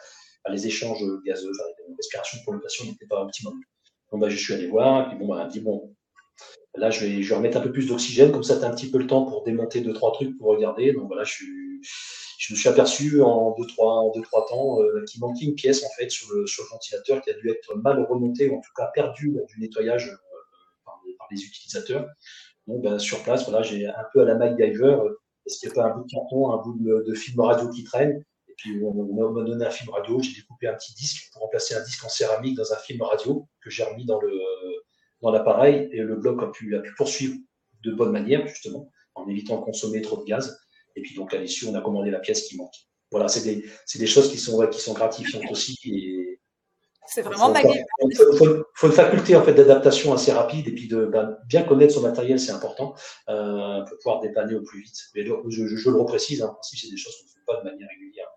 les 0.50 0.68
échanges 0.68 1.04
gazeux, 1.26 1.52
la 1.58 1.96
respiration 1.98 2.38
pour 2.44 2.54
le 2.54 2.62
patient 2.62 2.86
n'était 2.86 3.08
pas 3.08 3.24
optimum. 3.24 3.60
Donc, 4.12 4.22
bah, 4.22 4.30
je 4.30 4.38
suis 4.38 4.54
allé 4.54 4.68
voir, 4.68 5.06
et 5.06 5.10
puis 5.10 5.18
bon, 5.18 5.34
bah, 5.34 5.48
dit, 5.48 5.62
bon, 5.62 5.96
là, 6.76 6.90
je 6.90 7.06
vais, 7.06 7.22
je 7.22 7.30
vais 7.30 7.36
remettre 7.36 7.58
un 7.58 7.62
peu 7.62 7.72
plus 7.72 7.88
d'oxygène, 7.88 8.32
comme 8.32 8.44
ça, 8.44 8.58
tu 8.58 8.64
as 8.64 8.68
un 8.68 8.76
petit 8.76 8.92
peu 8.92 9.00
le 9.00 9.08
temps 9.08 9.26
pour 9.26 9.44
démonter 9.44 9.82
deux, 9.82 9.94
trois 9.94 10.12
trucs 10.12 10.38
pour 10.38 10.50
regarder. 10.50 10.94
Donc 10.94 11.08
voilà, 11.08 11.24
je, 11.24 11.34
suis, 11.34 11.82
je 12.38 12.54
me 12.54 12.58
suis 12.58 12.70
aperçu 12.70 13.22
en 13.22 13.56
deux, 13.58 13.66
trois, 13.66 13.94
en 13.94 14.12
deux, 14.12 14.22
trois 14.22 14.46
temps 14.46 14.82
euh, 14.82 15.04
qu'il 15.06 15.20
manquait 15.22 15.46
une 15.46 15.56
pièce, 15.56 15.84
en 15.84 15.90
fait, 15.98 16.10
sur 16.10 16.34
le, 16.34 16.46
sur 16.46 16.64
le 16.64 16.70
ventilateur 16.70 17.22
qui 17.22 17.32
a 17.32 17.34
dû 17.34 17.50
être 17.50 17.76
mal 17.76 18.04
remonté, 18.06 18.50
ou 18.50 18.58
en 18.58 18.62
tout 18.62 18.72
cas 18.76 18.92
perdu 18.94 19.38
du 19.48 19.60
nettoyage 19.60 20.10
euh, 20.10 20.38
par, 20.86 21.02
les, 21.32 21.44
utilisateurs. 21.44 22.08
Donc, 22.68 22.84
ben, 22.84 23.00
sur 23.00 23.24
place, 23.24 23.50
voilà, 23.50 23.64
j'ai 23.64 23.88
un 23.88 24.06
peu 24.14 24.22
à 24.22 24.26
la 24.26 24.36
MacGyver, 24.36 24.84
euh, 24.84 25.20
est-ce 25.46 25.60
qu'il 25.60 25.70
n'y 25.70 25.74
a 25.74 25.84
pas 25.84 25.90
un 25.90 25.96
bout 25.98 26.04
de 26.04 26.12
carton, 26.12 26.52
un 26.52 26.62
bout 26.62 26.78
de, 26.80 27.14
film 27.14 27.40
radio 27.40 27.70
qui 27.70 27.84
traîne 27.84 28.24
puis 28.58 28.82
on, 28.84 28.92
m'a 29.32 29.44
donné 29.44 29.68
un 29.68 29.70
film 29.70 29.92
radio, 29.92 30.20
j'ai 30.20 30.34
découpé 30.34 30.68
un 30.68 30.74
petit 30.74 30.96
disque 30.96 31.30
pour 31.32 31.44
remplacer 31.44 31.76
un 31.76 31.84
disque 31.84 32.04
en 32.04 32.10
céramique 32.10 32.58
dans 32.58 32.74
un 32.74 32.78
film 32.78 33.00
radio 33.04 33.48
que 33.62 33.70
j'ai 33.70 33.84
remis 33.84 34.04
dans 34.04 34.20
le 34.20 34.32
dans 35.22 35.32
l'appareil 35.32 35.90
et 35.92 36.02
le 36.02 36.16
bloc 36.16 36.42
a 36.42 36.48
pu, 36.48 36.76
a 36.76 36.80
pu 36.80 36.92
poursuivre 36.96 37.36
de 37.84 37.92
bonne 37.92 38.12
manière 38.12 38.48
justement 38.48 38.92
en 39.16 39.28
évitant 39.28 39.60
de 39.60 39.66
consommer 39.66 40.02
trop 40.02 40.18
de 40.18 40.26
gaz. 40.26 40.60
Et 40.98 41.02
puis 41.02 41.16
donc 41.16 41.34
à 41.34 41.38
l'issue, 41.38 41.68
on 41.68 41.76
a 41.76 41.82
commandé 41.82 42.12
la 42.12 42.20
pièce 42.20 42.44
qui 42.44 42.58
manque. 42.58 42.74
Voilà, 43.12 43.30
c'est 43.30 43.44
des, 43.44 43.64
des, 43.96 44.08
choses 44.08 44.30
qui 44.30 44.38
sont, 44.38 44.68
qui 44.68 44.82
sont 44.82 44.94
gratifiantes 44.94 45.50
aussi. 45.50 45.78
Et 45.86 46.40
c'est 47.06 47.22
vraiment 47.22 47.50
magnifique. 47.50 47.86
Il 48.02 48.16
faut, 48.16 48.88
une 48.88 48.92
faculté 48.92 49.36
en 49.36 49.44
fait 49.44 49.54
d'adaptation 49.54 50.12
assez 50.12 50.34
rapide 50.34 50.68
et 50.68 50.74
puis 50.74 50.90
de 50.90 51.06
ben, 51.06 51.38
bien 51.48 51.64
connaître 51.64 51.94
son 51.94 52.02
matériel, 52.02 52.38
c'est 52.38 52.52
important 52.52 52.96
euh, 53.30 53.82
pour 53.86 53.98
pouvoir 53.98 54.20
dépanner 54.20 54.56
au 54.56 54.62
plus 54.62 54.82
vite. 54.82 54.98
Mais 55.16 55.26
je, 55.26 55.68
je, 55.68 55.90
le 55.90 55.98
reprécise, 55.98 56.42
hein, 56.42 56.58
si 56.62 56.78
c'est 56.78 56.90
des 56.90 56.98
choses 56.98 57.16
qu'on 57.18 57.26
ne 57.26 57.30
fait 57.30 57.46
pas 57.46 57.64
de 57.64 57.70
manière 57.70 57.88
régulière. 57.88 58.28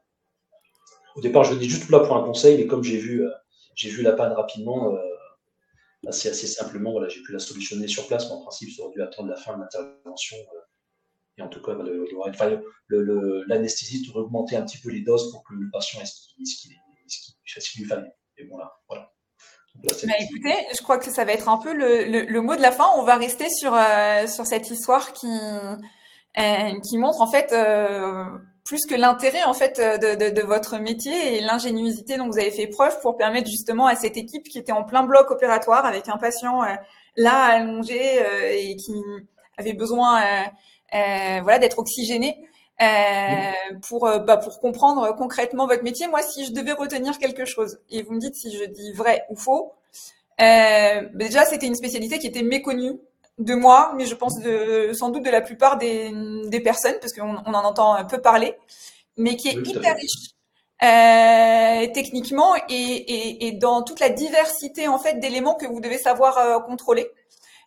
Au 1.17 1.21
départ, 1.21 1.43
je 1.43 1.55
venais 1.55 1.69
juste 1.69 1.91
là 1.91 1.99
pour 1.99 2.17
un 2.17 2.23
conseil, 2.23 2.59
mais 2.59 2.69
comme 2.69 2.85
j'ai 2.85 2.99
vu, 2.99 3.27
euh, 3.27 3.31
j'ai 3.75 3.91
vu 3.91 4.03
la 4.03 4.13
panne 4.13 4.33
rapidement, 4.33 4.95
euh, 4.95 4.99
assez, 6.07 6.29
assez 6.29 6.47
simplement, 6.47 6.93
voilà, 6.93 7.09
j'ai 7.09 7.23
pu 7.23 7.33
la 7.33 7.41
solutionner 7.41 7.89
sur 7.89 8.07
place, 8.07 8.27
mais 8.27 8.37
en 8.37 8.43
principe, 8.43 8.71
ça 8.71 8.85
aurait 8.85 8.93
dû 8.93 9.03
attendre 9.03 9.29
la 9.29 9.37
fin 9.37 9.57
de 9.57 9.61
l'intervention. 9.63 10.37
Euh, 10.37 10.61
et 11.41 11.43
en 11.43 11.49
tout 11.49 11.61
cas, 11.63 11.73
l'anesthésiste 13.49 14.07
le, 14.07 14.13
aurait 14.13 14.25
augmenté 14.25 14.57
un 14.57 14.63
petit 14.63 14.79
peu 14.79 14.91
les 14.91 15.01
doses 15.01 15.31
pour 15.33 15.43
que 15.43 15.55
le 15.55 15.71
patient 15.71 16.01
ait 16.01 16.05
ce 16.07 17.71
qu'il 17.71 17.83
lui 17.83 17.89
fallait. 17.89 18.13
Et 18.37 18.45
bon, 18.45 18.57
là, 18.59 18.73
voilà. 18.89 19.13
bah, 19.75 20.15
écoutez, 20.21 20.55
je 20.77 20.83
crois 20.83 20.99
que 20.99 21.11
ça 21.11 21.25
va 21.25 21.33
être 21.33 21.49
un 21.49 21.59
peu 21.59 21.73
le, 21.73 22.05
le, 22.25 22.41
mot 22.41 22.55
de 22.55 22.63
la 22.63 22.71
fin. 22.71 22.87
On 22.97 23.03
va 23.03 23.17
rester 23.17 23.49
sur, 23.51 23.77
sur 24.29 24.47
cette 24.47 24.71
histoire 24.71 25.13
qui, 25.13 25.29
qui 26.37 26.99
montre 26.99 27.21
en 27.21 27.31
fait 27.31 27.53
plus 28.71 28.87
que 28.87 28.95
l'intérêt 28.95 29.43
en 29.43 29.53
fait 29.53 29.81
euh, 29.81 29.99
de, 29.99 30.15
de, 30.15 30.31
de 30.31 30.43
votre 30.43 30.79
métier 30.79 31.37
et 31.37 31.41
l'ingéniosité 31.41 32.17
dont 32.17 32.29
vous 32.29 32.39
avez 32.39 32.53
fait 32.53 32.69
preuve 32.69 33.01
pour 33.01 33.17
permettre 33.17 33.49
justement 33.49 33.87
à 33.87 33.97
cette 33.97 34.17
équipe 34.17 34.45
qui 34.45 34.59
était 34.59 34.71
en 34.71 34.85
plein 34.85 35.03
bloc 35.03 35.29
opératoire 35.33 35.85
avec 35.85 36.09
un 36.09 36.19
patient 36.19 36.63
euh, 36.63 36.75
là 37.17 37.35
allongé 37.35 38.01
euh, 38.21 38.53
et 38.53 38.77
qui 38.77 38.95
avait 39.57 39.73
besoin 39.73 40.23
voilà 40.93 41.59
d'être 41.59 41.79
oxygéné 41.79 42.37
pour 43.89 44.01
bah, 44.01 44.37
pour 44.37 44.61
comprendre 44.61 45.15
concrètement 45.17 45.67
votre 45.67 45.83
métier. 45.83 46.09
Moi, 46.09 46.23
si 46.23 46.45
je 46.45 46.53
devais 46.53 46.73
retenir 46.73 47.19
quelque 47.19 47.45
chose 47.45 47.79
et 47.91 48.03
vous 48.03 48.13
me 48.13 48.21
dites 48.21 48.35
si 48.35 48.57
je 48.57 48.65
dis 48.65 48.93
vrai 48.93 49.25
ou 49.31 49.37
faux, 49.37 49.73
bah, 50.39 51.03
déjà 51.15 51.45
c'était 51.45 51.67
une 51.67 51.77
spécialité 51.77 52.19
qui 52.19 52.27
était 52.27 52.43
méconnue 52.43 52.99
de 53.41 53.55
moi, 53.55 53.93
mais 53.97 54.05
je 54.05 54.15
pense 54.15 54.39
de, 54.41 54.93
sans 54.93 55.09
doute 55.09 55.25
de 55.25 55.31
la 55.31 55.41
plupart 55.41 55.79
des, 55.79 56.13
des 56.47 56.61
personnes, 56.61 56.97
parce 57.01 57.13
qu'on 57.13 57.37
on 57.47 57.55
en 57.55 57.65
entend 57.65 57.95
un 57.95 58.05
peu 58.05 58.21
parler, 58.21 58.55
mais 59.17 59.37
qui 59.37 59.49
est 59.49 59.67
hyper 59.67 59.97
riche 59.97 60.35
euh, 60.83 61.87
techniquement 61.93 62.55
et, 62.69 62.73
et, 62.73 63.47
et, 63.47 63.53
dans 63.53 63.83
toute 63.83 64.01
la 64.01 64.09
diversité 64.09 64.89
en 64.89 64.99
fait 64.99 65.21
d'éléments 65.21 65.55
que 65.55 65.67
vous 65.67 65.81
devez 65.81 65.99
savoir 65.99 66.39
euh, 66.39 66.59
contrôler. 66.61 67.11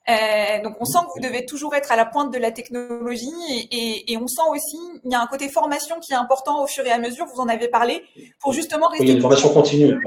Euh, 0.09 0.61
donc 0.61 0.75
on 0.81 0.85
sent 0.85 0.99
que 0.99 1.13
vous 1.15 1.25
devez 1.25 1.45
toujours 1.45 1.75
être 1.75 1.91
à 1.91 1.95
la 1.95 2.05
pointe 2.05 2.33
de 2.33 2.37
la 2.37 2.51
technologie 2.51 3.31
et, 3.71 4.11
et, 4.11 4.17
on 4.17 4.27
sent 4.27 4.41
aussi 4.49 4.77
il 5.05 5.11
y 5.11 5.15
a 5.15 5.21
un 5.21 5.27
côté 5.27 5.47
formation 5.47 5.97
qui 6.01 6.11
est 6.11 6.17
important 6.17 6.61
au 6.61 6.67
fur 6.67 6.85
et 6.85 6.91
à 6.91 6.97
mesure. 6.97 7.25
Vous 7.33 7.39
en 7.39 7.47
avez 7.47 7.69
parlé 7.69 8.03
pour 8.41 8.51
justement 8.51 8.89
rester. 8.89 9.05
il 9.05 9.09
y 9.09 9.11
a 9.13 9.15
une 9.15 9.21
formation 9.21 9.53
continue. 9.53 9.97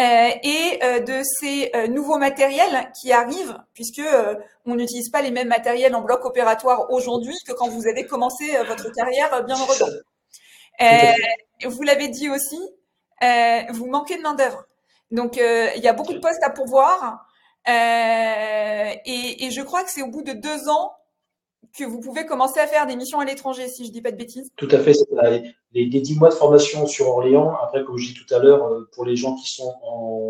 Euh, 0.00 0.30
et 0.42 0.80
euh, 0.82 1.00
de 1.00 1.22
ces 1.22 1.70
euh, 1.76 1.86
nouveaux 1.86 2.16
matériels 2.16 2.90
qui 2.98 3.12
arrivent, 3.12 3.58
puisque 3.74 4.00
on 4.64 4.74
n'utilise 4.74 5.10
pas 5.10 5.20
les 5.20 5.30
mêmes 5.30 5.48
matériels 5.48 5.94
en 5.94 6.00
bloc 6.00 6.24
opératoire 6.24 6.90
aujourd'hui 6.90 7.36
que 7.46 7.52
quand 7.52 7.68
vous 7.68 7.86
avez 7.86 8.06
commencé 8.06 8.56
votre 8.66 8.90
carrière 8.92 9.44
bien 9.44 9.56
heureusement. 9.60 9.88
vous 11.66 11.82
l'avez 11.82 12.08
dit 12.08 12.30
aussi, 12.30 12.58
vous 13.70 13.86
manquez 13.86 14.16
de 14.16 14.22
main 14.22 14.34
d'œuvre. 14.34 14.64
Donc 15.10 15.36
il 15.36 15.82
y 15.82 15.88
a 15.88 15.92
beaucoup 15.92 16.14
de 16.14 16.20
postes 16.20 16.42
à 16.42 16.50
pourvoir. 16.50 17.26
Et, 17.66 19.46
et, 19.46 19.50
je 19.50 19.62
crois 19.62 19.84
que 19.84 19.90
c'est 19.90 20.02
au 20.02 20.10
bout 20.10 20.22
de 20.22 20.32
deux 20.32 20.68
ans 20.68 20.92
que 21.76 21.84
vous 21.84 22.00
pouvez 22.00 22.26
commencer 22.26 22.60
à 22.60 22.66
faire 22.66 22.86
des 22.86 22.96
missions 22.96 23.20
à 23.20 23.24
l'étranger, 23.24 23.68
si 23.68 23.86
je 23.86 23.90
dis 23.90 24.02
pas 24.02 24.10
de 24.10 24.16
bêtises. 24.16 24.50
Tout 24.56 24.68
à 24.70 24.78
fait. 24.78 24.92
Les, 25.72 25.86
les 25.86 26.00
10 26.00 26.18
mois 26.18 26.28
de 26.28 26.34
formation 26.34 26.86
sur 26.86 27.08
Orléans, 27.08 27.54
après, 27.62 27.84
comme 27.84 27.96
je 27.96 28.12
dis 28.12 28.14
tout 28.14 28.34
à 28.34 28.38
l'heure, 28.38 28.64
euh, 28.66 28.88
pour 28.92 29.04
les 29.04 29.16
gens 29.16 29.34
qui 29.36 29.50
sont 29.52 29.72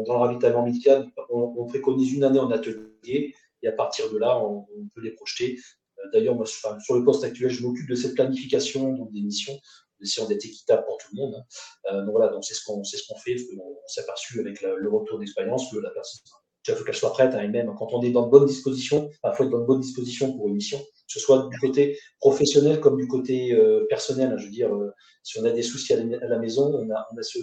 dans 0.07 0.14
le 0.14 0.18
ravitaillement 0.18 0.62
médical, 0.62 1.09
on, 1.30 1.66
préconise 1.66 2.12
une 2.12 2.24
année 2.24 2.39
en 2.39 2.51
atelier 2.51 3.35
et 3.62 3.68
à 3.68 3.72
partir 3.72 4.11
de 4.11 4.18
là, 4.18 4.39
on, 4.39 4.66
peut 4.95 5.01
les 5.01 5.12
projeter. 5.12 5.59
Euh, 5.99 6.11
d'ailleurs, 6.12 6.35
moi, 6.35 6.47
sur 6.47 6.95
le 6.95 7.05
poste 7.05 7.24
actuel, 7.24 7.51
je 7.51 7.62
m'occupe 7.66 7.89
de 7.89 7.95
cette 7.95 8.14
planification 8.14 9.09
des 9.11 9.20
missions, 9.20 9.55
en 9.55 10.03
essayant 10.03 10.28
d'être 10.28 10.45
équitable 10.45 10.85
pour 10.87 10.99
tout 10.99 11.09
le 11.12 11.22
monde. 11.22 11.35
Hein. 11.35 11.93
Euh, 11.93 12.03
donc 12.03 12.11
voilà, 12.12 12.30
donc 12.30 12.45
c'est 12.45 12.55
ce 12.55 12.64
qu'on 12.64 12.85
ce 12.85 12.97
qu'on 13.09 13.18
fait, 13.18 13.35
parce 13.35 13.47
qu'on 13.47 13.89
s'est 13.89 14.03
aperçu 14.03 14.39
avec 14.41 14.61
le 14.62 14.89
retour 14.89 15.18
d'expérience 15.18 15.70
que 15.72 15.78
la 15.78 15.91
personne, 15.91 16.20
il 16.66 16.74
faut 16.74 16.84
qu'elle 16.84 16.94
soit 16.94 17.12
prête, 17.12 17.34
hein, 17.34 17.42
et 17.42 17.48
même 17.48 17.74
quand 17.76 17.92
on 17.92 18.02
est 18.02 18.10
dans 18.10 18.26
de 18.26 18.30
bonnes 18.30 18.46
dispositions, 18.46 19.10
il 19.24 19.32
faut 19.34 19.44
être 19.44 19.50
dans 19.50 19.60
de 19.60 19.66
bonnes 19.66 19.80
dispositions 19.80 20.36
pour 20.36 20.48
une 20.48 20.54
mission 20.54 20.80
que 21.12 21.20
ce 21.20 21.26
soit 21.26 21.48
du 21.48 21.58
côté 21.58 21.98
professionnel 22.20 22.80
comme 22.80 22.96
du 22.96 23.06
côté 23.06 23.52
euh, 23.52 23.86
personnel. 23.88 24.32
Hein. 24.32 24.38
je 24.38 24.46
veux 24.46 24.50
dire, 24.50 24.74
euh, 24.74 24.92
si 25.22 25.38
on 25.38 25.44
a 25.44 25.50
des 25.50 25.62
soucis 25.62 25.92
à 25.92 25.96
la, 25.96 26.38
maison, 26.38 26.72
on 26.74 26.90
a, 26.90 27.06
on 27.12 27.16
a 27.18 27.22
ce, 27.22 27.38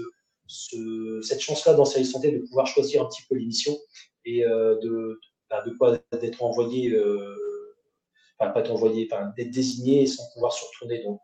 ce, 0.47 1.21
cette 1.21 1.41
chance-là 1.41 1.75
dans 1.75 1.85
Service 1.85 2.11
Santé 2.11 2.31
de 2.31 2.39
pouvoir 2.39 2.65
choisir 2.65 3.03
un 3.03 3.05
petit 3.05 3.21
peu 3.29 3.35
l'émission 3.35 3.77
et 4.25 4.43
euh, 4.43 4.79
de, 4.79 5.19
bah, 5.49 5.63
de 5.65 5.71
pas 5.71 5.99
d'être 6.17 6.43
envoyé, 6.43 6.99
enfin 8.39 8.51
pas 8.51 8.61
être 8.61 8.71
envoyé, 8.71 9.07
d'être 9.37 9.51
désigné 9.51 10.07
sans 10.07 10.23
pouvoir 10.33 10.53
se 10.53 10.65
retourner. 10.65 11.03
Donc, 11.03 11.19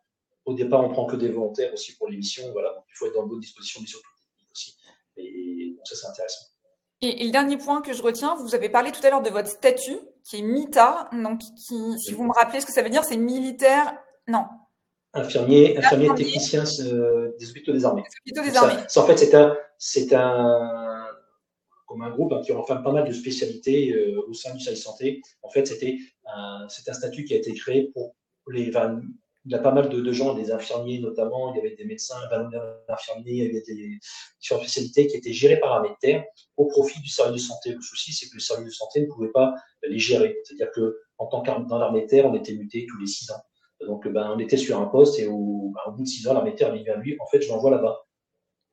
au 0.46 0.54
départ, 0.54 0.84
on 0.84 0.90
prend 0.90 1.08
que 1.08 1.16
des 1.16 1.30
volontaires 1.30 1.74
aussi 1.74 1.96
pour 1.96 2.10
l'émission. 2.10 2.52
Voilà, 2.52 2.74
donc, 2.74 2.84
il 2.90 2.96
faut 2.96 3.08
être 3.08 3.16
dans 3.16 3.24
de 3.24 3.30
bonnes 3.30 3.40
dispositions, 3.40 3.82
mais 3.82 3.88
surtout 3.88 4.10
aussi. 4.52 4.76
Et 5.18 5.74
bon, 5.76 5.84
ça, 5.84 5.96
c'est 5.96 6.08
intéressant. 6.08 6.55
Et, 7.06 7.24
le 7.24 7.32
dernier 7.32 7.58
point 7.58 7.82
que 7.82 7.94
je 7.94 8.02
retiens, 8.02 8.36
vous 8.36 8.56
avez 8.56 8.70
parlé 8.70 8.92
tout 8.92 9.06
à 9.06 9.10
l'heure 9.10 9.22
de 9.22 9.30
votre 9.30 9.48
statut, 9.48 10.00
qui 10.24 10.38
est 10.38 10.42
MITA, 10.42 11.10
donc 11.14 11.40
qui, 11.40 12.00
si 12.00 12.14
vous 12.14 12.24
me 12.24 12.34
rappelez 12.34 12.62
ce 12.62 12.66
que 12.66 12.72
ça 12.72 12.82
veut 12.82 12.90
dire, 12.90 13.04
c'est 13.04 13.18
militaire, 13.18 13.96
non. 14.28 14.46
Infirmier, 15.14 15.78
infirmier, 15.78 16.10
technicien 16.16 16.64
euh, 16.80 17.32
des 17.40 17.52
hôpitaux 17.52 17.74
des 17.74 17.86
armées. 17.86 18.02
Des 18.02 18.32
hôpitaux 18.32 18.52
des 18.52 18.58
armées. 18.58 18.84
Ça, 18.88 19.02
en 19.02 19.06
fait, 19.06 19.18
c'est 19.18 19.36
un, 19.36 19.56
c'est 19.78 20.14
un, 20.14 21.06
comme 21.86 22.02
un 22.02 22.10
groupe 22.10 22.34
hein, 22.34 22.42
qui 22.44 22.52
enfin 22.54 22.78
pas 22.78 22.92
mal 22.92 23.08
de 23.08 23.14
spécialités 23.14 23.94
euh, 23.94 24.26
au 24.28 24.34
sein 24.34 24.54
du 24.54 24.60
service 24.60 24.84
santé. 24.84 25.22
En 25.44 25.50
fait, 25.50 25.68
c'était 25.68 26.00
un, 26.26 26.66
c'est 26.70 26.90
un 26.90 26.94
statut 26.94 27.24
qui 27.24 27.36
a 27.36 27.38
été 27.38 27.54
créé 27.54 27.92
pour 27.94 28.16
les, 28.52 28.72
il 29.46 29.52
y 29.52 29.56
a 29.56 29.60
pas 29.60 29.72
mal 29.72 29.90
de, 29.90 30.12
gens, 30.12 30.34
des 30.34 30.52
infirmiers 30.52 31.00
notamment, 31.00 31.54
il 31.54 31.58
y 31.58 31.60
avait 31.60 31.76
des 31.76 31.86
médecins, 31.86 32.18
infirmiers, 32.90 33.32
il 33.32 33.38
y 33.38 33.50
avait 33.50 33.62
des 33.62 34.00
différentes 34.40 34.64
spécialités 34.64 35.08
qui 35.08 35.18
étaient 35.18 35.34
gérées 35.34 35.60
par 35.60 35.74
un 35.74 35.84
médecin 35.84 36.24
au 36.58 36.66
profit 36.66 37.00
du 37.00 37.10
service 37.10 37.44
de 37.44 37.48
santé. 37.48 37.74
Le 37.74 37.82
souci, 37.82 38.12
c'est 38.12 38.28
que 38.28 38.36
le 38.36 38.40
service 38.40 38.66
de 38.66 38.72
santé 38.72 39.02
ne 39.02 39.08
pouvait 39.08 39.32
pas 39.32 39.54
les 39.84 40.00
gérer. 40.00 40.36
C'est-à-dire 40.44 40.72
que 40.72 41.00
en 41.18 41.28
tant 41.28 41.42
qu'armée 41.42 41.68
l'armée 41.70 42.08
terre, 42.08 42.26
on 42.26 42.34
était 42.34 42.54
muté 42.54 42.86
tous 42.90 42.98
les 42.98 43.08
six 43.08 43.30
ans. 43.32 43.42
Donc, 43.82 44.08
ben, 44.08 44.32
on 44.36 44.40
était 44.40 44.58
sur 44.58 44.80
un 44.80 44.86
poste 44.86 45.20
et 45.20 45.28
au, 45.28 45.72
ben, 45.74 45.92
bout 45.92 46.04
de 46.04 46.08
six 46.08 46.28
ans, 46.28 46.34
l'armée 46.34 46.56
terre 46.56 46.74
dit 46.74 46.90
à 46.90 46.96
lui, 46.96 47.16
en 47.20 47.28
fait, 47.28 47.42
je 47.42 47.50
l'envoie 47.50 47.72
là-bas. 47.72 48.06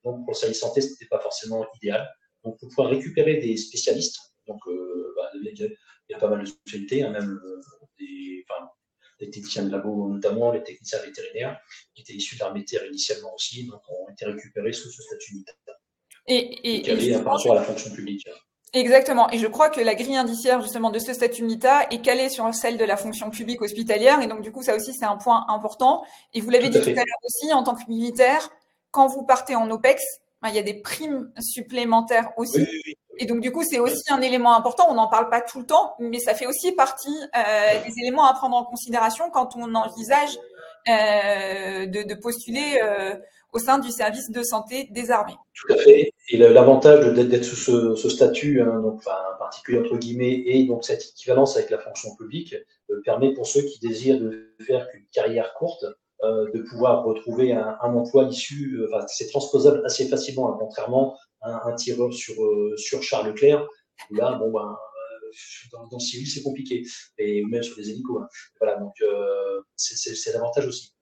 Donc, 0.05 0.25
pour 0.25 0.33
le 0.33 0.37
service 0.37 0.59
de 0.59 0.61
santé, 0.61 0.81
ce 0.81 0.91
n'était 0.91 1.07
pas 1.07 1.21
forcément 1.21 1.67
idéal. 1.77 2.09
Donc, 2.45 2.59
pour 2.59 2.69
pouvoir 2.69 2.89
récupérer 2.89 3.37
des 3.37 3.57
spécialistes, 3.57 4.19
donc, 4.47 4.61
euh, 4.67 5.15
ben, 5.17 5.29
il 5.43 5.77
y 6.09 6.15
a 6.15 6.19
pas 6.19 6.29
mal 6.29 6.41
de 6.41 6.47
spécialités, 6.47 7.03
hein, 7.03 7.11
même 7.11 7.39
euh, 7.45 7.61
des, 7.99 8.45
les 9.23 9.31
techniciens 9.31 9.65
de 9.65 9.71
labo 9.71 10.09
notamment, 10.09 10.53
les 10.53 10.63
techniciens 10.63 10.99
vétérinaires, 11.01 11.59
qui 11.95 12.03
étaient 12.03 12.15
issus 12.15 12.35
de 12.35 12.41
l'armée 12.41 12.65
terre 12.65 12.85
initialement 12.87 13.35
aussi, 13.35 13.67
donc 13.67 13.81
ont 13.89 14.11
été 14.11 14.27
récupérés 14.27 14.73
sous 14.73 14.91
ce 14.91 15.03
statut 15.03 15.35
militaire. 15.35 15.55
Et, 16.27 16.37
et, 16.37 17.11
et, 17.11 17.17
rapport 17.17 17.53
à 17.53 17.55
la 17.55 17.63
fonction 17.63 17.91
publique. 17.91 18.29
Exactement. 18.73 19.29
Et 19.31 19.39
je 19.39 19.47
crois 19.47 19.69
que 19.69 19.81
la 19.81 19.95
grille 19.95 20.17
indiciaire 20.17 20.63
justement 20.63 20.91
de 20.91 20.99
ce 20.99 21.13
statut 21.13 21.43
militaire 21.43 21.87
est 21.91 22.01
calée 22.01 22.29
sur 22.29 22.53
celle 22.55 22.79
de 22.79 22.85
la 22.85 22.97
fonction 22.97 23.31
publique 23.31 23.61
hospitalière. 23.61 24.23
Et 24.23 24.27
donc 24.27 24.41
du 24.41 24.51
coup, 24.51 24.63
ça 24.63 24.75
aussi, 24.75 24.95
c'est 24.95 25.05
un 25.05 25.17
point 25.17 25.45
important. 25.49 26.05
Et 26.33 26.41
vous 26.41 26.51
l'avez 26.51 26.69
dit 26.69 26.81
tout 26.81 26.89
à 26.89 26.93
l'heure 26.93 27.23
aussi, 27.25 27.53
en 27.53 27.63
tant 27.63 27.75
que 27.75 27.89
militaire, 27.89 28.49
quand 28.91 29.09
vous 29.09 29.25
partez 29.25 29.57
en 29.57 29.71
OPEX, 29.71 30.03
il 30.49 30.57
y 30.57 30.59
a 30.59 30.63
des 30.63 30.75
primes 30.75 31.31
supplémentaires 31.39 32.31
aussi. 32.37 32.67
Et 33.19 33.27
donc 33.27 33.41
du 33.41 33.53
coup, 33.53 33.63
c'est 33.63 33.79
aussi 33.79 34.11
un 34.11 34.21
élément 34.21 34.57
important. 34.57 34.87
On 34.89 34.95
n'en 34.95 35.09
parle 35.09 35.29
pas 35.29 35.41
tout 35.41 35.61
le 35.61 35.67
temps, 35.67 35.95
mais 35.99 36.19
ça 36.19 36.35
fait 36.35 36.47
aussi 36.47 36.73
partie 36.73 37.17
euh, 37.37 37.87
des 37.87 37.93
éléments 38.01 38.25
à 38.25 38.35
prendre 38.35 38.57
en 38.57 38.65
considération 38.65 39.31
quand 39.31 39.55
on 39.57 39.75
envisage 39.75 40.39
euh, 40.89 41.87
de, 41.87 42.03
de, 42.03 42.15
postuler 42.15 42.81
euh, 42.83 43.15
au 43.53 43.59
sein 43.59 43.79
du 43.79 43.91
service 43.91 44.31
de 44.31 44.43
santé 44.43 44.89
des 44.91 45.11
armées. 45.11 45.37
Tout 45.55 45.73
à 45.73 45.77
fait. 45.77 46.13
Et 46.31 46.37
l'avantage 46.37 47.13
d'être 47.15 47.45
sous 47.45 47.57
ce, 47.57 47.95
ce 47.95 48.09
statut, 48.09 48.61
hein, 48.63 48.81
donc, 48.81 48.95
enfin, 48.97 49.17
particulier 49.39 49.79
entre 49.79 49.97
guillemets, 49.97 50.43
et 50.47 50.65
donc 50.65 50.85
cette 50.85 51.05
équivalence 51.05 51.57
avec 51.57 51.71
la 51.71 51.79
fonction 51.79 52.17
publique 52.17 52.57
permet 53.05 53.33
pour 53.35 53.47
ceux 53.47 53.63
qui 53.63 53.79
désirent 53.79 54.19
de 54.21 54.55
faire 54.67 54.89
une 54.95 55.05
carrière 55.13 55.55
courte 55.55 55.85
de 56.23 56.63
pouvoir 56.63 57.05
retrouver 57.05 57.53
un, 57.53 57.77
un 57.81 57.95
emploi 57.95 58.25
issu. 58.25 58.77
Euh, 58.77 58.89
enfin, 58.93 59.05
c'est 59.09 59.29
transposable 59.29 59.83
assez 59.85 60.09
facilement, 60.09 60.53
hein, 60.53 60.57
contrairement 60.59 61.19
à 61.41 61.69
un, 61.69 61.75
tireur 61.75 62.13
sur 62.13 62.35
sur 62.77 63.03
Charles 63.03 63.29
Leclerc. 63.29 63.67
Où 64.11 64.15
là, 64.15 64.35
bon 64.35 64.51
ben, 64.51 64.77
dans, 65.73 65.87
dans 65.87 65.97
le 65.97 66.01
civil, 66.01 66.27
c'est 66.27 66.43
compliqué, 66.43 66.83
et 67.19 67.45
même 67.45 67.63
sur 67.63 67.77
les 67.79 67.91
hélicos. 67.91 68.23
Hein. 68.23 68.29
Voilà, 68.61 68.77
donc 68.79 68.95
c'est 69.77 70.33
l'avantage 70.33 70.67
aussi. 70.67 70.95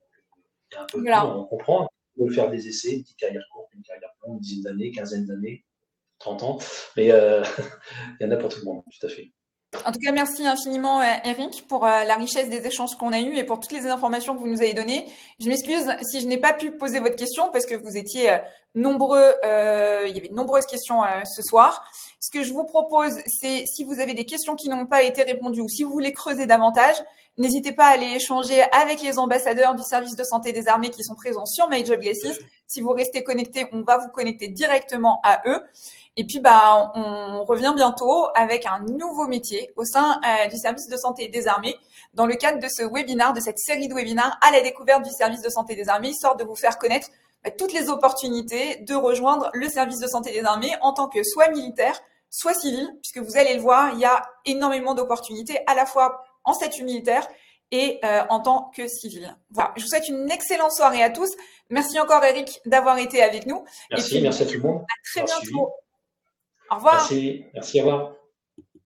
Il 0.71 0.75
y 0.75 0.77
a 0.77 0.83
un 0.83 0.85
peu 0.85 1.01
de 1.01 1.37
on 1.37 1.45
comprend 1.45 1.89
de 2.17 2.31
faire 2.31 2.49
des 2.49 2.67
essais, 2.67 2.93
une 2.93 3.03
petite 3.03 3.17
carrière 3.17 3.43
courte, 3.51 3.73
une 3.73 3.83
carrière 3.83 4.09
longue, 4.25 4.35
une 4.35 4.39
dizaine 4.39 4.63
d'années, 4.63 4.91
quinzaine 4.91 5.25
d'années, 5.25 5.65
30 6.19 6.43
ans. 6.43 6.59
Mais 6.97 7.11
euh, 7.11 7.43
il 8.19 8.25
y 8.25 8.29
en 8.29 8.31
a 8.31 8.37
pour 8.37 8.49
tout 8.49 8.59
le 8.59 8.65
monde, 8.65 8.83
tout 8.83 9.05
à 9.05 9.09
fait. 9.09 9.31
En 9.85 9.93
tout 9.93 9.99
cas, 9.99 10.11
merci 10.11 10.45
infiniment, 10.45 10.99
euh, 10.99 11.05
Eric, 11.23 11.65
pour 11.69 11.85
euh, 11.85 12.03
la 12.03 12.15
richesse 12.15 12.49
des 12.49 12.67
échanges 12.67 12.97
qu'on 12.97 13.13
a 13.13 13.21
eus 13.21 13.37
et 13.37 13.45
pour 13.45 13.61
toutes 13.61 13.71
les 13.71 13.87
informations 13.87 14.35
que 14.35 14.41
vous 14.41 14.49
nous 14.49 14.61
avez 14.61 14.73
données. 14.73 15.05
Je 15.39 15.47
m'excuse 15.47 15.89
si 16.01 16.19
je 16.19 16.27
n'ai 16.27 16.37
pas 16.37 16.51
pu 16.51 16.71
poser 16.71 16.99
votre 16.99 17.15
question 17.15 17.49
parce 17.53 17.65
que 17.65 17.75
vous 17.75 17.95
étiez 17.95 18.37
nombreux, 18.75 19.33
euh, 19.45 20.05
il 20.09 20.13
y 20.13 20.19
avait 20.19 20.27
de 20.27 20.33
nombreuses 20.33 20.65
questions 20.65 21.03
ce 21.23 21.41
soir. 21.41 21.89
Ce 22.19 22.29
que 22.29 22.43
je 22.43 22.51
vous 22.51 22.65
propose, 22.65 23.13
c'est 23.27 23.63
si 23.65 23.85
vous 23.85 24.01
avez 24.01 24.13
des 24.13 24.25
questions 24.25 24.55
qui 24.55 24.67
n'ont 24.67 24.85
pas 24.87 25.03
été 25.03 25.23
répondues 25.23 25.61
ou 25.61 25.69
si 25.69 25.83
vous 25.83 25.91
voulez 25.91 26.11
creuser 26.11 26.45
davantage, 26.45 26.97
n'hésitez 27.37 27.71
pas 27.71 27.85
à 27.85 27.89
aller 27.91 28.13
échanger 28.15 28.61
avec 28.71 29.01
les 29.01 29.19
ambassadeurs 29.19 29.75
du 29.75 29.83
service 29.83 30.15
de 30.15 30.23
santé 30.23 30.51
des 30.51 30.67
armées 30.67 30.89
qui 30.89 31.03
sont 31.03 31.15
présents 31.15 31.45
sur 31.45 31.69
MyJobGlasses. 31.69 32.39
Si 32.67 32.81
vous 32.81 32.91
restez 32.91 33.23
connecté, 33.23 33.67
on 33.71 33.81
va 33.81 33.97
vous 33.97 34.09
connecter 34.09 34.47
directement 34.47 35.19
à 35.23 35.41
eux. 35.47 35.61
Et 36.17 36.25
puis, 36.25 36.39
bah, 36.39 36.91
on 36.93 37.45
revient 37.45 37.73
bientôt 37.75 38.27
avec 38.35 38.65
un 38.65 38.79
nouveau 38.79 39.27
métier 39.27 39.71
au 39.77 39.85
sein 39.85 40.19
euh, 40.25 40.47
du 40.47 40.57
service 40.57 40.87
de 40.87 40.97
santé 40.97 41.29
des 41.29 41.47
armées 41.47 41.77
dans 42.13 42.25
le 42.25 42.35
cadre 42.35 42.59
de 42.59 42.67
ce 42.67 42.83
webinaire, 42.83 43.31
de 43.33 43.39
cette 43.39 43.59
série 43.59 43.87
de 43.87 43.93
webinaires 43.93 44.37
à 44.45 44.51
la 44.51 44.61
découverte 44.61 45.03
du 45.03 45.09
service 45.09 45.41
de 45.41 45.49
santé 45.49 45.75
des 45.75 45.87
armées, 45.87 46.09
histoire 46.09 46.35
de 46.35 46.43
vous 46.43 46.55
faire 46.55 46.77
connaître 46.77 47.07
bah, 47.43 47.51
toutes 47.51 47.71
les 47.71 47.89
opportunités 47.89 48.77
de 48.81 48.93
rejoindre 48.93 49.49
le 49.53 49.69
service 49.69 49.99
de 49.99 50.07
santé 50.07 50.31
des 50.31 50.43
armées 50.43 50.75
en 50.81 50.93
tant 50.93 51.07
que 51.07 51.23
soit 51.23 51.47
militaire, 51.47 51.97
soit 52.29 52.53
civil, 52.53 52.89
puisque 53.01 53.25
vous 53.25 53.37
allez 53.37 53.55
le 53.55 53.61
voir, 53.61 53.93
il 53.93 53.99
y 53.99 54.05
a 54.05 54.21
énormément 54.45 54.93
d'opportunités 54.93 55.59
à 55.65 55.75
la 55.75 55.85
fois 55.85 56.23
en 56.43 56.53
statut 56.53 56.83
militaire 56.83 57.27
et 57.71 57.99
euh, 58.03 58.23
en 58.29 58.41
tant 58.41 58.71
que 58.75 58.87
civil. 58.87 59.35
Voilà, 59.49 59.73
je 59.77 59.83
vous 59.83 59.87
souhaite 59.87 60.09
une 60.09 60.29
excellente 60.29 60.71
soirée 60.71 61.03
à 61.03 61.09
tous. 61.09 61.31
Merci 61.69 61.99
encore 61.99 62.23
Eric 62.23 62.59
d'avoir 62.65 62.97
été 62.97 63.23
avec 63.23 63.45
nous. 63.45 63.63
Merci, 63.89 64.21
merci 64.21 64.43
à 64.43 64.45
tout 64.45 64.53
le 64.53 64.59
monde. 64.59 64.81
À 64.81 64.95
très 65.03 65.23
bientôt. 65.23 65.71
Au 66.69 66.75
revoir. 66.75 66.95
Merci, 66.95 67.45
merci, 67.53 67.81
au 67.81 67.85
revoir. 67.85 68.20